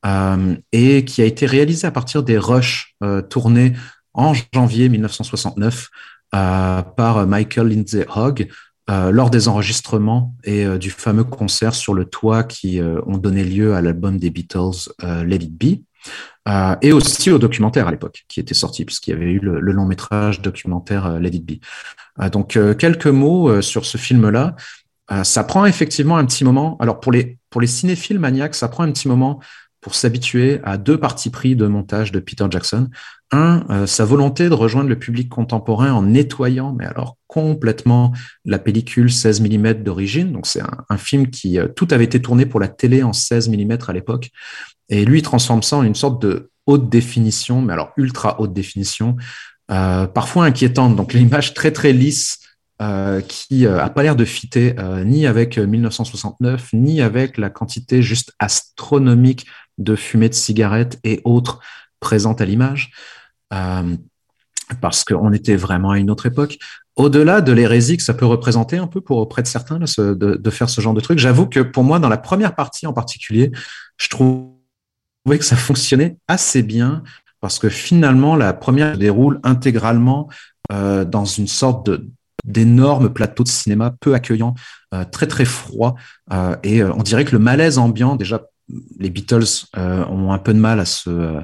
euh, 0.04 0.56
et 0.72 1.04
qui 1.04 1.22
a 1.22 1.24
été 1.24 1.46
réalisé 1.46 1.86
à 1.86 1.90
partir 1.90 2.22
des 2.22 2.38
rushs 2.38 2.94
tournés 3.30 3.72
en 4.14 4.34
janvier 4.54 4.88
1969 4.88 5.88
par 6.30 7.26
Michael 7.26 7.68
Lindsay 7.68 8.06
Hogg 8.14 8.48
lors 8.88 9.30
des 9.30 9.48
enregistrements 9.48 10.34
et 10.44 10.66
du 10.78 10.90
fameux 10.90 11.24
concert 11.24 11.74
sur 11.74 11.92
le 11.92 12.04
toit 12.04 12.44
qui 12.44 12.80
ont 12.80 13.18
donné 13.18 13.44
lieu 13.44 13.74
à 13.74 13.82
l'album 13.82 14.18
des 14.18 14.30
Beatles 14.30 14.90
Let 15.02 15.36
It 15.36 15.52
Be. 15.52 15.85
Euh, 16.48 16.76
et 16.80 16.92
aussi 16.92 17.30
au 17.30 17.38
documentaire 17.38 17.88
à 17.88 17.90
l'époque 17.90 18.24
qui 18.28 18.38
était 18.38 18.54
sorti, 18.54 18.84
puisqu'il 18.84 19.10
y 19.10 19.14
avait 19.14 19.32
eu 19.32 19.40
le, 19.40 19.58
long 19.60 19.84
métrage 19.84 20.40
documentaire 20.40 21.06
euh, 21.06 21.18
Let. 21.18 21.32
Euh, 22.20 22.30
donc 22.30 22.58
quelques 22.78 23.06
mots 23.06 23.60
sur 23.60 23.84
ce 23.84 23.98
film-là. 23.98 24.54
ça 25.22 25.44
prend 25.44 25.66
effectivement 25.66 26.16
un 26.16 26.24
petit 26.24 26.44
moment. 26.44 26.76
Alors 26.78 27.00
pour 27.00 27.12
les, 27.12 27.38
pour 27.50 27.60
les 27.60 27.66
cinéphiles 27.66 28.18
maniaques, 28.18 28.54
ça 28.54 28.68
prend 28.68 28.84
un 28.84 28.92
petit 28.92 29.08
moment 29.08 29.40
pour 29.80 29.94
s'habituer 29.94 30.60
à 30.64 30.78
deux 30.78 30.98
parties 30.98 31.30
pris 31.30 31.54
de 31.54 31.66
montage 31.66 32.10
de 32.10 32.18
Peter 32.20 32.46
Jackson. 32.50 32.88
Un, 33.32 33.86
sa 33.86 34.04
volonté 34.04 34.48
de 34.48 34.54
rejoindre 34.54 34.88
le 34.88 34.98
public 34.98 35.28
contemporain 35.28 35.92
en 35.92 36.02
nettoyant, 36.02 36.72
mais 36.72 36.86
alors 36.86 37.16
complètement, 37.26 38.12
la 38.44 38.58
pellicule 38.58 39.12
16 39.12 39.40
mm 39.42 39.74
d'origine. 39.82 40.32
Donc 40.32 40.46
c'est 40.46 40.62
un, 40.62 40.84
un, 40.88 40.96
film 40.96 41.28
qui, 41.28 41.58
tout 41.74 41.88
avait 41.90 42.04
été 42.04 42.22
tourné 42.22 42.46
pour 42.46 42.60
la 42.60 42.68
télé 42.68 43.02
en 43.02 43.12
16 43.12 43.48
mm 43.48 43.78
à 43.86 43.92
l'époque. 43.92 44.30
Et 44.88 45.04
lui, 45.04 45.18
il 45.18 45.22
transforme 45.22 45.62
ça 45.62 45.76
en 45.76 45.82
une 45.82 45.94
sorte 45.94 46.20
de 46.22 46.50
haute 46.66 46.88
définition, 46.88 47.62
mais 47.62 47.72
alors 47.72 47.92
ultra 47.96 48.40
haute 48.40 48.52
définition, 48.52 49.16
euh, 49.70 50.06
parfois 50.06 50.44
inquiétante. 50.44 50.96
Donc 50.96 51.12
l'image 51.12 51.54
très 51.54 51.72
très 51.72 51.92
lisse 51.92 52.40
euh, 52.82 53.22
qui 53.22 53.64
euh, 53.64 53.82
a 53.82 53.88
pas 53.88 54.02
l'air 54.02 54.16
de 54.16 54.26
fitter 54.26 54.74
euh, 54.78 55.02
ni 55.02 55.26
avec 55.26 55.56
1969, 55.56 56.74
ni 56.74 57.00
avec 57.00 57.38
la 57.38 57.48
quantité 57.48 58.02
juste 58.02 58.34
astronomique 58.38 59.46
de 59.78 59.96
fumée 59.96 60.28
de 60.28 60.34
cigarettes 60.34 60.98
et 61.02 61.22
autres 61.24 61.60
présentes 62.00 62.42
à 62.42 62.44
l'image, 62.44 62.90
parce 64.82 65.04
qu'on 65.04 65.32
était 65.32 65.56
vraiment 65.56 65.92
à 65.92 65.98
une 65.98 66.10
autre 66.10 66.26
époque. 66.26 66.58
Au-delà 66.96 67.40
de 67.40 67.52
l'hérésie 67.52 67.96
que 67.96 68.02
ça 68.02 68.12
peut 68.12 68.26
représenter 68.26 68.76
un 68.76 68.88
peu 68.88 69.00
pour 69.00 69.16
auprès 69.18 69.42
de 69.42 69.48
certains 69.48 69.78
là, 69.78 69.86
de, 69.96 70.14
de 70.14 70.50
faire 70.50 70.68
ce 70.68 70.82
genre 70.82 70.92
de 70.92 71.00
truc, 71.00 71.18
j'avoue 71.18 71.46
que 71.46 71.60
pour 71.60 71.82
moi, 71.82 71.98
dans 71.98 72.10
la 72.10 72.18
première 72.18 72.54
partie 72.54 72.86
en 72.86 72.92
particulier, 72.92 73.52
je 73.96 74.08
trouve 74.10 74.55
que 75.34 75.44
ça 75.44 75.56
fonctionnait 75.56 76.16
assez 76.28 76.62
bien 76.62 77.02
parce 77.40 77.58
que 77.58 77.68
finalement, 77.68 78.34
la 78.36 78.52
première 78.52 78.96
déroule 78.96 79.40
intégralement 79.42 80.28
euh, 80.72 81.04
dans 81.04 81.24
une 81.24 81.46
sorte 81.46 81.86
de 81.86 82.08
d'énorme 82.44 83.12
plateau 83.12 83.42
de 83.42 83.48
cinéma 83.48 83.92
peu 84.00 84.14
accueillant, 84.14 84.54
euh, 84.94 85.04
très 85.04 85.26
très 85.26 85.44
froid, 85.44 85.96
euh, 86.32 86.54
et 86.62 86.84
on 86.84 87.02
dirait 87.02 87.24
que 87.24 87.32
le 87.32 87.40
malaise 87.40 87.78
ambiant, 87.78 88.14
déjà 88.14 88.42
les 88.98 89.10
Beatles 89.10 89.66
ont 89.76 90.32
un 90.32 90.38
peu 90.38 90.54
de 90.54 90.58
mal 90.58 90.80
à 90.80 90.84
se 90.84 91.40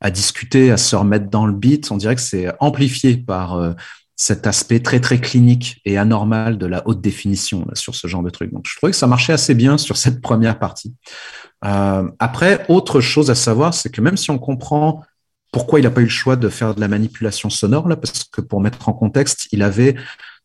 à 0.00 0.10
discuter, 0.10 0.70
à 0.70 0.76
se 0.76 0.94
remettre 0.96 1.30
dans 1.30 1.46
le 1.46 1.52
beat. 1.52 1.90
On 1.90 1.96
dirait 1.96 2.14
que 2.14 2.20
c'est 2.20 2.52
amplifié 2.60 3.16
par 3.16 3.74
cet 4.16 4.46
aspect 4.46 4.80
très 4.80 5.00
très 5.00 5.20
clinique 5.20 5.80
et 5.84 5.98
anormal 5.98 6.56
de 6.56 6.66
la 6.66 6.86
haute 6.86 7.00
définition 7.00 7.66
sur 7.74 7.94
ce 7.94 8.06
genre 8.06 8.22
de 8.22 8.30
truc. 8.30 8.52
Donc 8.52 8.64
je 8.68 8.76
trouvais 8.76 8.92
que 8.92 8.98
ça 8.98 9.06
marchait 9.06 9.32
assez 9.32 9.54
bien 9.54 9.76
sur 9.76 9.96
cette 9.96 10.20
première 10.20 10.58
partie. 10.58 10.94
Euh, 11.64 12.08
après, 12.18 12.64
autre 12.68 13.00
chose 13.00 13.30
à 13.30 13.34
savoir, 13.34 13.74
c'est 13.74 13.90
que 13.90 14.00
même 14.00 14.16
si 14.16 14.30
on 14.30 14.38
comprend 14.38 15.02
pourquoi 15.52 15.80
il 15.80 15.84
n'a 15.84 15.90
pas 15.90 16.00
eu 16.00 16.04
le 16.04 16.10
choix 16.10 16.36
de 16.36 16.48
faire 16.48 16.74
de 16.74 16.80
la 16.80 16.88
manipulation 16.88 17.48
sonore, 17.50 17.88
là, 17.88 17.96
parce 17.96 18.24
que 18.24 18.40
pour 18.40 18.60
mettre 18.60 18.88
en 18.88 18.92
contexte, 18.92 19.48
il 19.52 19.62
avait 19.62 19.94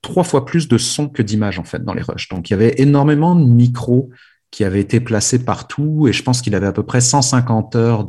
trois 0.01 0.23
fois 0.23 0.45
plus 0.45 0.67
de 0.67 0.77
sons 0.77 1.09
que 1.09 1.21
d'images 1.21 1.59
en 1.59 1.63
fait 1.63 1.83
dans 1.83 1.93
les 1.93 2.01
rushs. 2.01 2.29
Donc 2.29 2.49
il 2.49 2.53
y 2.53 2.55
avait 2.55 2.75
énormément 2.77 3.35
de 3.35 3.43
micros 3.43 4.09
qui 4.51 4.63
avaient 4.63 4.79
été 4.79 4.99
placés 4.99 5.43
partout 5.43 6.07
et 6.07 6.13
je 6.13 6.23
pense 6.23 6.41
qu'il 6.41 6.55
avait 6.55 6.67
à 6.67 6.71
peu 6.71 6.83
près 6.83 7.01
150 7.01 7.75
heures 7.75 8.05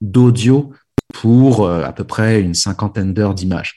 d'audio 0.00 0.72
pour 1.12 1.66
euh, 1.66 1.84
à 1.84 1.92
peu 1.92 2.04
près 2.04 2.40
une 2.40 2.54
cinquantaine 2.54 3.14
d'heures 3.14 3.34
d'images. 3.34 3.76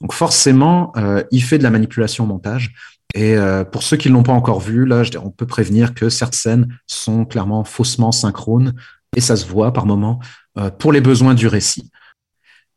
Donc 0.00 0.12
forcément, 0.12 0.92
euh, 0.96 1.22
il 1.30 1.42
fait 1.42 1.58
de 1.58 1.62
la 1.62 1.70
manipulation 1.70 2.24
au 2.24 2.26
montage. 2.26 2.72
Et 3.14 3.36
euh, 3.36 3.64
pour 3.64 3.82
ceux 3.82 3.96
qui 3.96 4.08
ne 4.08 4.14
l'ont 4.14 4.22
pas 4.22 4.32
encore 4.32 4.60
vu, 4.60 4.86
là, 4.86 5.02
on 5.22 5.30
peut 5.30 5.46
prévenir 5.46 5.94
que 5.94 6.08
certaines 6.08 6.38
scènes 6.38 6.78
sont 6.86 7.24
clairement 7.24 7.64
faussement 7.64 8.12
synchrones 8.12 8.74
et 9.16 9.20
ça 9.20 9.36
se 9.36 9.46
voit 9.46 9.72
par 9.72 9.86
moment 9.86 10.20
euh, 10.58 10.70
pour 10.70 10.92
les 10.92 11.00
besoins 11.00 11.34
du 11.34 11.48
récit. 11.48 11.90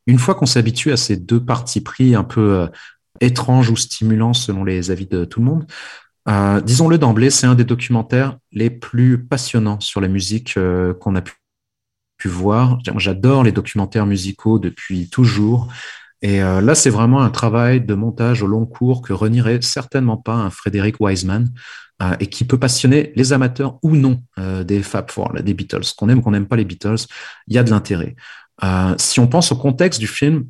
Une 0.07 0.19
fois 0.19 0.36
qu'on 0.36 0.45
s'habitue 0.45 0.91
à 0.91 0.97
ces 0.97 1.15
deux 1.15 1.43
parties 1.43 1.81
pris 1.81 2.13
un 2.15 2.25
peu 2.25 2.67
étrange 3.21 3.69
ou 3.69 3.77
stimulant 3.77 4.33
selon 4.33 4.65
les 4.65 4.91
avis 4.91 5.05
de 5.05 5.23
tout 5.23 5.39
le 5.39 5.45
monde. 5.45 5.65
Disons-le 6.65 6.97
d'emblée, 6.97 7.29
c'est 7.29 7.47
un 7.47 7.55
des 7.55 7.63
documentaires 7.63 8.38
les 8.51 8.69
plus 8.69 9.23
passionnants 9.23 9.79
sur 9.79 10.01
la 10.01 10.09
musique 10.09 10.59
qu'on 10.99 11.15
a 11.15 11.21
pu 11.21 12.27
voir. 12.27 12.79
J'adore 12.97 13.45
les 13.45 13.53
documentaires 13.53 14.05
musicaux 14.05 14.59
depuis 14.59 15.09
toujours. 15.09 15.69
Et 16.23 16.41
euh, 16.41 16.62
là, 16.62 16.73
c'est 16.73 16.89
vraiment 16.89 17.21
un 17.21 17.29
travail 17.29 17.81
de 17.81 17.93
montage 17.93 18.41
au 18.41 18.47
long 18.47 18.65
cours 18.65 19.01
que 19.01 19.12
renierait 19.12 19.62
certainement 19.62 20.15
pas 20.15 20.33
un 20.33 20.49
Frédéric 20.49 20.95
Wiseman 21.01 21.53
euh, 22.01 22.15
et 22.21 22.27
qui 22.27 22.45
peut 22.45 22.57
passionner 22.57 23.12
les 23.17 23.33
amateurs 23.33 23.77
ou 23.83 23.97
non 23.97 24.23
euh, 24.39 24.63
des 24.63 24.81
Fab 24.81 25.12
Four, 25.12 25.33
des 25.33 25.53
Beatles. 25.53 25.83
Qu'on 25.97 26.07
aime 26.07 26.19
ou 26.19 26.21
qu'on 26.21 26.31
n'aime 26.31 26.47
pas 26.47 26.55
les 26.55 26.63
Beatles, 26.63 27.05
il 27.47 27.55
y 27.55 27.57
a 27.59 27.63
de 27.63 27.69
l'intérêt. 27.69 28.15
si 28.97 29.19
on 29.19 29.27
pense 29.27 29.51
au 29.51 29.57
contexte 29.57 29.99
du 29.99 30.07
film, 30.07 30.45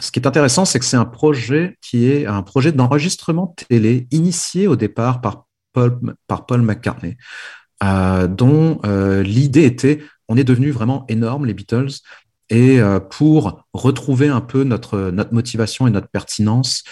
ce 0.00 0.10
qui 0.10 0.18
est 0.18 0.26
intéressant, 0.26 0.64
c'est 0.64 0.80
que 0.80 0.84
c'est 0.84 0.96
un 0.96 1.04
projet 1.04 1.78
qui 1.80 2.10
est 2.10 2.26
un 2.26 2.42
projet 2.42 2.72
d'enregistrement 2.72 3.54
télé 3.68 4.08
initié 4.10 4.66
au 4.66 4.74
départ 4.74 5.20
par 5.20 5.46
Paul, 5.72 6.00
par 6.26 6.46
Paul 6.46 6.62
McCartney, 6.62 7.16
dont 7.80 8.80
l'idée 9.22 9.64
était 9.64 10.00
on 10.28 10.36
est 10.36 10.44
devenu 10.44 10.70
vraiment 10.70 11.04
énorme, 11.08 11.46
les 11.46 11.54
Beatles, 11.54 12.00
et 12.50 12.80
euh, 12.80 13.00
pour 13.00 13.64
retrouver 13.72 14.28
un 14.28 14.40
peu 14.40 14.64
notre, 14.64 15.10
notre 15.10 15.32
motivation 15.32 15.86
et 15.86 15.90
notre 15.90 16.08
pertinence, 16.08 16.84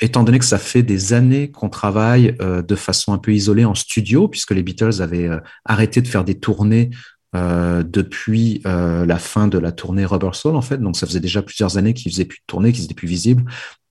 étant 0.00 0.22
donné 0.22 0.38
que 0.38 0.44
ça 0.44 0.58
fait 0.58 0.82
des 0.82 1.12
années 1.12 1.50
qu'on 1.50 1.68
travaille 1.68 2.36
euh, 2.40 2.62
de 2.62 2.74
façon 2.76 3.12
un 3.12 3.18
peu 3.18 3.32
isolée 3.32 3.64
en 3.64 3.74
studio, 3.74 4.28
puisque 4.28 4.52
les 4.52 4.62
Beatles 4.62 5.00
avaient 5.02 5.28
euh, 5.28 5.40
arrêté 5.64 6.02
de 6.02 6.08
faire 6.08 6.24
des 6.24 6.38
tournées 6.38 6.90
depuis 7.34 8.62
la 8.64 9.18
fin 9.18 9.48
de 9.48 9.58
la 9.58 9.70
tournée 9.70 10.06
Rubber 10.06 10.30
Soul, 10.32 10.56
en 10.56 10.62
fait. 10.62 10.78
Donc, 10.78 10.96
ça 10.96 11.06
faisait 11.06 11.20
déjà 11.20 11.42
plusieurs 11.42 11.76
années 11.76 11.92
qu'ils 11.92 12.10
faisaient 12.10 12.24
plus 12.24 12.38
de 12.38 12.44
tournées, 12.46 12.72
qu'ils 12.72 12.84
étaient 12.84 12.94
plus 12.94 13.06
visibles 13.06 13.44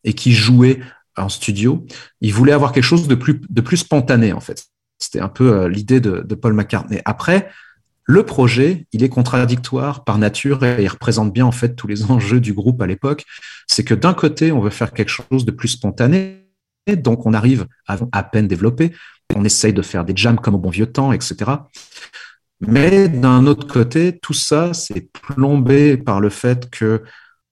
et 0.03 0.13
qu'ils 0.13 0.33
jouaient 0.33 0.79
en 1.15 1.29
studio. 1.29 1.85
Ils 2.19 2.33
voulaient 2.33 2.51
avoir 2.51 2.71
quelque 2.71 2.83
chose 2.83 3.07
de 3.07 3.13
plus, 3.13 3.39
de 3.47 3.61
plus 3.61 3.77
spontané, 3.77 4.33
en 4.33 4.39
fait. 4.39 4.65
C'était 4.97 5.19
un 5.19 5.29
peu 5.29 5.67
l'idée 5.67 5.99
de, 5.99 6.25
de 6.27 6.35
Paul 6.35 6.53
McCartney. 6.53 6.99
Après, 7.05 7.47
le 8.09 8.23
projet, 8.23 8.87
il 8.93 9.03
est 9.03 9.09
contradictoire 9.09 10.05
par 10.05 10.17
nature 10.17 10.63
et 10.63 10.81
il 10.81 10.87
représente 10.87 11.33
bien 11.33 11.45
en 11.45 11.51
fait 11.51 11.75
tous 11.75 11.87
les 11.87 12.09
enjeux 12.09 12.39
du 12.39 12.53
groupe 12.53 12.81
à 12.81 12.87
l'époque. 12.87 13.25
C'est 13.67 13.83
que 13.83 13.93
d'un 13.93 14.13
côté, 14.13 14.53
on 14.53 14.61
veut 14.61 14.69
faire 14.69 14.93
quelque 14.93 15.09
chose 15.09 15.43
de 15.43 15.51
plus 15.51 15.67
spontané, 15.67 16.47
donc 16.87 17.25
on 17.25 17.33
arrive 17.33 17.67
à, 17.85 18.23
peine 18.23 18.47
développé, 18.47 18.93
on 19.35 19.43
essaye 19.43 19.73
de 19.73 19.81
faire 19.81 20.05
des 20.05 20.15
jams 20.15 20.39
comme 20.39 20.55
au 20.55 20.57
bon 20.57 20.69
vieux 20.69 20.89
temps, 20.89 21.11
etc. 21.11 21.51
Mais 22.61 23.09
d'un 23.09 23.45
autre 23.45 23.67
côté, 23.67 24.17
tout 24.17 24.33
ça, 24.33 24.73
c'est 24.73 25.11
plombé 25.11 25.97
par 25.97 26.21
le 26.21 26.29
fait 26.29 26.69
que 26.69 27.03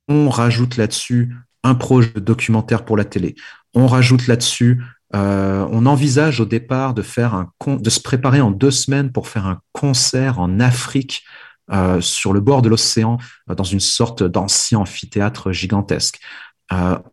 on 0.08 0.30
rajoute 0.30 0.78
là-dessus 0.78 1.36
un 1.64 1.76
projet 1.76 2.14
documentaire 2.16 2.86
pour 2.86 2.96
la 2.96 3.04
télé. 3.04 3.36
On 3.74 3.88
rajoute 3.88 4.28
là-dessus 4.28 4.82
euh, 5.16 5.68
on 5.72 5.86
envisage 5.86 6.42
au 6.42 6.46
départ 6.46 6.94
de 6.94 7.02
se 7.02 8.00
préparer 8.02 8.42
en 8.42 8.52
deux 8.52 8.72
semaines 8.72 9.12
pour 9.12 9.28
faire 9.28 9.46
un 9.46 9.62
concert 9.72 10.40
en 10.40 10.60
Afrique 10.60 11.24
euh, 11.72 12.02
sur 12.02 12.34
le 12.34 12.42
bord 12.42 12.62
de 12.62 12.70
l'océan 12.70 13.18
euh, 13.50 13.56
dans 13.56 13.64
une 13.64 13.80
sorte 13.80 14.24
d'ancien 14.24 14.80
amphithéâtre 14.80 15.52
gigantesque. 15.52 16.20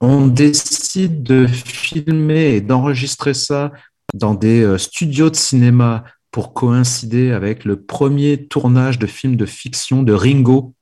on 0.01 0.27
décide 0.27 1.23
de 1.23 1.47
filmer 1.47 2.55
et 2.55 2.61
d'enregistrer 2.61 3.35
ça 3.35 3.71
dans 4.15 4.35
des 4.35 4.79
studios 4.79 5.31
de 5.31 5.37
cinéma 5.37 6.05
pour 6.31 6.55
coïncider 6.55 7.31
avec 7.31 7.65
le 7.65 7.83
premier 7.83 8.47
tournage 8.47 8.99
de 8.99 9.07
film 9.07 9.37
de 9.37 9.47
fiction 9.47 10.03
de 10.03 10.13
Ringo, 10.13 10.75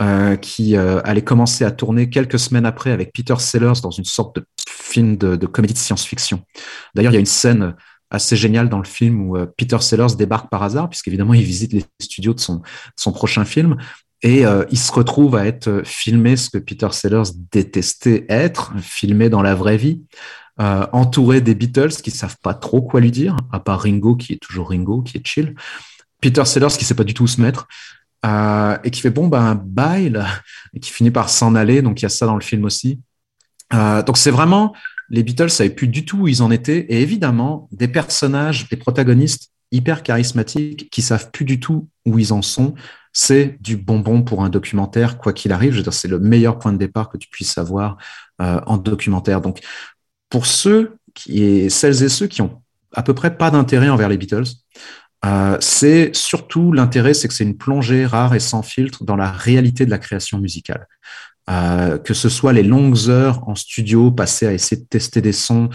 euh, 0.00 0.36
qui 0.36 0.76
euh, 0.76 1.00
allait 1.02 1.22
commencer 1.22 1.64
à 1.64 1.72
tourner 1.72 2.08
quelques 2.08 2.38
semaines 2.38 2.66
après 2.66 2.92
avec 2.92 3.12
Peter 3.12 3.34
Sellers 3.38 3.80
dans 3.82 3.90
une 3.90 4.04
sorte 4.04 4.36
de 4.36 4.44
film 4.68 5.16
de, 5.16 5.34
de 5.34 5.46
comédie 5.46 5.74
de 5.74 5.78
science-fiction. 5.78 6.42
D'ailleurs, 6.94 7.10
il 7.10 7.16
y 7.16 7.18
a 7.18 7.20
une 7.20 7.26
scène 7.26 7.74
assez 8.10 8.36
géniale 8.36 8.68
dans 8.68 8.78
le 8.78 8.84
film 8.84 9.28
où 9.28 9.36
euh, 9.36 9.46
Peter 9.56 9.78
Sellers 9.80 10.14
débarque 10.16 10.50
par 10.50 10.62
hasard, 10.62 10.88
puisqu'évidemment, 10.88 11.34
il 11.34 11.42
visite 11.42 11.72
les 11.72 11.84
studios 12.00 12.32
de 12.32 12.38
son, 12.38 12.62
son 12.94 13.10
prochain 13.10 13.44
film. 13.44 13.76
Et 14.22 14.42
il 14.70 14.78
se 14.78 14.90
retrouve 14.90 15.36
à 15.36 15.46
être 15.46 15.82
filmé, 15.84 16.36
ce 16.36 16.50
que 16.50 16.58
Peter 16.58 16.88
Sellers 16.90 17.30
détestait 17.52 18.26
être, 18.28 18.72
filmé 18.80 19.28
dans 19.30 19.42
la 19.42 19.54
vraie 19.54 19.76
vie, 19.76 20.02
entouré 20.58 21.40
des 21.40 21.54
Beatles 21.54 22.02
qui 22.02 22.10
savent 22.10 22.36
pas 22.42 22.54
trop 22.54 22.82
quoi 22.82 22.98
lui 22.98 23.12
dire, 23.12 23.36
à 23.52 23.60
part 23.60 23.82
Ringo 23.82 24.16
qui 24.16 24.32
est 24.32 24.42
toujours 24.42 24.70
Ringo, 24.70 25.02
qui 25.02 25.18
est 25.18 25.24
chill. 25.24 25.54
Peter 26.20 26.44
Sellers 26.44 26.76
qui 26.76 26.84
sait 26.84 26.94
pas 26.94 27.04
du 27.04 27.14
tout 27.14 27.24
où 27.24 27.28
se 27.28 27.40
mettre. 27.40 27.68
Euh, 28.26 28.76
et 28.82 28.90
qui 28.90 29.00
fait 29.00 29.10
bon 29.10 29.28
ben 29.28 29.54
bye 29.54 30.12
et 30.74 30.80
qui 30.80 30.90
finit 30.90 31.12
par 31.12 31.30
s'en 31.30 31.54
aller. 31.54 31.82
Donc 31.82 32.00
il 32.00 32.02
y 32.02 32.06
a 32.06 32.10
ça 32.10 32.26
dans 32.26 32.34
le 32.34 32.40
film 32.40 32.64
aussi. 32.64 33.00
Euh, 33.72 34.02
donc 34.02 34.18
c'est 34.18 34.30
vraiment 34.30 34.74
les 35.08 35.22
Beatles 35.22 35.50
savaient 35.50 35.70
plus 35.70 35.88
du 35.88 36.04
tout 36.04 36.18
où 36.22 36.28
ils 36.28 36.42
en 36.42 36.50
étaient 36.50 36.80
et 36.88 37.00
évidemment 37.00 37.68
des 37.72 37.88
personnages, 37.88 38.68
des 38.68 38.76
protagonistes 38.76 39.52
hyper 39.70 40.02
charismatiques 40.02 40.90
qui 40.90 41.02
savent 41.02 41.30
plus 41.30 41.44
du 41.44 41.60
tout 41.60 41.88
où 42.06 42.18
ils 42.18 42.32
en 42.32 42.42
sont. 42.42 42.74
C'est 43.12 43.56
du 43.60 43.76
bonbon 43.76 44.22
pour 44.22 44.44
un 44.44 44.48
documentaire, 44.48 45.18
quoi 45.18 45.32
qu'il 45.32 45.52
arrive. 45.52 45.72
Je 45.72 45.78
veux 45.78 45.82
dire, 45.82 45.94
c'est 45.94 46.08
le 46.08 46.18
meilleur 46.18 46.58
point 46.58 46.72
de 46.72 46.78
départ 46.78 47.08
que 47.08 47.18
tu 47.18 47.28
puisses 47.28 47.58
avoir 47.58 47.96
euh, 48.40 48.60
en 48.66 48.76
documentaire. 48.76 49.40
Donc, 49.40 49.60
pour 50.30 50.46
ceux 50.46 50.96
qui, 51.14 51.42
et 51.42 51.70
celles 51.70 52.02
et 52.02 52.08
ceux 52.08 52.26
qui 52.26 52.42
ont 52.42 52.62
à 52.94 53.02
peu 53.02 53.14
près 53.14 53.36
pas 53.36 53.50
d'intérêt 53.50 53.88
envers 53.88 54.08
les 54.08 54.16
Beatles, 54.16 54.44
euh, 55.24 55.56
c'est 55.60 56.14
surtout 56.14 56.72
l'intérêt, 56.72 57.14
c'est 57.14 57.28
que 57.28 57.34
c'est 57.34 57.44
une 57.44 57.56
plongée 57.56 58.06
rare 58.06 58.34
et 58.34 58.40
sans 58.40 58.62
filtre 58.62 59.04
dans 59.04 59.16
la 59.16 59.30
réalité 59.30 59.84
de 59.84 59.90
la 59.90 59.98
création 59.98 60.38
musicale. 60.38 60.86
Euh, 61.50 61.98
que 61.98 62.14
ce 62.14 62.28
soit 62.28 62.52
les 62.52 62.62
longues 62.62 63.08
heures 63.08 63.48
en 63.48 63.54
studio 63.54 64.10
passées 64.10 64.46
à 64.46 64.52
essayer 64.52 64.82
de 64.82 64.86
tester 64.86 65.22
des 65.22 65.32
sons, 65.32 65.70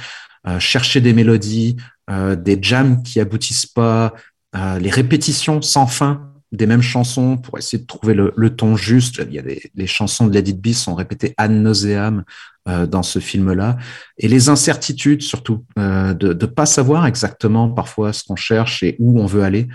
euh, 0.48 0.60
chercher 0.60 1.02
des 1.02 1.14
mélodies, 1.14 1.78
des 2.10 2.60
jams 2.62 3.02
qui 3.02 3.22
aboutissent 3.22 3.66
pas, 3.66 4.14
les 4.54 4.90
répétitions 4.90 5.62
sans 5.62 5.88
fin 5.88 6.33
des 6.54 6.68
mêmes 6.68 6.84
chansons 6.84 7.38
pour 7.38 7.58
essayer 7.58 7.82
de 7.82 7.88
trouver 7.88 8.14
le, 8.14 8.56
ton 8.56 8.76
juste. 8.76 9.22
Il 9.28 9.34
y 9.34 9.40
a 9.40 9.42
des, 9.42 9.72
les 9.74 9.88
chansons 9.88 10.28
de 10.28 10.40
It 10.40 10.62
Be 10.62 10.72
sont 10.72 10.94
répétées 10.94 11.34
ad 11.38 11.52
nauseam 11.52 12.24
euh, 12.70 12.86
dans 12.86 13.02
ce 13.02 13.18
film-là. 13.18 13.78
Et 14.18 14.28
les 14.28 14.50
incertitudes, 14.50 15.24
surtout, 15.24 15.66
euh, 15.80 16.14
de 16.14 16.28
ne 16.28 16.46
pas 16.46 16.68
savoir 16.68 17.08
exactement 17.08 17.70
parfois 17.70 18.14
ce 18.14 18.24
qu'on 18.24 18.36
cherche 18.36 18.84
et 18.84 18.96
où 19.00 19.20
on 19.20 19.26
veut 19.26 19.44
aller. 19.44 19.68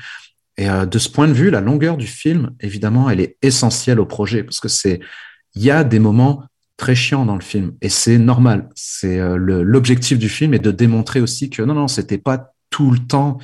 Et 0.56 0.70
euh, 0.70 0.86
de 0.86 0.98
ce 1.00 1.08
point 1.08 1.26
de 1.26 1.32
vue, 1.32 1.50
la 1.50 1.60
longueur 1.60 1.96
du 1.96 2.06
film, 2.06 2.52
évidemment, 2.60 3.10
elle 3.10 3.20
est 3.20 3.36
essentielle 3.42 3.98
au 3.98 4.06
projet 4.06 4.44
parce 4.44 4.60
que 4.60 4.68
c'est, 4.68 5.00
il 5.56 5.62
y 5.62 5.72
a 5.72 5.82
des 5.82 5.98
moments 5.98 6.44
très 6.76 6.94
chiants 6.94 7.26
dans 7.26 7.34
le 7.34 7.42
film 7.42 7.72
et 7.82 7.88
c'est 7.88 8.18
normal. 8.18 8.68
C'est 8.76 9.18
l'objectif 9.36 10.16
du 10.16 10.28
film 10.28 10.54
est 10.54 10.60
de 10.60 10.70
démontrer 10.70 11.20
aussi 11.20 11.50
que 11.50 11.62
non, 11.62 11.74
non, 11.74 11.88
c'était 11.88 12.18
pas 12.18 12.52
tout 12.70 12.92
le 12.92 13.00
temps 13.00 13.38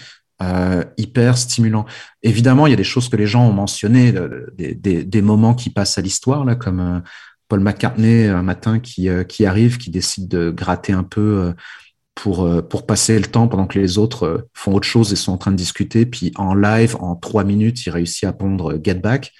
euh, 0.44 0.84
hyper 0.96 1.38
stimulant. 1.38 1.86
Évidemment, 2.22 2.66
il 2.66 2.70
y 2.70 2.74
a 2.74 2.76
des 2.76 2.84
choses 2.84 3.08
que 3.08 3.16
les 3.16 3.26
gens 3.26 3.48
ont 3.48 3.52
mentionnées, 3.52 4.12
des, 4.56 5.22
moments 5.22 5.54
qui 5.54 5.70
passent 5.70 5.98
à 5.98 6.02
l'histoire, 6.02 6.44
là, 6.44 6.54
comme 6.54 7.02
Paul 7.48 7.60
McCartney 7.60 8.26
un 8.26 8.42
matin 8.42 8.78
qui, 8.78 9.08
euh, 9.08 9.24
qui 9.24 9.46
arrive, 9.46 9.78
qui 9.78 9.90
décide 9.90 10.28
de 10.28 10.50
gratter 10.50 10.92
un 10.92 11.02
peu 11.02 11.20
euh, 11.20 11.52
pour, 12.14 12.44
euh, 12.44 12.62
pour 12.62 12.86
passer 12.86 13.18
le 13.18 13.26
temps 13.26 13.48
pendant 13.48 13.66
que 13.66 13.78
les 13.78 13.98
autres 13.98 14.48
font 14.54 14.74
autre 14.74 14.86
chose 14.86 15.12
et 15.12 15.16
sont 15.16 15.32
en 15.32 15.38
train 15.38 15.50
de 15.50 15.56
discuter. 15.56 16.06
Puis 16.06 16.32
en 16.36 16.54
live, 16.54 16.96
en 17.00 17.16
trois 17.16 17.44
minutes, 17.44 17.86
il 17.86 17.90
réussit 17.90 18.24
à 18.24 18.32
pondre 18.32 18.78
Get 18.82 18.94
Back. 18.94 19.32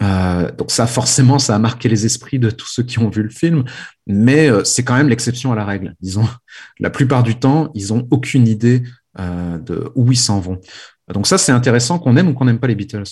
donc 0.00 0.70
ça, 0.70 0.86
forcément, 0.86 1.38
ça 1.38 1.54
a 1.54 1.58
marqué 1.58 1.88
les 1.88 2.06
esprits 2.06 2.38
de 2.38 2.50
tous 2.50 2.66
ceux 2.66 2.82
qui 2.82 2.98
ont 2.98 3.08
vu 3.08 3.22
le 3.22 3.30
film, 3.30 3.64
mais 4.06 4.48
c'est 4.64 4.82
quand 4.82 4.96
même 4.96 5.08
l'exception 5.08 5.52
à 5.52 5.56
la 5.56 5.64
règle. 5.64 5.94
Disons, 6.00 6.28
la 6.80 6.90
plupart 6.90 7.22
du 7.22 7.38
temps, 7.38 7.70
ils 7.74 7.92
ont 7.92 8.06
aucune 8.10 8.48
idée 8.48 8.82
de 9.18 9.92
où 9.94 10.10
ils 10.10 10.16
s'en 10.16 10.40
vont. 10.40 10.60
Donc 11.12 11.26
ça, 11.26 11.38
c'est 11.38 11.52
intéressant 11.52 11.98
qu'on 11.98 12.16
aime 12.16 12.28
ou 12.28 12.34
qu'on 12.34 12.46
n'aime 12.46 12.60
pas 12.60 12.66
les 12.66 12.74
Beatles. 12.74 13.04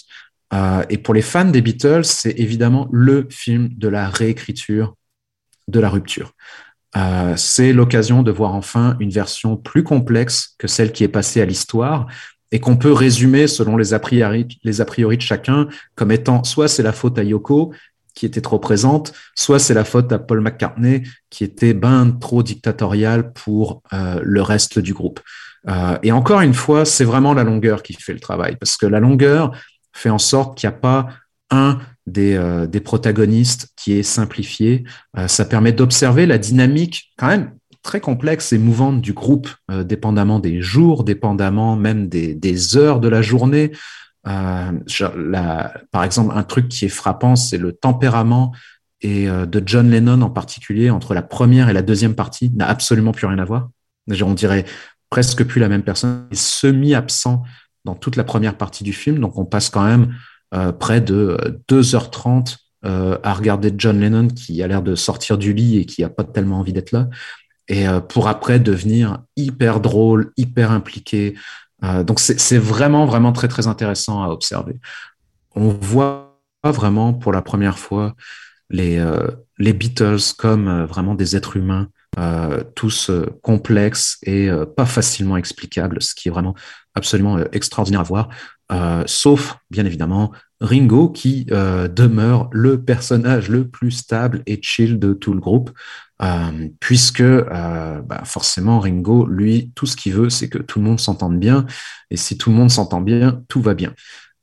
Euh, 0.53 0.85
et 0.89 0.99
pour 0.99 1.15
les 1.15 1.23
fans 1.23 1.45
des 1.45 1.63
Beatles, 1.63 2.05
c'est 2.05 2.39
évidemment 2.39 2.89
le 2.93 3.27
film 3.31 3.69
de 3.77 3.89
la 3.89 4.09
réécriture 4.09 4.97
de 5.69 5.81
la 5.81 5.89
rupture. 5.89 6.33
Euh, 6.97 7.37
c'est 7.37 7.73
l'occasion 7.73 8.23
de 8.23 8.33
voir 8.33 8.55
enfin 8.55 8.97
une 8.99 9.11
version 9.11 9.57
plus 9.57 9.85
complexe 9.85 10.57
que 10.59 10.67
celle 10.67 10.91
qui 10.91 11.05
est 11.05 11.09
passée 11.09 11.41
à 11.41 11.45
l'histoire 11.45 12.09
et 12.51 12.59
qu'on 12.59 12.77
peut 12.77 12.93
résumer 12.93 13.47
selon 13.47 13.77
les 13.77 13.95
a, 13.95 14.01
priori, 14.01 14.49
les 14.65 14.81
a 14.81 14.85
priori 14.85 15.17
de 15.17 15.23
chacun 15.23 15.69
comme 15.95 16.11
étant 16.11 16.43
soit 16.43 16.67
c'est 16.67 16.83
la 16.83 16.93
faute 16.93 17.17
à 17.17 17.23
Yoko 17.23 17.73
qui 18.15 18.27
était 18.27 18.41
trop 18.41 18.59
présente, 18.59 19.13
soit 19.37 19.61
c'est 19.61 19.73
la 19.73 19.85
faute 19.85 20.11
à 20.11 20.19
Paul 20.19 20.41
McCartney 20.41 21.05
qui 21.31 21.45
était 21.45 21.75
ben 21.75 22.11
trop 22.11 22.43
dictatorial 22.43 23.33
pour 23.33 23.83
euh, 23.93 24.21
le 24.25 24.43
reste 24.43 24.81
du 24.81 24.93
groupe. 24.93 25.21
Euh, 25.69 25.99
et 26.03 26.13
encore 26.13 26.41
une 26.41 26.55
fois, 26.55 26.85
c'est 26.85 27.05
vraiment 27.05 27.35
la 27.35 27.45
longueur 27.45 27.83
qui 27.83 27.95
fait 27.95 28.13
le 28.13 28.21
travail 28.21 28.57
parce 28.57 28.77
que 28.77 28.87
la 28.87 29.01
longueur, 29.01 29.53
fait 29.93 30.11
en 30.11 30.19
sorte 30.19 30.57
qu'il 30.57 30.69
n'y 30.69 30.75
a 30.75 30.79
pas 30.79 31.09
un 31.51 31.79
des, 32.07 32.37
euh, 32.37 32.67
des, 32.67 32.81
protagonistes 32.81 33.69
qui 33.77 33.93
est 33.95 34.05
simplifié. 34.05 34.85
Euh, 35.19 35.27
ça 35.27 35.45
permet 35.45 35.73
d'observer 35.73 36.27
la 36.27 36.39
dynamique 36.39 37.13
quand 37.19 37.27
même 37.27 37.53
très 37.83 38.01
complexe 38.01 38.53
et 38.53 38.59
mouvante 38.59 39.01
du 39.01 39.15
groupe, 39.15 39.49
dépendamment 39.71 40.39
des 40.39 40.61
jours, 40.61 41.03
dépendamment 41.03 41.77
même 41.77 42.09
des, 42.09 42.35
des 42.35 42.77
heures 42.77 43.01
de 43.01 43.09
la 43.09 43.23
journée. 43.23 43.73
Par 44.23 44.75
exemple, 46.05 46.37
un 46.37 46.43
truc 46.43 46.69
qui 46.69 46.85
est 46.85 46.91
frappant, 46.91 47.37
c'est 47.37 47.57
le 47.57 47.73
tempérament 47.73 48.53
et 49.01 49.29
de 49.29 49.63
John 49.65 49.91
Lennon 49.91 50.21
en 50.21 50.29
particulier, 50.29 50.91
entre 50.91 51.15
la 51.15 51.23
première 51.23 51.71
et 51.71 51.73
la 51.73 51.81
deuxième 51.81 52.15
partie, 52.15 52.51
n'a 52.55 52.69
absolument 52.69 53.13
plus 53.13 53.27
rien 53.27 53.39
à 53.39 53.47
voir. 53.47 53.71
On 54.23 54.35
dirait 54.35 54.65
presque 55.11 55.45
plus 55.45 55.61
la 55.61 55.69
même 55.69 55.83
personne. 55.83 56.27
Est 56.31 56.37
semi-absent 56.37 57.43
dans 57.85 57.95
toute 57.95 58.17
la 58.17 58.25
première 58.25 58.57
partie 58.57 58.85
du 58.85 58.93
film, 58.93 59.19
donc 59.19 59.39
on 59.39 59.45
passe 59.45 59.71
quand 59.71 59.85
même 59.85 60.15
près 60.79 61.01
de 61.01 61.63
2h30 61.69 62.57
à 62.83 63.35
regarder 63.35 63.73
John 63.77 64.01
Lennon 64.01 64.29
qui 64.29 64.63
a 64.63 64.67
l'air 64.67 64.83
de 64.83 64.95
sortir 64.95 65.39
du 65.39 65.53
lit 65.53 65.79
et 65.79 65.87
qui 65.87 66.03
a 66.05 66.09
pas 66.09 66.25
tellement 66.25 66.59
envie 66.59 66.73
d'être 66.73 66.93
là 66.93 67.09
et 67.71 67.89
euh, 67.89 68.01
pour 68.01 68.29
après 68.29 68.59
devenir 68.59 69.23
hyper 69.37 69.81
drôle, 69.81 70.33
hyper 70.37 70.73
impliqué. 70.73 71.39
Euh, 71.85 72.03
donc 72.03 72.21
c'est 72.21 72.59
vraiment, 72.59 73.07
vraiment 73.07 73.33
très, 73.33 73.49
très 73.49 73.69
intéressant 73.69 74.23
à 74.23 74.29
observer. 74.29 74.79
On 75.55 75.69
voit 75.69 76.37
vraiment 76.65 77.15
pour 77.15 77.33
la 77.33 77.41
première 77.41 77.79
fois 77.79 78.15
les, 78.69 78.99
euh, 78.99 79.29
les 79.59 79.73
Beatles 79.73 80.35
comme 80.37 80.85
vraiment 80.85 81.15
des 81.15 81.37
êtres 81.37 81.57
humains, 81.57 81.89
tous 82.75 83.11
complexes 83.43 84.19
et 84.25 84.51
pas 84.77 84.85
facilement 84.85 85.37
explicables, 85.37 86.03
ce 86.03 86.15
qui 86.15 86.29
est 86.29 86.31
vraiment 86.31 86.55
absolument 86.95 87.39
extraordinaire 87.53 88.01
à 88.01 88.03
voir. 88.03 88.29
sauf, 89.07 89.57
bien 89.71 89.87
évidemment, 89.87 90.33
Ringo, 90.61 91.09
qui 91.09 91.45
demeure 91.45 92.49
le 92.53 92.83
personnage 92.83 93.49
le 93.49 93.69
plus 93.69 93.93
stable 93.93 94.43
et 94.47 94.61
chill 94.61 94.99
de 94.99 95.13
tout 95.15 95.33
le 95.33 95.41
groupe. 95.41 95.71
Euh, 96.23 96.69
puisque 96.81 97.21
euh, 97.21 98.03
bah 98.03 98.23
forcément 98.25 98.79
Ringo, 98.79 99.27
lui, 99.27 99.73
tout 99.75 99.87
ce 99.87 99.97
qu'il 99.97 100.13
veut, 100.13 100.29
c'est 100.29 100.51
que 100.51 100.59
tout 100.59 100.79
le 100.79 100.85
monde 100.85 101.01
s'entende 101.01 101.39
bien, 101.39 101.65
et 102.11 102.17
si 102.17 102.37
tout 102.37 102.51
le 102.51 102.57
monde 102.57 102.71
s'entend 102.71 103.01
bien, 103.01 103.43
tout 103.49 103.63
va 103.63 103.75
bien. 103.75 103.95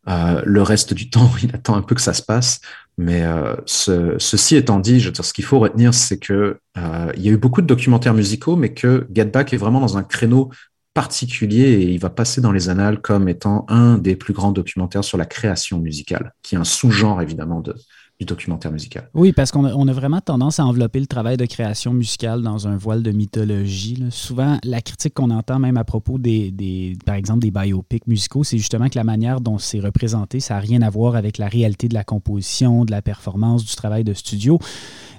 Euh, 0.09 0.41
le 0.43 0.61
reste 0.63 0.93
du 0.93 1.09
temps, 1.11 1.31
il 1.43 1.53
attend 1.53 1.75
un 1.75 1.83
peu 1.83 1.93
que 1.93 2.01
ça 2.01 2.13
se 2.13 2.23
passe, 2.23 2.61
mais 2.97 3.23
euh, 3.23 3.55
ce, 3.65 4.15
ceci 4.17 4.55
étant 4.55 4.79
dit, 4.79 4.99
je 4.99 5.07
veux 5.07 5.11
dire, 5.11 5.23
ce 5.23 5.33
qu'il 5.33 5.45
faut 5.45 5.59
retenir, 5.59 5.93
c'est 5.93 6.17
que 6.17 6.59
euh, 6.77 7.11
il 7.15 7.21
y 7.21 7.29
a 7.29 7.31
eu 7.31 7.37
beaucoup 7.37 7.61
de 7.61 7.67
documentaires 7.67 8.13
musicaux, 8.13 8.55
mais 8.55 8.73
que 8.73 9.07
Get 9.13 9.25
Back 9.25 9.53
est 9.53 9.57
vraiment 9.57 9.79
dans 9.79 9.97
un 9.97 10.03
créneau 10.03 10.49
particulier 10.95 11.73
et 11.73 11.91
il 11.91 11.99
va 11.99 12.09
passer 12.09 12.41
dans 12.41 12.51
les 12.51 12.69
annales 12.69 12.99
comme 13.01 13.29
étant 13.29 13.65
un 13.69 13.99
des 13.99 14.15
plus 14.15 14.33
grands 14.33 14.51
documentaires 14.51 15.03
sur 15.03 15.19
la 15.19 15.25
création 15.25 15.77
musicale, 15.77 16.33
qui 16.41 16.55
est 16.55 16.57
un 16.57 16.63
sous-genre 16.63 17.21
évidemment 17.21 17.61
de, 17.61 17.75
du 18.19 18.25
documentaire 18.25 18.71
musical. 18.71 19.09
Oui, 19.13 19.31
parce 19.31 19.51
qu'on 19.51 19.65
a, 19.65 19.73
on 19.73 19.87
a, 19.87 19.93
vraiment 19.93 20.21
tendance 20.21 20.59
à 20.59 20.65
envelopper 20.65 20.99
le 20.99 21.05
travail 21.05 21.37
de 21.37 21.45
création 21.45 21.93
musicale 21.93 22.41
dans 22.41 22.67
un 22.67 22.75
voile 22.75 23.03
de 23.03 23.11
mythologie. 23.11 24.03
Souvent, 24.09 24.57
la 24.63 24.81
critique 24.81 25.13
qu'on 25.13 25.29
entend 25.29 25.59
même 25.59 25.77
à 25.77 25.83
propos 25.83 26.17
des, 26.17 26.49
des, 26.49 26.97
par 27.05 27.13
exemple, 27.13 27.41
des 27.41 27.51
biopics 27.51 28.07
musicaux, 28.07 28.43
c'est 28.43 28.57
justement 28.57 28.89
que 28.89 28.97
la 28.97 29.03
manière 29.03 29.39
dont 29.39 29.59
c'est 29.59 29.79
représenté, 29.79 30.39
ça 30.39 30.55
n'a 30.55 30.59
rien 30.61 30.81
à 30.81 30.89
voir 30.89 31.15
avec 31.15 31.37
la 31.37 31.47
réalité 31.47 31.87
de 31.87 31.93
la 31.93 32.03
composition, 32.03 32.85
de 32.85 32.91
la 32.91 33.03
performance, 33.03 33.63
du 33.63 33.75
travail 33.75 34.03
de 34.03 34.13
studio. 34.13 34.57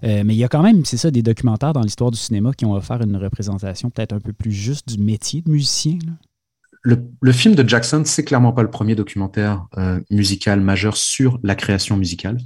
Euh, 0.02 0.22
mais 0.24 0.34
il 0.34 0.38
y 0.38 0.44
a 0.44 0.48
quand 0.48 0.62
même, 0.62 0.84
c'est 0.84 0.96
ça, 0.96 1.12
des 1.12 1.22
documentaires 1.22 1.72
dans 1.72 1.82
l'histoire 1.82 2.10
du 2.10 2.18
cinéma 2.18 2.52
qui 2.52 2.64
ont 2.64 2.72
offert 2.72 3.00
une 3.02 3.16
représentation 3.16 3.90
peut-être 3.90 4.12
un 4.12 4.20
peu 4.20 4.32
plus 4.32 4.52
juste 4.52 4.88
du 4.88 5.02
métier 5.02 5.40
de 5.42 5.50
musicien. 5.50 5.98
Le, 6.82 7.04
le, 7.20 7.32
film 7.32 7.54
de 7.54 7.68
Jackson, 7.68 8.02
c'est 8.04 8.24
clairement 8.24 8.52
pas 8.52 8.62
le 8.62 8.70
premier 8.70 8.94
documentaire 8.94 9.66
euh, 9.76 10.00
musical 10.10 10.60
majeur 10.60 10.96
sur 10.96 11.38
la 11.42 11.54
création 11.54 11.96
musicale. 11.96 12.38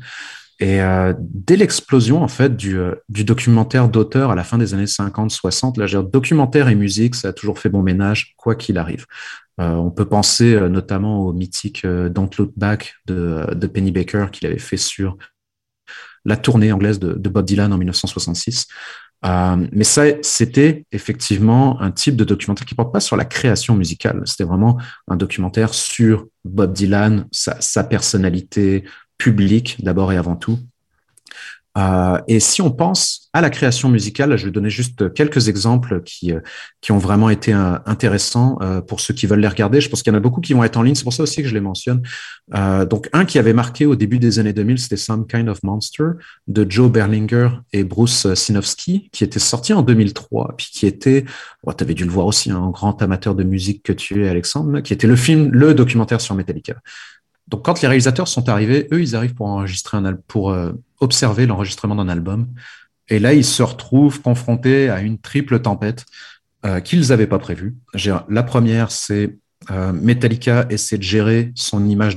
Et 0.63 0.81
euh, 0.81 1.13
dès 1.19 1.57
l'explosion 1.57 2.23
en 2.23 2.29
fait 2.29 2.57
du, 2.57 2.79
euh, 2.79 2.95
du 3.09 3.25
documentaire 3.25 3.89
d'auteur 3.89 4.31
à 4.31 4.37
la 4.37 4.45
fin 4.45 4.59
des 4.59 4.75
années 4.75 4.85
50-60, 4.85 5.77
là, 5.77 6.03
documentaire 6.05 6.69
et 6.69 6.77
musique, 6.77 7.17
ça 7.17 7.29
a 7.29 7.33
toujours 7.33 7.59
fait 7.59 7.69
bon 7.69 7.83
ménage, 7.83 8.35
quoi 8.37 8.55
qu'il 8.55 8.79
arrive. 8.79 9.07
Euh, 9.61 9.75
on 9.75 9.91
peut 9.91 10.05
penser 10.05 10.55
notamment 10.71 11.19
au 11.19 11.33
mythique 11.33 11.85
Don't 11.85 12.31
Look 12.39 12.53
Back 12.57 12.95
de, 13.07 13.67
Penny 13.75 13.91
Baker 13.91 14.27
qu'il 14.31 14.47
avait 14.47 14.61
fait 14.61 14.77
sur 14.77 15.19
la 16.25 16.37
tournée 16.37 16.71
anglaise 16.71 17.01
de, 17.01 17.29
Bob 17.29 17.45
Dylan 17.45 17.73
en 17.73 17.79
1966. 17.79 18.69
mais 19.25 19.85
ça, 19.85 20.05
c'était 20.23 20.87
effectivement 20.93 21.81
un 21.83 21.91
type 21.91 22.15
de 22.15 22.23
documentaire 22.23 22.67
qui 22.67 22.77
porte 22.77 22.93
pas 22.93 23.01
sur 23.01 23.17
la 23.17 23.25
création 23.25 23.75
musicale. 23.75 24.23
C'était 24.27 24.45
vraiment 24.45 24.81
un 25.09 25.17
documentaire 25.17 25.75
sur 25.75 26.29
Bob 26.45 26.73
Dylan, 26.73 27.27
sa 27.33 27.83
personnalité, 27.83 28.85
public 29.23 29.77
d'abord 29.85 30.13
et 30.13 30.17
avant 30.17 30.35
tout. 30.35 30.59
Euh, 31.79 32.19
et 32.29 32.39
si 32.39 32.61
on 32.61 32.71
pense 32.71 33.31
à 33.33 33.41
la 33.41 33.49
création 33.49 33.89
musicale, 33.89 34.37
je 34.37 34.45
vais 34.45 34.51
donner 34.51 34.69
juste 34.69 35.15
quelques 35.15 35.49
exemples 35.49 36.03
qui, 36.03 36.33
euh, 36.33 36.41
qui 36.83 36.93
ont 36.93 36.99
vraiment 36.99 37.31
été 37.31 37.55
euh, 37.55 37.79
intéressants 37.87 38.59
pour 38.87 39.01
ceux 39.01 39.15
qui 39.15 39.27
veulent 39.27 39.41
les 39.41 39.49
regarder. 39.49 39.81
Je 39.81 39.89
pense 39.89 40.03
qu'il 40.03 40.13
y 40.13 40.15
en 40.15 40.19
a 40.19 40.21
beaucoup 40.21 40.41
qui 40.41 40.53
vont 40.53 40.65
être 40.65 40.77
en 40.77 40.83
ligne, 40.83 40.95
c'est 40.95 41.05
pour 41.05 41.15
ça 41.15 41.23
aussi 41.23 41.43
que 41.43 41.49
je 41.49 41.55
les 41.55 41.61
mentionne. 41.61 42.03
Donc 42.91 43.09
un 43.13 43.25
qui 43.25 43.39
avait 43.39 43.53
marqué 43.53 43.87
au 43.87 43.97
début 43.97 44.19
des 44.19 44.39
années 44.39 44.53
2000, 44.53 44.79
c'était 44.79 44.97
Some 44.97 45.27
Kind 45.27 45.49
of 45.49 45.63
Monster 45.63 46.05
de 46.47 46.67
Joe 46.69 46.91
Berlinger 46.91 47.49
et 47.73 47.85
Bruce 47.85 48.33
Sinofsky, 48.35 49.09
qui 49.13 49.25
était 49.25 49.39
sorti 49.39 49.73
en 49.73 49.83
2003, 49.83 50.55
puis 50.57 50.69
qui 50.73 50.87
était, 50.87 51.25
tu 51.25 51.85
avais 51.85 51.95
dû 51.95 52.05
le 52.05 52.11
voir 52.11 52.27
aussi, 52.27 52.51
un 52.51 52.69
grand 52.71 53.01
amateur 53.01 53.35
de 53.35 53.45
musique 53.45 53.83
que 53.83 53.93
tu 53.93 54.25
es, 54.25 54.29
Alexandre, 54.29 54.81
qui 54.81 54.93
était 54.93 55.07
le 55.07 55.17
film, 55.17 55.51
le 55.53 55.75
documentaire 55.75 56.21
sur 56.21 56.35
Metallica. 56.35 56.75
Donc, 57.53 57.67
quand 57.67 57.83
les 57.83 57.89
réalisateurs 57.89 58.29
sont 58.29 58.49
arrivés, 58.49 58.89
eux, 58.93 59.03
ils 59.03 59.15
arrivent 59.15 59.35
pour 59.35 59.47
enregistrer 59.47 59.99
un 59.99 60.15
pour 60.15 60.51
euh, 60.51 60.73
observer 61.01 61.47
l'enregistrement 61.47 61.95
d'un 61.95 62.09
album. 62.09 62.49
Et 63.09 63.19
là, 63.19 63.35
ils 63.35 63.45
se 63.45 63.63
retrouvent 63.63 64.23
confrontés 64.23 64.89
à 64.89 65.03
une 65.03 65.19
triple 65.19 65.61
tempête 65.61 66.07
euh, 66.65 66.81
qu'ils 66.81 67.09
n'avaient 67.09 67.27
pas 67.27 67.39
prévue. 67.39 67.77
La 68.31 68.43
première, 68.43 68.91
c'est 68.91 69.37
euh, 69.71 69.93
Metallica 69.93 70.65
essaie 70.71 70.97
de 70.97 71.03
gérer 71.03 71.53
son 71.55 71.87
image 71.87 72.17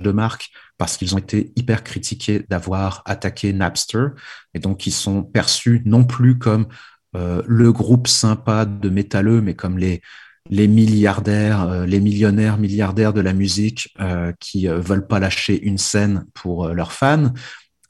de 0.00 0.10
marque 0.10 0.50
parce 0.76 0.96
qu'ils 0.96 1.14
ont 1.14 1.18
été 1.18 1.52
hyper 1.54 1.84
critiqués 1.84 2.44
d'avoir 2.48 3.02
attaqué 3.06 3.52
Napster. 3.52 4.08
Et 4.54 4.58
donc, 4.58 4.88
ils 4.88 4.92
sont 4.92 5.22
perçus 5.22 5.82
non 5.84 6.02
plus 6.02 6.36
comme 6.36 6.66
euh, 7.14 7.42
le 7.46 7.70
groupe 7.70 8.08
sympa 8.08 8.64
de 8.64 8.88
métalleux, 8.88 9.40
mais 9.40 9.54
comme 9.54 9.78
les, 9.78 10.02
les 10.50 10.68
milliardaires, 10.68 11.62
euh, 11.62 11.86
les 11.86 12.00
millionnaires 12.00 12.58
milliardaires 12.58 13.12
de 13.12 13.20
la 13.20 13.32
musique 13.32 13.94
euh, 14.00 14.32
qui 14.40 14.68
euh, 14.68 14.78
veulent 14.78 15.06
pas 15.06 15.18
lâcher 15.18 15.60
une 15.62 15.78
scène 15.78 16.26
pour 16.34 16.68
leurs 16.68 16.92
fans. 16.92 17.32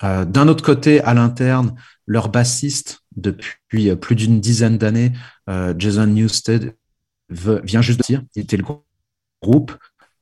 D'un 0.03 0.49
autre 0.49 0.63
côté, 0.63 1.01
à 1.01 1.15
l'interne, 1.15 1.77
leur 2.07 2.29
bassiste, 2.29 3.01
depuis 3.17 3.97
plus 3.97 4.15
d'une 4.15 4.39
dizaine 4.39 4.77
d'années, 4.77 5.13
Jason 5.79 6.09
Newsted, 6.09 6.75
vient 7.31 7.81
juste 7.81 8.01
de 8.01 8.05
dire, 8.05 8.23
il 8.37 8.43
était 8.43 8.59
le 8.59 8.65
groupe. 9.41 9.73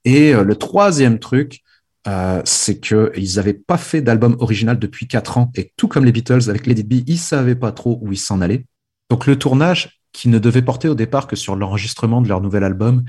Et 0.04 0.34
le 0.34 0.54
troisième 0.54 1.18
truc, 1.18 1.62
euh, 2.08 2.42
c'est 2.44 2.80
qu'ils 2.80 3.36
n'avaient 3.36 3.54
pas 3.54 3.78
fait 3.78 4.02
d'album 4.02 4.36
original 4.40 4.78
depuis 4.78 5.06
quatre 5.06 5.38
ans. 5.38 5.50
Et 5.56 5.72
tout 5.76 5.88
comme 5.88 6.04
les 6.04 6.12
Beatles 6.12 6.48
avec 6.48 6.66
Lady 6.66 6.82
B, 6.82 7.04
ils 7.06 7.18
savaient 7.18 7.54
pas 7.54 7.72
trop 7.72 7.98
où 8.02 8.12
ils 8.12 8.18
s'en 8.18 8.40
allaient. 8.40 8.66
Donc 9.08 9.26
le 9.26 9.38
tournage 9.38 10.01
qui 10.12 10.28
ne 10.28 10.38
devait 10.38 10.62
porter 10.62 10.88
au 10.88 10.94
départ 10.94 11.26
que 11.26 11.36
sur 11.36 11.56
l'enregistrement 11.56 12.20
de 12.20 12.28
leur 12.28 12.40
nouvel 12.40 12.64
album, 12.64 13.04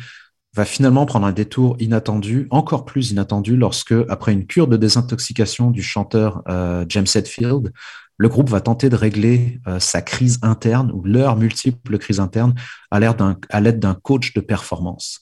va 0.55 0.65
finalement 0.65 1.05
prendre 1.05 1.25
un 1.25 1.31
détour 1.31 1.75
inattendu, 1.79 2.47
encore 2.51 2.85
plus 2.85 3.11
inattendu, 3.11 3.57
lorsque, 3.57 3.95
après 4.07 4.33
une 4.33 4.45
cure 4.45 4.67
de 4.67 4.77
désintoxication 4.77 5.71
du 5.71 5.81
chanteur 5.81 6.43
euh, 6.47 6.85
James 6.89 7.07
Hetfield, 7.13 7.73
le 8.17 8.29
groupe 8.29 8.49
va 8.49 8.61
tenter 8.61 8.89
de 8.89 8.95
régler 8.95 9.59
euh, 9.67 9.79
sa 9.79 10.03
crise 10.03 10.37
interne 10.43 10.91
ou 10.91 11.03
leurs 11.03 11.35
multiples 11.35 11.97
crises 11.97 12.19
internes 12.19 12.53
à 12.91 12.99
l'aide 12.99 13.79
d'un 13.79 13.95
coach 13.95 14.33
de 14.33 14.41
performance. 14.41 15.19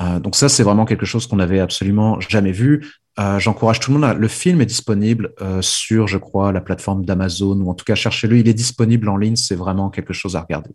Euh, 0.00 0.18
donc 0.18 0.36
ça, 0.36 0.48
c'est 0.48 0.62
vraiment 0.62 0.84
quelque 0.84 1.06
chose 1.06 1.26
qu'on 1.26 1.36
n'avait 1.36 1.60
absolument 1.60 2.18
jamais 2.20 2.52
vu. 2.52 2.86
Euh, 3.18 3.38
J'encourage 3.38 3.80
tout 3.80 3.92
le 3.92 3.98
monde. 3.98 4.08
À... 4.08 4.14
Le 4.14 4.28
film 4.28 4.60
est 4.60 4.66
disponible 4.66 5.34
euh, 5.40 5.60
sur, 5.62 6.06
je 6.06 6.18
crois, 6.18 6.52
la 6.52 6.60
plateforme 6.60 7.04
d'Amazon 7.04 7.60
ou 7.60 7.70
en 7.70 7.74
tout 7.74 7.84
cas 7.84 7.94
cherchez-le. 7.94 8.38
Il 8.38 8.48
est 8.48 8.54
disponible 8.54 9.08
en 9.08 9.16
ligne. 9.16 9.36
C'est 9.36 9.56
vraiment 9.56 9.90
quelque 9.90 10.12
chose 10.12 10.36
à 10.36 10.40
regarder. 10.40 10.70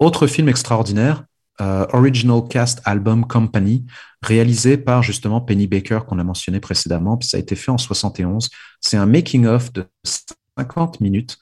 Autre 0.00 0.26
film 0.26 0.48
extraordinaire, 0.48 1.24
euh, 1.60 1.86
Original 1.92 2.42
Cast 2.48 2.80
Album 2.84 3.26
Company, 3.26 3.84
réalisé 4.22 4.78
par 4.78 5.02
justement 5.02 5.40
Penny 5.40 5.66
Baker 5.66 6.00
qu'on 6.08 6.18
a 6.18 6.24
mentionné 6.24 6.58
précédemment, 6.58 7.18
puis 7.18 7.28
ça 7.28 7.36
a 7.36 7.40
été 7.40 7.54
fait 7.54 7.70
en 7.70 7.78
71. 7.78 8.48
C'est 8.80 8.96
un 8.96 9.06
making-of 9.06 9.72
de 9.72 9.86
50 10.56 11.00
minutes 11.00 11.38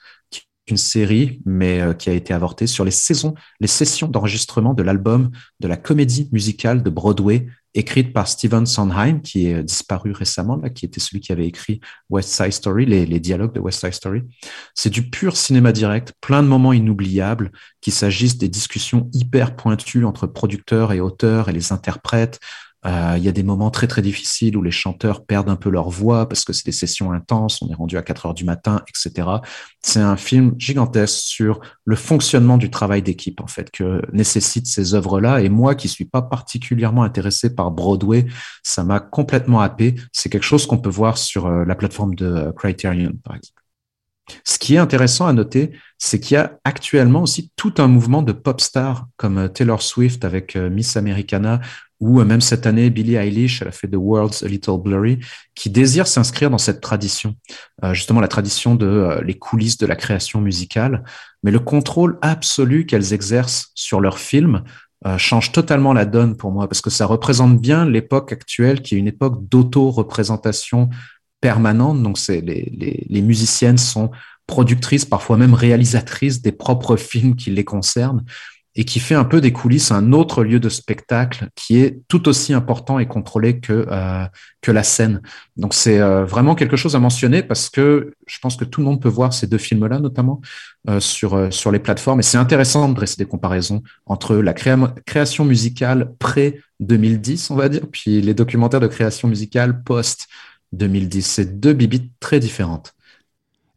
une 0.71 0.77
série, 0.77 1.41
mais 1.45 1.81
euh, 1.81 1.95
qui 1.95 2.11
a 2.11 2.13
été 2.13 2.35
avortée 2.35 2.67
sur 2.67 2.85
les 2.85 2.91
saisons, 2.91 3.35
les 3.61 3.67
sessions 3.67 4.09
d'enregistrement 4.09 4.75
de 4.75 4.83
l'album 4.83 5.31
de 5.61 5.69
la 5.69 5.77
comédie 5.77 6.29
musicale 6.33 6.83
de 6.83 6.91
Broadway, 6.91 7.47
écrite 7.75 8.13
par 8.13 8.29
Stephen 8.29 8.67
Sondheim, 8.67 9.21
qui 9.21 9.47
est 9.47 9.63
disparu 9.63 10.13
récemment, 10.13 10.57
là, 10.57 10.71
qui 10.71 10.85
était 10.85 11.01
celui 11.01 11.21
qui 11.21 11.33
avait 11.33 11.47
écrit 11.47 11.81
West 12.11 12.31
Side 12.31 12.53
Story, 12.53 12.87
les, 12.87 13.07
les 13.07 13.21
dialogues 13.21 13.53
de 13.53 13.61
West 13.61 13.81
Side 13.81 13.95
Story. 13.95 14.23
C'est 14.75 14.91
du 14.91 15.11
pur 15.11 15.37
cinéma 15.37 15.73
direct, 15.73 16.13
plein 16.21 16.43
de 16.43 16.49
moments 16.49 16.73
inoubliables, 16.73 17.53
qu'il 17.81 17.93
s'agisse 17.93 18.39
des 18.39 18.49
discussions 18.49 19.11
hyper 19.13 19.57
pointues 19.57 20.05
entre 20.05 20.27
producteurs 20.27 20.93
et 20.93 21.01
auteurs 21.01 21.49
et 21.49 21.53
les 21.53 21.73
interprètes, 21.73 22.41
il 22.85 23.23
y 23.23 23.29
a 23.29 23.33
des 23.33 23.43
moments 23.43 23.71
très 23.71 23.87
très 23.87 24.03
difficiles 24.03 24.57
où 24.57 24.63
les 24.63 24.71
chanteurs 24.71 25.25
perdent 25.25 25.49
un 25.49 25.57
peu 25.57 25.69
leur 25.69 25.91
voix 25.91 26.29
parce 26.29 26.45
que 26.45 26.53
c'est 26.53 26.65
des 26.65 26.73
sessions 26.73 27.13
intenses, 27.13 27.61
on 27.61 27.69
est 27.71 27.75
rendu 27.75 27.97
à 27.97 28.03
4 28.03 28.27
heures 28.27 28.35
du 28.35 28.45
matin, 28.45 28.83
etc. 28.89 29.29
C'est 29.83 30.01
un 30.01 30.17
film 30.17 30.55
gigantesque 30.59 31.19
sur 31.19 31.61
le 31.85 31.97
fonctionnement 31.97 32.57
du 32.57 32.71
travail 32.71 33.03
d'équipe 33.03 33.41
en 33.41 33.47
fait 33.47 33.71
que 33.71 34.03
nécessitent 34.13 34.67
ces 34.67 34.95
œuvres-là. 34.95 35.41
Et 35.41 35.49
moi 35.49 35.75
qui 35.75 35.89
suis 35.89 36.05
pas 36.05 36.23
particulièrement 36.23 37.03
intéressé 37.03 37.55
par 37.55 37.71
Broadway, 37.71 38.27
ça 38.63 38.85
m'a 38.85 39.01
complètement 39.01 39.61
happé. 39.61 39.95
C'est 40.13 40.29
quelque 40.29 40.45
chose 40.45 40.67
qu'on 40.67 40.79
peut 40.79 40.89
voir 40.89 41.19
sur 41.19 41.47
euh, 41.47 41.65
la 41.65 41.75
plateforme 41.75 42.15
de 42.15 42.27
euh, 42.27 42.53
Criterion 42.53 43.13
par 43.25 43.37
exemple. 43.37 43.63
Ce 44.45 44.59
qui 44.59 44.75
est 44.75 44.79
intéressant 44.79 45.27
à 45.27 45.33
noter, 45.33 45.71
c'est 45.97 46.21
qu'il 46.21 46.35
y 46.35 46.39
a 46.39 46.59
actuellement 46.65 47.23
aussi 47.23 47.51
tout 47.57 47.73
un 47.79 47.89
mouvement 47.89 48.21
de 48.21 48.33
pop 48.33 48.61
stars 48.61 49.07
comme 49.17 49.49
Taylor 49.49 49.81
Swift 49.81 50.23
avec 50.23 50.55
Miss 50.55 50.99
Americana 50.99 51.63
ou 52.01 52.23
même 52.23 52.41
cette 52.41 52.67
année, 52.67 52.91
Billie 52.91 53.17
Eilish, 53.17 53.61
elle 53.61 53.69
a 53.69 53.73
fait 53.73 53.89
The 53.89 53.97
World's 53.97 54.43
a 54.43 54.49
Little 54.49 54.81
Blurry, 54.81 55.19
qui 55.55 55.69
désire 55.69 56.07
s'inscrire 56.07 56.51
dans 56.51 56.59
cette 56.59 56.81
tradition, 56.81 57.35
euh, 57.85 57.93
justement 57.93 58.21
la 58.21 58.29
tradition 58.29 58.75
de 58.77 58.87
euh, 58.87 59.23
les 59.23 59.35
coulisses 59.35 59.79
de 59.79 59.87
la 59.87 59.97
création 59.97 60.41
musicale, 60.41 61.03
mais 61.43 61.51
le 61.51 61.59
contrôle 61.59 62.19
absolu 62.23 62.87
qu'elles 62.87 63.13
exercent 63.13 63.71
sur 63.75 64.01
leurs 64.01 64.19
films 64.19 64.63
euh, 65.07 65.19
change 65.19 65.53
totalement 65.53 65.93
la 65.93 66.05
donne 66.05 66.37
pour 66.37 66.53
moi, 66.53 66.69
parce 66.69 66.81
que 66.81 66.91
ça 66.91 67.07
représente 67.07 67.61
bien 67.61 67.85
l'époque 67.85 68.33
actuelle, 68.33 68.83
qui 68.83 68.95
est 68.95 68.99
une 68.99 69.09
époque 69.09 69.49
d'auto-représentation 69.49 70.91
permanente. 71.41 72.03
Donc, 72.03 72.19
c'est 72.19 72.41
les, 72.41 72.73
les, 72.77 73.07
les 73.09 73.23
musiciennes 73.23 73.79
sont 73.79 74.11
productrices, 74.47 75.05
parfois 75.05 75.37
même 75.37 75.55
réalisatrices 75.55 76.43
des 76.43 76.53
propres 76.53 76.97
films 76.97 77.37
qui 77.37 77.51
les 77.51 77.65
concernent 77.65 78.25
et 78.79 78.85
qui 78.85 79.01
fait 79.01 79.17
un 79.17 79.25
peu 79.25 79.41
des 79.41 79.53
coulisses 79.53 79.91
un 79.91 80.13
autre 80.13 80.45
lieu 80.45 80.61
de 80.61 80.69
spectacle 80.69 81.49
qui 81.57 81.81
est 81.81 82.01
tout 82.07 82.29
aussi 82.29 82.55
important 82.55 83.01
et 83.01 83.07
contrôlé 83.07 83.59
que, 83.59 83.85
euh, 83.91 84.25
que 84.63 84.71
la 84.71 84.85
scène. 84.85 85.21
Donc 85.57 85.75
c'est 85.75 85.99
euh, 85.99 86.25
vraiment 86.25 86.55
quelque 86.55 86.77
chose 86.77 86.95
à 86.95 87.01
mentionner 87.01 87.43
parce 87.43 87.71
que 87.71 88.15
je 88.29 88.39
pense 88.39 88.55
que 88.55 88.65
tout 88.65 88.81
le 88.81 88.87
monde 88.87 89.03
peut 89.03 89.09
voir 89.09 89.33
ces 89.33 89.49
deux 89.49 89.59
films-là, 89.59 89.99
notamment 89.99 90.41
euh, 90.89 91.01
sur, 91.01 91.53
sur 91.53 91.73
les 91.73 91.81
plateformes. 91.81 92.21
Et 92.21 92.23
c'est 92.23 92.39
intéressant 92.39 92.89
de 92.89 92.95
dresser 92.95 93.17
des 93.17 93.25
comparaisons 93.25 93.83
entre 94.07 94.37
la 94.37 94.55
création 94.55 95.45
musicale 95.45 96.13
pré-2010, 96.21 97.49
on 97.51 97.57
va 97.57 97.69
dire, 97.69 97.83
puis 97.91 98.21
les 98.21 98.33
documentaires 98.33 98.79
de 98.79 98.87
création 98.87 99.27
musicale 99.27 99.83
post-2010. 99.83 101.23
C'est 101.23 101.59
deux 101.59 101.73
bibites 101.73 102.13
très 102.21 102.39
différentes. 102.39 102.95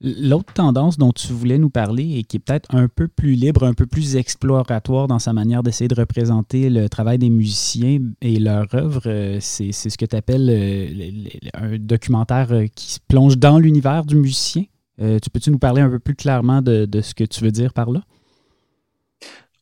L'autre 0.04 0.52
tendance 0.54 0.98
dont 0.98 1.12
tu 1.12 1.32
voulais 1.32 1.60
nous 1.60 1.70
parler 1.70 2.18
et 2.18 2.24
qui 2.24 2.38
est 2.38 2.40
peut-être 2.40 2.74
un 2.74 2.88
peu 2.88 3.08
plus 3.08 3.34
libre, 3.34 3.64
un 3.64 3.76
peu 3.76 3.86
plus 3.86 4.16
exploratoire 4.16 5.08
dans 5.08 5.20
sa 5.20 5.32
manière 5.32 5.62
d'essayer 5.62 5.88
de 5.88 5.94
représenter 5.94 6.72
le 6.72 6.90
travail 6.90 7.20
des 7.20 7.30
musiciens 7.30 8.00
et 8.20 8.40
leur 8.40 8.66
œuvre, 8.74 9.04
euh, 9.06 9.38
c'est 9.40 9.72
ce 9.72 9.96
que 10.00 10.06
tu 10.06 10.16
appelles 10.16 10.50
euh, 10.50 11.30
un 11.54 11.78
documentaire 11.78 12.52
euh, 12.52 12.66
qui 12.74 12.94
se 12.94 13.00
plonge 13.08 13.38
dans 13.38 13.60
l'univers 13.60 14.04
du 14.04 14.16
musicien. 14.16 14.64
tu 14.98 15.30
peux-tu 15.32 15.52
nous 15.52 15.60
parler 15.60 15.84
un 15.84 15.90
peu 15.90 16.00
plus 16.00 16.16
clairement 16.16 16.64
de, 16.64 16.88
ce 17.02 17.14
que 17.14 17.24
tu 17.24 17.44
veux 17.44 17.52
dire 17.52 17.72
par 17.72 17.92
là? 17.92 18.02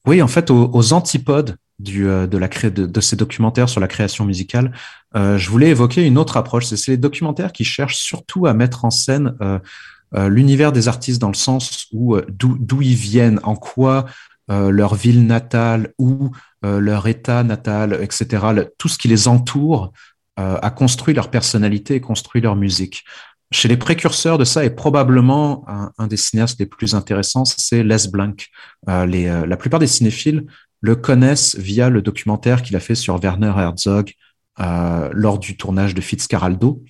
Oui, 0.05 0.21
en 0.21 0.27
fait, 0.29 0.49
aux, 0.51 0.93
antipodes 0.93 1.57
de, 1.79 3.01
ces 3.01 3.15
documentaires 3.17 3.67
sur 3.67 3.81
la 3.81 3.87
création 3.89 4.23
musicale, 4.25 4.71
je 5.15 5.49
voulais 5.49 5.69
évoquer 5.69 6.05
une 6.05 6.17
autre 6.17 6.37
approche. 6.37 6.65
C'est 6.65 6.91
les 6.91 6.97
documentaires 6.97 7.51
qui 7.51 7.63
cherchent 7.63 7.97
surtout 7.97 8.47
à 8.47 8.53
mettre 8.53 8.85
en 8.85 8.89
scène 8.89 9.35
l'univers 10.15 10.71
des 10.71 10.87
artistes 10.87 11.21
dans 11.21 11.29
le 11.29 11.35
sens 11.35 11.87
où 11.91 12.15
euh, 12.15 12.25
d'où 12.29 12.81
ils 12.81 12.95
viennent, 12.95 13.39
en 13.43 13.55
quoi 13.55 14.05
euh, 14.49 14.71
leur 14.71 14.95
ville 14.95 15.25
natale 15.25 15.93
ou 15.97 16.31
leur 16.61 17.07
état 17.07 17.41
natal, 17.45 17.97
etc., 18.01 18.45
tout 18.77 18.89
ce 18.89 18.97
qui 18.97 19.07
les 19.07 19.29
entoure 19.29 19.93
a 20.35 20.69
construit 20.71 21.13
leur 21.13 21.31
personnalité 21.31 21.95
et 21.95 22.01
construit 22.01 22.41
leur 22.41 22.57
musique. 22.57 23.05
Chez 23.49 23.69
les 23.69 23.77
précurseurs 23.77 24.37
de 24.37 24.43
ça, 24.43 24.65
et 24.65 24.69
probablement 24.69 25.65
un, 25.97 26.07
des 26.07 26.17
cinéastes 26.17 26.59
les 26.59 26.65
plus 26.65 26.95
intéressants, 26.95 27.45
c'est 27.45 27.81
Les 27.81 28.09
Blanc. 28.11 28.35
les, 29.07 29.45
la 29.47 29.55
plupart 29.55 29.79
des 29.79 29.87
cinéphiles 29.87 30.47
le 30.81 30.97
connaissent 30.97 31.55
via 31.55 31.89
le 31.89 32.01
documentaire 32.01 32.61
qu'il 32.61 32.75
a 32.75 32.81
fait 32.81 32.95
sur 32.95 33.17
Werner 33.23 33.53
Herzog 33.57 34.11
lors 34.57 35.39
du 35.39 35.55
tournage 35.55 35.95
de 35.95 36.01
Fitzcarraldo, 36.01 36.83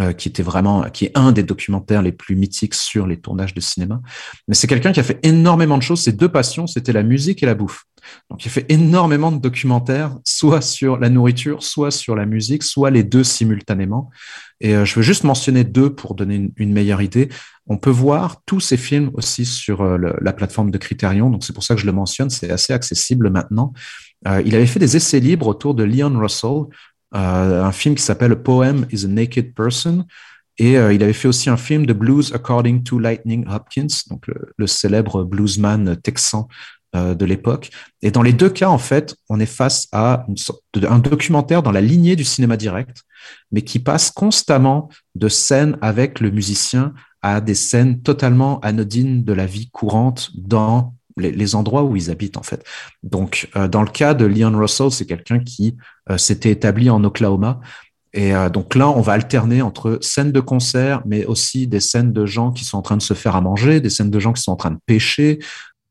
euh, 0.00 0.12
qui 0.12 0.26
était 0.26 0.42
vraiment, 0.42 0.82
qui 0.90 1.04
est 1.04 1.12
un 1.14 1.30
des 1.30 1.44
documentaires 1.44 2.02
les 2.02 2.10
plus 2.10 2.34
mythiques 2.34 2.74
sur 2.74 3.06
les 3.06 3.16
tournages 3.16 3.54
de 3.54 3.60
cinéma. 3.60 4.00
Mais 4.48 4.54
c'est 4.56 4.66
quelqu'un 4.66 4.90
qui 4.90 4.98
a 4.98 5.04
fait 5.04 5.20
énormément 5.22 5.78
de 5.78 5.84
choses. 5.84 6.02
Ses 6.02 6.10
deux 6.10 6.28
passions, 6.28 6.66
c'était 6.66 6.92
la 6.92 7.04
musique 7.04 7.44
et 7.44 7.46
la 7.46 7.54
bouffe. 7.54 7.84
Donc, 8.28 8.44
il 8.44 8.48
a 8.48 8.50
fait 8.50 8.66
énormément 8.70 9.30
de 9.30 9.38
documentaires, 9.38 10.18
soit 10.24 10.62
sur 10.62 10.98
la 10.98 11.10
nourriture, 11.10 11.62
soit 11.62 11.92
sur 11.92 12.16
la 12.16 12.26
musique, 12.26 12.64
soit 12.64 12.90
les 12.90 13.04
deux 13.04 13.22
simultanément. 13.22 14.10
Et 14.60 14.74
euh, 14.74 14.84
je 14.84 14.96
veux 14.96 15.02
juste 15.02 15.22
mentionner 15.22 15.62
deux 15.62 15.94
pour 15.94 16.16
donner 16.16 16.50
une, 16.56 16.72
meilleure 16.72 17.00
idée. 17.00 17.28
On 17.68 17.76
peut 17.76 17.90
voir 17.90 18.42
tous 18.46 18.58
ces 18.58 18.76
films 18.76 19.12
aussi 19.14 19.44
sur 19.44 19.82
euh, 19.82 19.96
la 20.20 20.32
plateforme 20.32 20.72
de 20.72 20.78
Criterion. 20.78 21.30
Donc, 21.30 21.44
c'est 21.44 21.52
pour 21.52 21.62
ça 21.62 21.76
que 21.76 21.80
je 21.80 21.86
le 21.86 21.92
mentionne. 21.92 22.30
C'est 22.30 22.50
assez 22.50 22.72
accessible 22.72 23.30
maintenant. 23.30 23.72
il 24.44 24.56
avait 24.56 24.66
fait 24.66 24.80
des 24.80 24.96
essais 24.96 25.20
libres 25.20 25.46
autour 25.46 25.74
de 25.76 25.84
Leon 25.84 26.18
Russell, 26.18 26.48
euh, 26.48 26.64
un 27.14 27.72
film 27.72 27.94
qui 27.94 28.02
s'appelle 28.02 28.36
Poem 28.36 28.86
is 28.90 29.04
a 29.04 29.08
Naked 29.08 29.54
Person. 29.54 30.04
Et 30.58 30.78
euh, 30.78 30.92
il 30.92 31.02
avait 31.02 31.12
fait 31.12 31.28
aussi 31.28 31.50
un 31.50 31.56
film 31.56 31.86
de 31.86 31.92
Blues 31.92 32.32
According 32.32 32.84
to 32.84 32.98
Lightning 32.98 33.46
Hopkins, 33.48 34.04
donc 34.08 34.26
le, 34.56 34.66
célèbre 34.66 35.24
bluesman 35.24 35.96
texan 35.96 36.48
euh, 36.94 37.14
de 37.14 37.24
l'époque. 37.24 37.70
Et 38.02 38.10
dans 38.10 38.22
les 38.22 38.32
deux 38.32 38.50
cas, 38.50 38.68
en 38.68 38.78
fait, 38.78 39.16
on 39.28 39.40
est 39.40 39.46
face 39.46 39.88
à 39.90 40.26
un 40.88 40.98
documentaire 40.98 41.62
dans 41.62 41.72
la 41.72 41.80
lignée 41.80 42.14
du 42.14 42.24
cinéma 42.24 42.56
direct, 42.56 43.02
mais 43.50 43.62
qui 43.62 43.80
passe 43.80 44.10
constamment 44.10 44.88
de 45.16 45.28
scènes 45.28 45.76
avec 45.80 46.20
le 46.20 46.30
musicien 46.30 46.94
à 47.20 47.40
des 47.40 47.54
scènes 47.54 48.02
totalement 48.02 48.60
anodines 48.60 49.24
de 49.24 49.32
la 49.32 49.46
vie 49.46 49.70
courante 49.70 50.30
dans 50.34 50.94
les, 51.16 51.54
endroits 51.54 51.84
où 51.84 51.96
ils 51.96 52.10
habitent 52.10 52.36
en 52.36 52.42
fait. 52.42 52.64
Donc, 53.02 53.48
euh, 53.56 53.68
dans 53.68 53.82
le 53.82 53.90
cas 53.90 54.14
de 54.14 54.24
Leon 54.24 54.56
Russell, 54.56 54.90
c'est 54.90 55.06
quelqu'un 55.06 55.38
qui 55.40 55.76
euh, 56.10 56.18
s'était 56.18 56.50
établi 56.50 56.90
en 56.90 57.02
Oklahoma. 57.04 57.60
Et 58.12 58.34
euh, 58.34 58.48
donc 58.48 58.74
là, 58.74 58.88
on 58.88 59.00
va 59.00 59.12
alterner 59.12 59.60
entre 59.62 59.98
scènes 60.00 60.32
de 60.32 60.40
concert, 60.40 61.02
mais 61.04 61.24
aussi 61.24 61.66
des 61.66 61.80
scènes 61.80 62.12
de 62.12 62.26
gens 62.26 62.52
qui 62.52 62.64
sont 62.64 62.78
en 62.78 62.82
train 62.82 62.96
de 62.96 63.02
se 63.02 63.14
faire 63.14 63.36
à 63.36 63.40
manger, 63.40 63.80
des 63.80 63.90
scènes 63.90 64.10
de 64.10 64.20
gens 64.20 64.32
qui 64.32 64.42
sont 64.42 64.52
en 64.52 64.56
train 64.56 64.70
de 64.70 64.78
pêcher. 64.86 65.40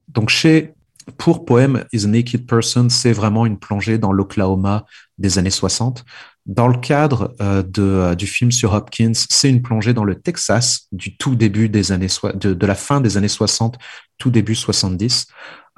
Donc 0.07 0.29
chez 0.29 0.73
pour 1.17 1.43
Poem 1.43 1.83
is 1.91 2.05
a 2.05 2.07
Naked 2.07 2.47
Person, 2.47 2.89
c'est 2.89 3.11
vraiment 3.11 3.45
une 3.45 3.57
plongée 3.57 3.97
dans 3.97 4.13
l'Oklahoma 4.13 4.85
des 5.17 5.37
années 5.37 5.49
60. 5.49 6.05
Dans 6.45 6.67
le 6.67 6.77
cadre 6.77 7.33
euh, 7.41 7.63
de, 7.63 7.81
euh, 7.81 8.15
du 8.15 8.27
film 8.27 8.51
sur 8.51 8.73
Hopkins, 8.73 9.13
c'est 9.13 9.49
une 9.49 9.61
plongée 9.61 9.93
dans 9.93 10.03
le 10.03 10.15
Texas 10.15 10.87
du 10.91 11.15
tout 11.15 11.35
début 11.35 11.69
des 11.69 11.91
années 11.91 12.07
de, 12.35 12.53
de 12.53 12.65
la 12.65 12.75
fin 12.75 12.99
des 12.99 13.17
années 13.17 13.29
60, 13.29 13.77
tout 14.17 14.31
début 14.31 14.55
70. 14.55 15.27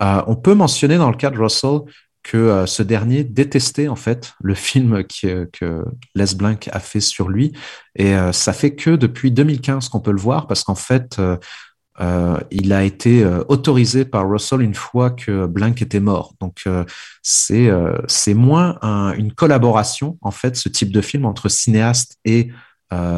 Euh, 0.02 0.22
on 0.28 0.36
peut 0.36 0.54
mentionner 0.54 0.98
dans 0.98 1.10
le 1.10 1.18
cas 1.18 1.30
de 1.30 1.38
Russell 1.38 1.80
que 2.24 2.38
euh, 2.38 2.66
ce 2.66 2.84
dernier 2.84 3.24
détestait 3.24 3.88
en 3.88 3.96
fait 3.96 4.34
le 4.42 4.56
film 4.56 5.04
que 5.06 5.86
Les 6.16 6.36
Blanc 6.36 6.58
a 6.72 6.80
fait 6.80 7.00
sur 7.00 7.30
lui 7.30 7.54
et 7.96 8.16
ça 8.32 8.52
fait 8.52 8.76
que 8.76 8.92
depuis 8.92 9.32
2015 9.32 9.90
qu'on 9.90 10.00
peut 10.00 10.12
le 10.12 10.20
voir 10.20 10.48
parce 10.48 10.64
qu'en 10.64 10.76
fait 10.76 11.20
euh, 12.02 12.38
il 12.52 12.74
a 12.74 12.84
été 12.84 13.24
euh, 13.24 13.44
autorisé 13.48 14.04
par 14.04 14.30
Russell 14.30 14.62
une 14.62 14.74
fois 14.74 15.12
que 15.12 15.46
Blank 15.46 15.82
était 15.82 16.02
mort. 16.02 16.34
Donc 16.42 16.64
euh, 16.68 16.84
c'est 17.22 17.70
c'est 18.08 18.34
moins 18.34 18.78
une 19.14 19.34
collaboration 19.34 20.18
en 20.22 20.32
fait 20.32 20.56
ce 20.56 20.70
type 20.70 20.92
de 20.92 21.02
film 21.02 21.26
entre 21.26 21.50
cinéaste 21.50 22.18
et 22.26 22.50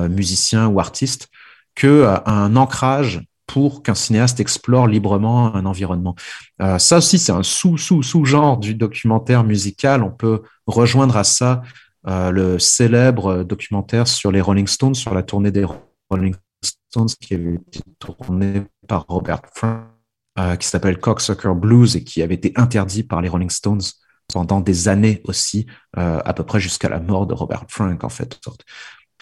musicien 0.10 0.68
ou 0.68 0.80
artiste 0.80 1.28
que 1.76 2.08
un 2.26 2.56
ancrage 2.56 3.22
pour 3.48 3.82
qu'un 3.82 3.96
cinéaste 3.96 4.40
explore 4.40 4.88
librement 4.88 5.56
un 5.56 5.66
environnement. 5.66 6.16
ça 6.78 6.98
aussi 6.98 7.18
c'est 7.18 7.32
un 7.32 7.44
sous 7.44 7.78
sous 7.78 8.04
sous 8.04 8.26
genre 8.26 8.58
du 8.58 8.76
documentaire 8.76 9.44
musical. 9.44 10.04
On 10.04 10.12
peut 10.12 10.42
rejoindre 10.66 11.18
à 11.18 11.24
ça 11.24 11.62
le 12.06 12.60
célèbre 12.60 13.44
documentaire 13.44 14.08
sur 14.08 14.32
les 14.32 14.42
Rolling 14.42 14.68
Stones 14.68 14.96
sur 14.96 15.14
la 15.14 15.24
tournée 15.24 15.52
des 15.52 15.66
Rolling 16.10 16.36
Stones 16.62 17.08
qui 17.20 17.34
avait 17.34 17.56
été 17.56 17.82
tourné 18.00 18.64
par 18.88 19.06
Robert 19.08 19.42
Frank, 19.54 19.84
euh, 20.40 20.56
qui 20.56 20.68
s'appelle 20.68 21.00
Cocksucker 21.00 21.54
Blues 21.56 21.96
et 21.96 22.04
qui 22.04 22.22
avait 22.22 22.36
été 22.36 22.54
interdit 22.56 23.04
par 23.04 23.22
les 23.22 23.30
Rolling 23.30 23.50
Stones 23.50 23.82
pendant 24.32 24.60
des 24.60 24.88
années 24.88 25.22
aussi, 25.26 25.68
euh, 25.98 26.20
à 26.24 26.34
peu 26.34 26.44
près 26.44 26.60
jusqu'à 26.60 26.90
la 26.90 27.00
mort 27.00 27.28
de 27.28 27.34
Robert 27.34 27.66
Frank 27.70 28.04
en 28.04 28.10
fait. 28.10 28.40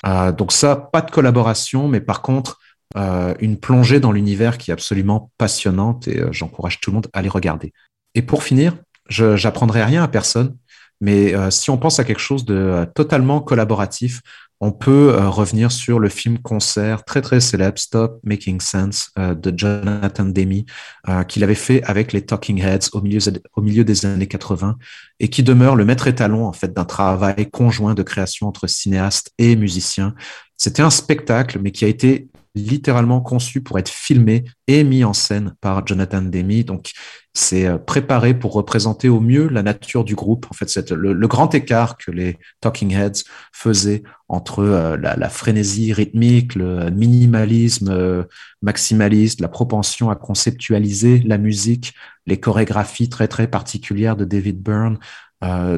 Euh, 0.05 0.31
donc 0.31 0.51
ça, 0.51 0.75
pas 0.75 1.01
de 1.01 1.11
collaboration, 1.11 1.87
mais 1.87 2.01
par 2.01 2.21
contre 2.21 2.59
une 2.95 3.57
plongée 3.57 3.99
dans 3.99 4.11
l'univers 4.11 4.57
qui 4.57 4.71
est 4.71 4.73
absolument 4.73 5.31
passionnante 5.37 6.07
et 6.07 6.23
j'encourage 6.31 6.79
tout 6.79 6.91
le 6.91 6.95
monde 6.95 7.07
à 7.13 7.21
les 7.21 7.29
regarder. 7.29 7.73
Et 8.13 8.21
pour 8.21 8.43
finir, 8.43 8.77
je 9.09 9.35
j'apprendrai 9.35 9.83
rien 9.83 10.03
à 10.03 10.07
personne, 10.07 10.55
mais 11.01 11.33
si 11.51 11.69
on 11.69 11.77
pense 11.77 11.99
à 11.99 12.03
quelque 12.03 12.21
chose 12.21 12.45
de 12.45 12.85
totalement 12.93 13.41
collaboratif, 13.41 14.21
on 14.61 14.71
peut 14.71 15.13
euh, 15.13 15.29
revenir 15.29 15.71
sur 15.71 15.99
le 15.99 16.07
film 16.07 16.39
concert 16.39 17.03
très 17.03 17.21
très 17.21 17.39
célèbre 17.39 17.77
Stop 17.77 18.19
Making 18.23 18.61
Sense 18.61 19.11
euh, 19.19 19.35
de 19.35 19.53
Jonathan 19.55 20.31
euh, 20.37 21.23
qu'il 21.23 21.43
avait 21.43 21.55
fait 21.55 21.83
avec 21.83 22.13
les 22.13 22.25
Talking 22.25 22.61
Heads 22.61 22.89
au 22.93 23.01
milieu, 23.01 23.19
au 23.55 23.61
milieu 23.61 23.83
des 23.83 24.05
années 24.05 24.27
80 24.27 24.77
et 25.19 25.29
qui 25.29 25.43
demeure 25.43 25.75
le 25.75 25.83
maître 25.83 26.07
étalon 26.07 26.45
en 26.45 26.53
fait 26.53 26.73
d'un 26.73 26.85
travail 26.85 27.49
conjoint 27.51 27.93
de 27.93 28.03
création 28.03 28.47
entre 28.47 28.67
cinéastes 28.67 29.31
et 29.37 29.55
musiciens 29.55 30.15
C'était 30.57 30.81
un 30.83 30.89
spectacle, 30.89 31.59
mais 31.61 31.71
qui 31.71 31.83
a 31.83 31.89
été 31.89 32.29
littéralement 32.55 33.21
conçu 33.21 33.61
pour 33.61 33.77
être 33.77 33.89
filmé 33.89 34.45
et 34.67 34.83
mis 34.83 35.03
en 35.03 35.13
scène 35.13 35.53
par 35.61 35.85
Jonathan 35.85 36.21
Demi. 36.21 36.63
Donc, 36.63 36.91
c'est 37.35 37.67
euh, 37.67 37.77
préparé 37.77 38.33
pour 38.33 38.53
représenter 38.53 39.09
au 39.09 39.19
mieux 39.19 39.49
la 39.49 39.61
nature 39.61 40.05
du 40.05 40.15
groupe. 40.15 40.47
En 40.49 40.53
fait, 40.53 40.69
c'est 40.69 40.91
le, 40.91 41.27
grand 41.27 41.53
écart 41.53 41.97
que 41.97 42.09
les 42.09 42.37
Talking 42.61 42.93
Heads 42.93 43.25
faisaient 43.51 44.03
entre 44.29 44.59
euh, 44.59 44.95
la, 44.97 45.29
frénésie 45.29 45.91
rythmique, 45.91 46.55
le 46.55 46.89
minimalisme 46.89 47.89
euh, 47.91 48.23
maximaliste, 48.61 49.41
la 49.41 49.49
propension 49.49 50.09
à 50.09 50.15
conceptualiser 50.15 51.19
la 51.25 51.37
musique, 51.37 51.93
les 52.25 52.39
chorégraphies 52.39 53.09
très 53.09 53.27
très 53.27 53.47
particulières 53.47 54.15
de 54.15 54.25
David 54.25 54.63
Byrne. 54.63 54.97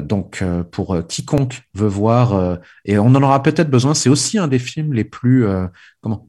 donc, 0.02 0.42
pour 0.70 0.96
quiconque 1.08 1.62
veut 1.74 1.88
voir, 1.88 2.58
et 2.86 2.98
on 2.98 3.08
en 3.08 3.22
aura 3.22 3.42
peut-être 3.42 3.68
besoin, 3.68 3.92
c'est 3.92 4.08
aussi 4.08 4.38
un 4.38 4.48
des 4.48 4.58
films 4.58 4.94
les 4.94 5.04
plus, 5.04 5.46
comment, 6.00 6.26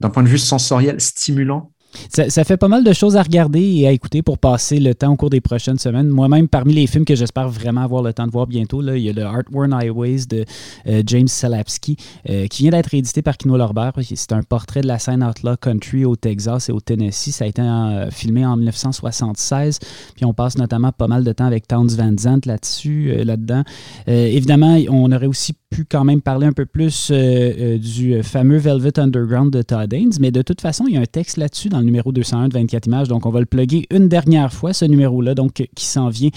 d'un 0.00 0.10
point 0.10 0.22
de 0.22 0.28
vue 0.28 0.38
sensoriel, 0.38 1.00
stimulant 1.00 1.72
ça, 2.10 2.44
fait 2.44 2.56
pas 2.56 2.68
mal 2.68 2.84
de 2.84 2.92
choses 2.92 3.16
à 3.16 3.22
regarder 3.22 3.60
et 3.60 3.86
à 3.86 3.92
écouter 3.92 4.22
pour 4.22 4.38
passer 4.38 4.78
le 4.80 4.94
temps 4.94 5.12
au 5.12 5.16
cours 5.16 5.30
des 5.30 5.40
prochaines 5.40 5.78
semaines. 5.78 6.08
Moi-même, 6.08 6.48
parmi 6.48 6.72
les 6.72 6.86
films 6.86 7.04
que 7.04 7.14
j'espère 7.14 7.48
vraiment 7.48 7.82
avoir 7.82 8.02
le 8.02 8.12
temps 8.12 8.26
de 8.26 8.32
voir 8.32 8.46
bientôt, 8.46 8.80
là, 8.80 8.96
il 8.96 9.02
y 9.02 9.10
a 9.10 9.12
le 9.12 9.24
Worn 9.52 9.72
Highways 9.72 10.26
de 10.26 10.44
euh, 10.86 11.02
James 11.06 11.28
Salapsky 11.28 11.96
euh, 12.28 12.46
qui 12.46 12.62
vient 12.62 12.72
d'être 12.72 12.92
édité 12.94 13.22
par 13.22 13.36
Kino 13.36 13.56
Lorbert. 13.56 13.92
C'est 14.02 14.32
un 14.32 14.42
portrait 14.42 14.80
de 14.80 14.86
la 14.86 14.98
scène 14.98 15.22
outlaw 15.22 15.56
country 15.56 16.04
au 16.04 16.16
Texas 16.16 16.68
et 16.68 16.72
au 16.72 16.80
Tennessee. 16.80 17.32
Ça 17.32 17.44
a 17.44 17.48
été 17.48 17.62
euh, 17.62 18.10
filmé 18.10 18.44
en 18.44 18.56
1976. 18.56 19.78
Puis 20.16 20.24
on 20.24 20.34
passe 20.34 20.56
notamment 20.56 20.92
pas 20.92 21.08
mal 21.08 21.24
de 21.24 21.32
temps 21.32 21.46
avec 21.46 21.66
Towns 21.68 21.88
Van 21.88 22.12
là-dessus, 22.44 23.14
là-dedans. 23.24 23.62
évidemment, 24.06 24.78
on 24.88 25.10
aurait 25.12 25.26
aussi 25.26 25.54
pu 25.72 25.84
quand 25.84 26.04
même 26.04 26.20
parler 26.20 26.46
un 26.46 26.52
peu 26.52 26.66
plus 26.66 27.10
du 27.10 28.22
fameux 28.22 28.58
Velvet 28.58 28.98
Underground 28.98 29.52
de 29.52 29.62
Todd 29.62 29.92
Haynes, 29.92 30.12
mais 30.20 30.30
de 30.30 30.42
toute 30.42 30.60
façon, 30.60 30.84
il 30.86 30.94
y 30.94 30.96
a 30.96 31.00
un 31.00 31.06
texte 31.06 31.38
là-dessus 31.38 31.68
dans 31.68 31.82
numéro 31.82 32.12
201 32.12 32.48
de 32.48 32.54
24 32.54 32.86
images. 32.86 33.08
Donc, 33.08 33.26
on 33.26 33.30
va 33.30 33.40
le 33.40 33.46
plugger 33.46 33.86
une 33.90 34.08
dernière 34.08 34.52
fois, 34.52 34.72
ce 34.72 34.84
numéro-là, 34.84 35.34
donc 35.34 35.66
qui 35.74 35.84
s'en 35.84 36.08
vient 36.08 36.30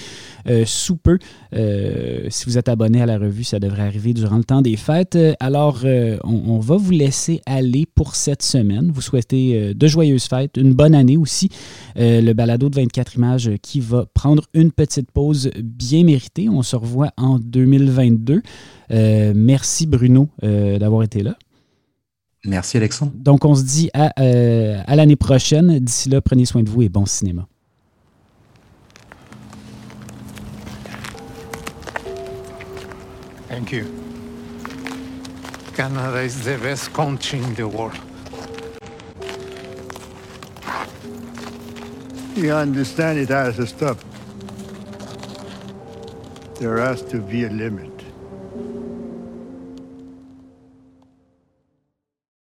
euh, 0.48 0.64
sous 0.66 0.96
peu. 0.96 1.18
Euh, 1.54 2.28
si 2.30 2.46
vous 2.46 2.58
êtes 2.58 2.70
abonné 2.70 3.02
à 3.02 3.06
la 3.06 3.18
revue, 3.18 3.44
ça 3.44 3.60
devrait 3.60 3.84
arriver 3.84 4.14
durant 4.14 4.38
le 4.38 4.44
temps 4.44 4.62
des 4.62 4.78
fêtes. 4.78 5.18
Alors, 5.40 5.82
euh, 5.84 6.18
on, 6.24 6.60
va 6.60 6.78
vous 6.78 6.92
laisser 6.92 7.42
aller 7.46 7.86
pour 7.86 8.16
cette 8.16 8.42
semaine. 8.42 8.92
Vous 8.94 9.02
souhaitez 9.02 9.74
de 9.74 9.88
joyeuses 9.88 10.26
fêtes, 10.26 10.58
une 10.58 10.74
bonne 10.74 10.96
année 10.96 11.18
aussi. 11.18 11.50
le 11.96 12.34
balado 12.34 12.70
de 12.70 12.76
24 12.76 13.16
images 13.16 13.52
qui 13.62 13.80
va 13.80 14.06
prendre 14.14 14.44
une 14.54 14.72
petite 14.72 15.12
pause 15.12 15.52
bien 15.62 16.04
méritée. 16.04 16.48
On 16.50 16.64
se 16.64 16.76
revoit 16.76 17.12
en 17.18 17.40
2022. 17.40 18.42
Merci 19.34 19.88
Bruno 19.88 20.30
d'avoir 20.42 21.04
été 21.04 21.24
là. 21.24 21.36
Merci 22.46 22.78
Alexandre. 22.78 23.12
Donc 23.16 23.44
on 23.44 23.56
se 23.56 23.64
dit 23.64 23.90
à, 23.94 24.12
euh, 24.20 24.82
à 24.86 24.96
l'année 24.96 25.16
prochaine. 25.16 25.80
D'ici 25.80 26.10
là, 26.10 26.22
prenez 26.22 26.46
soin 26.46 26.62
de 26.64 26.70
vous 26.70 26.84
et 26.84 26.90
bon 26.90 27.06
cinéma. 27.06 27.48
Thank 33.50 33.72
you. 33.72 33.86
Canada 35.76 36.24
is 36.24 36.44
the 36.44 36.58
best 36.62 36.94
country 36.94 37.40
in 37.40 37.54
the 37.56 37.68
world. 37.68 37.98
You 42.36 42.52
understand 42.52 43.18
it 43.18 43.30
has 43.30 43.56
to 43.56 43.66
stop. 43.66 43.98
There 46.60 46.78
has 46.78 47.02
to 47.04 47.20
be 47.20 47.46
a 47.46 47.50
limit. 47.50 47.95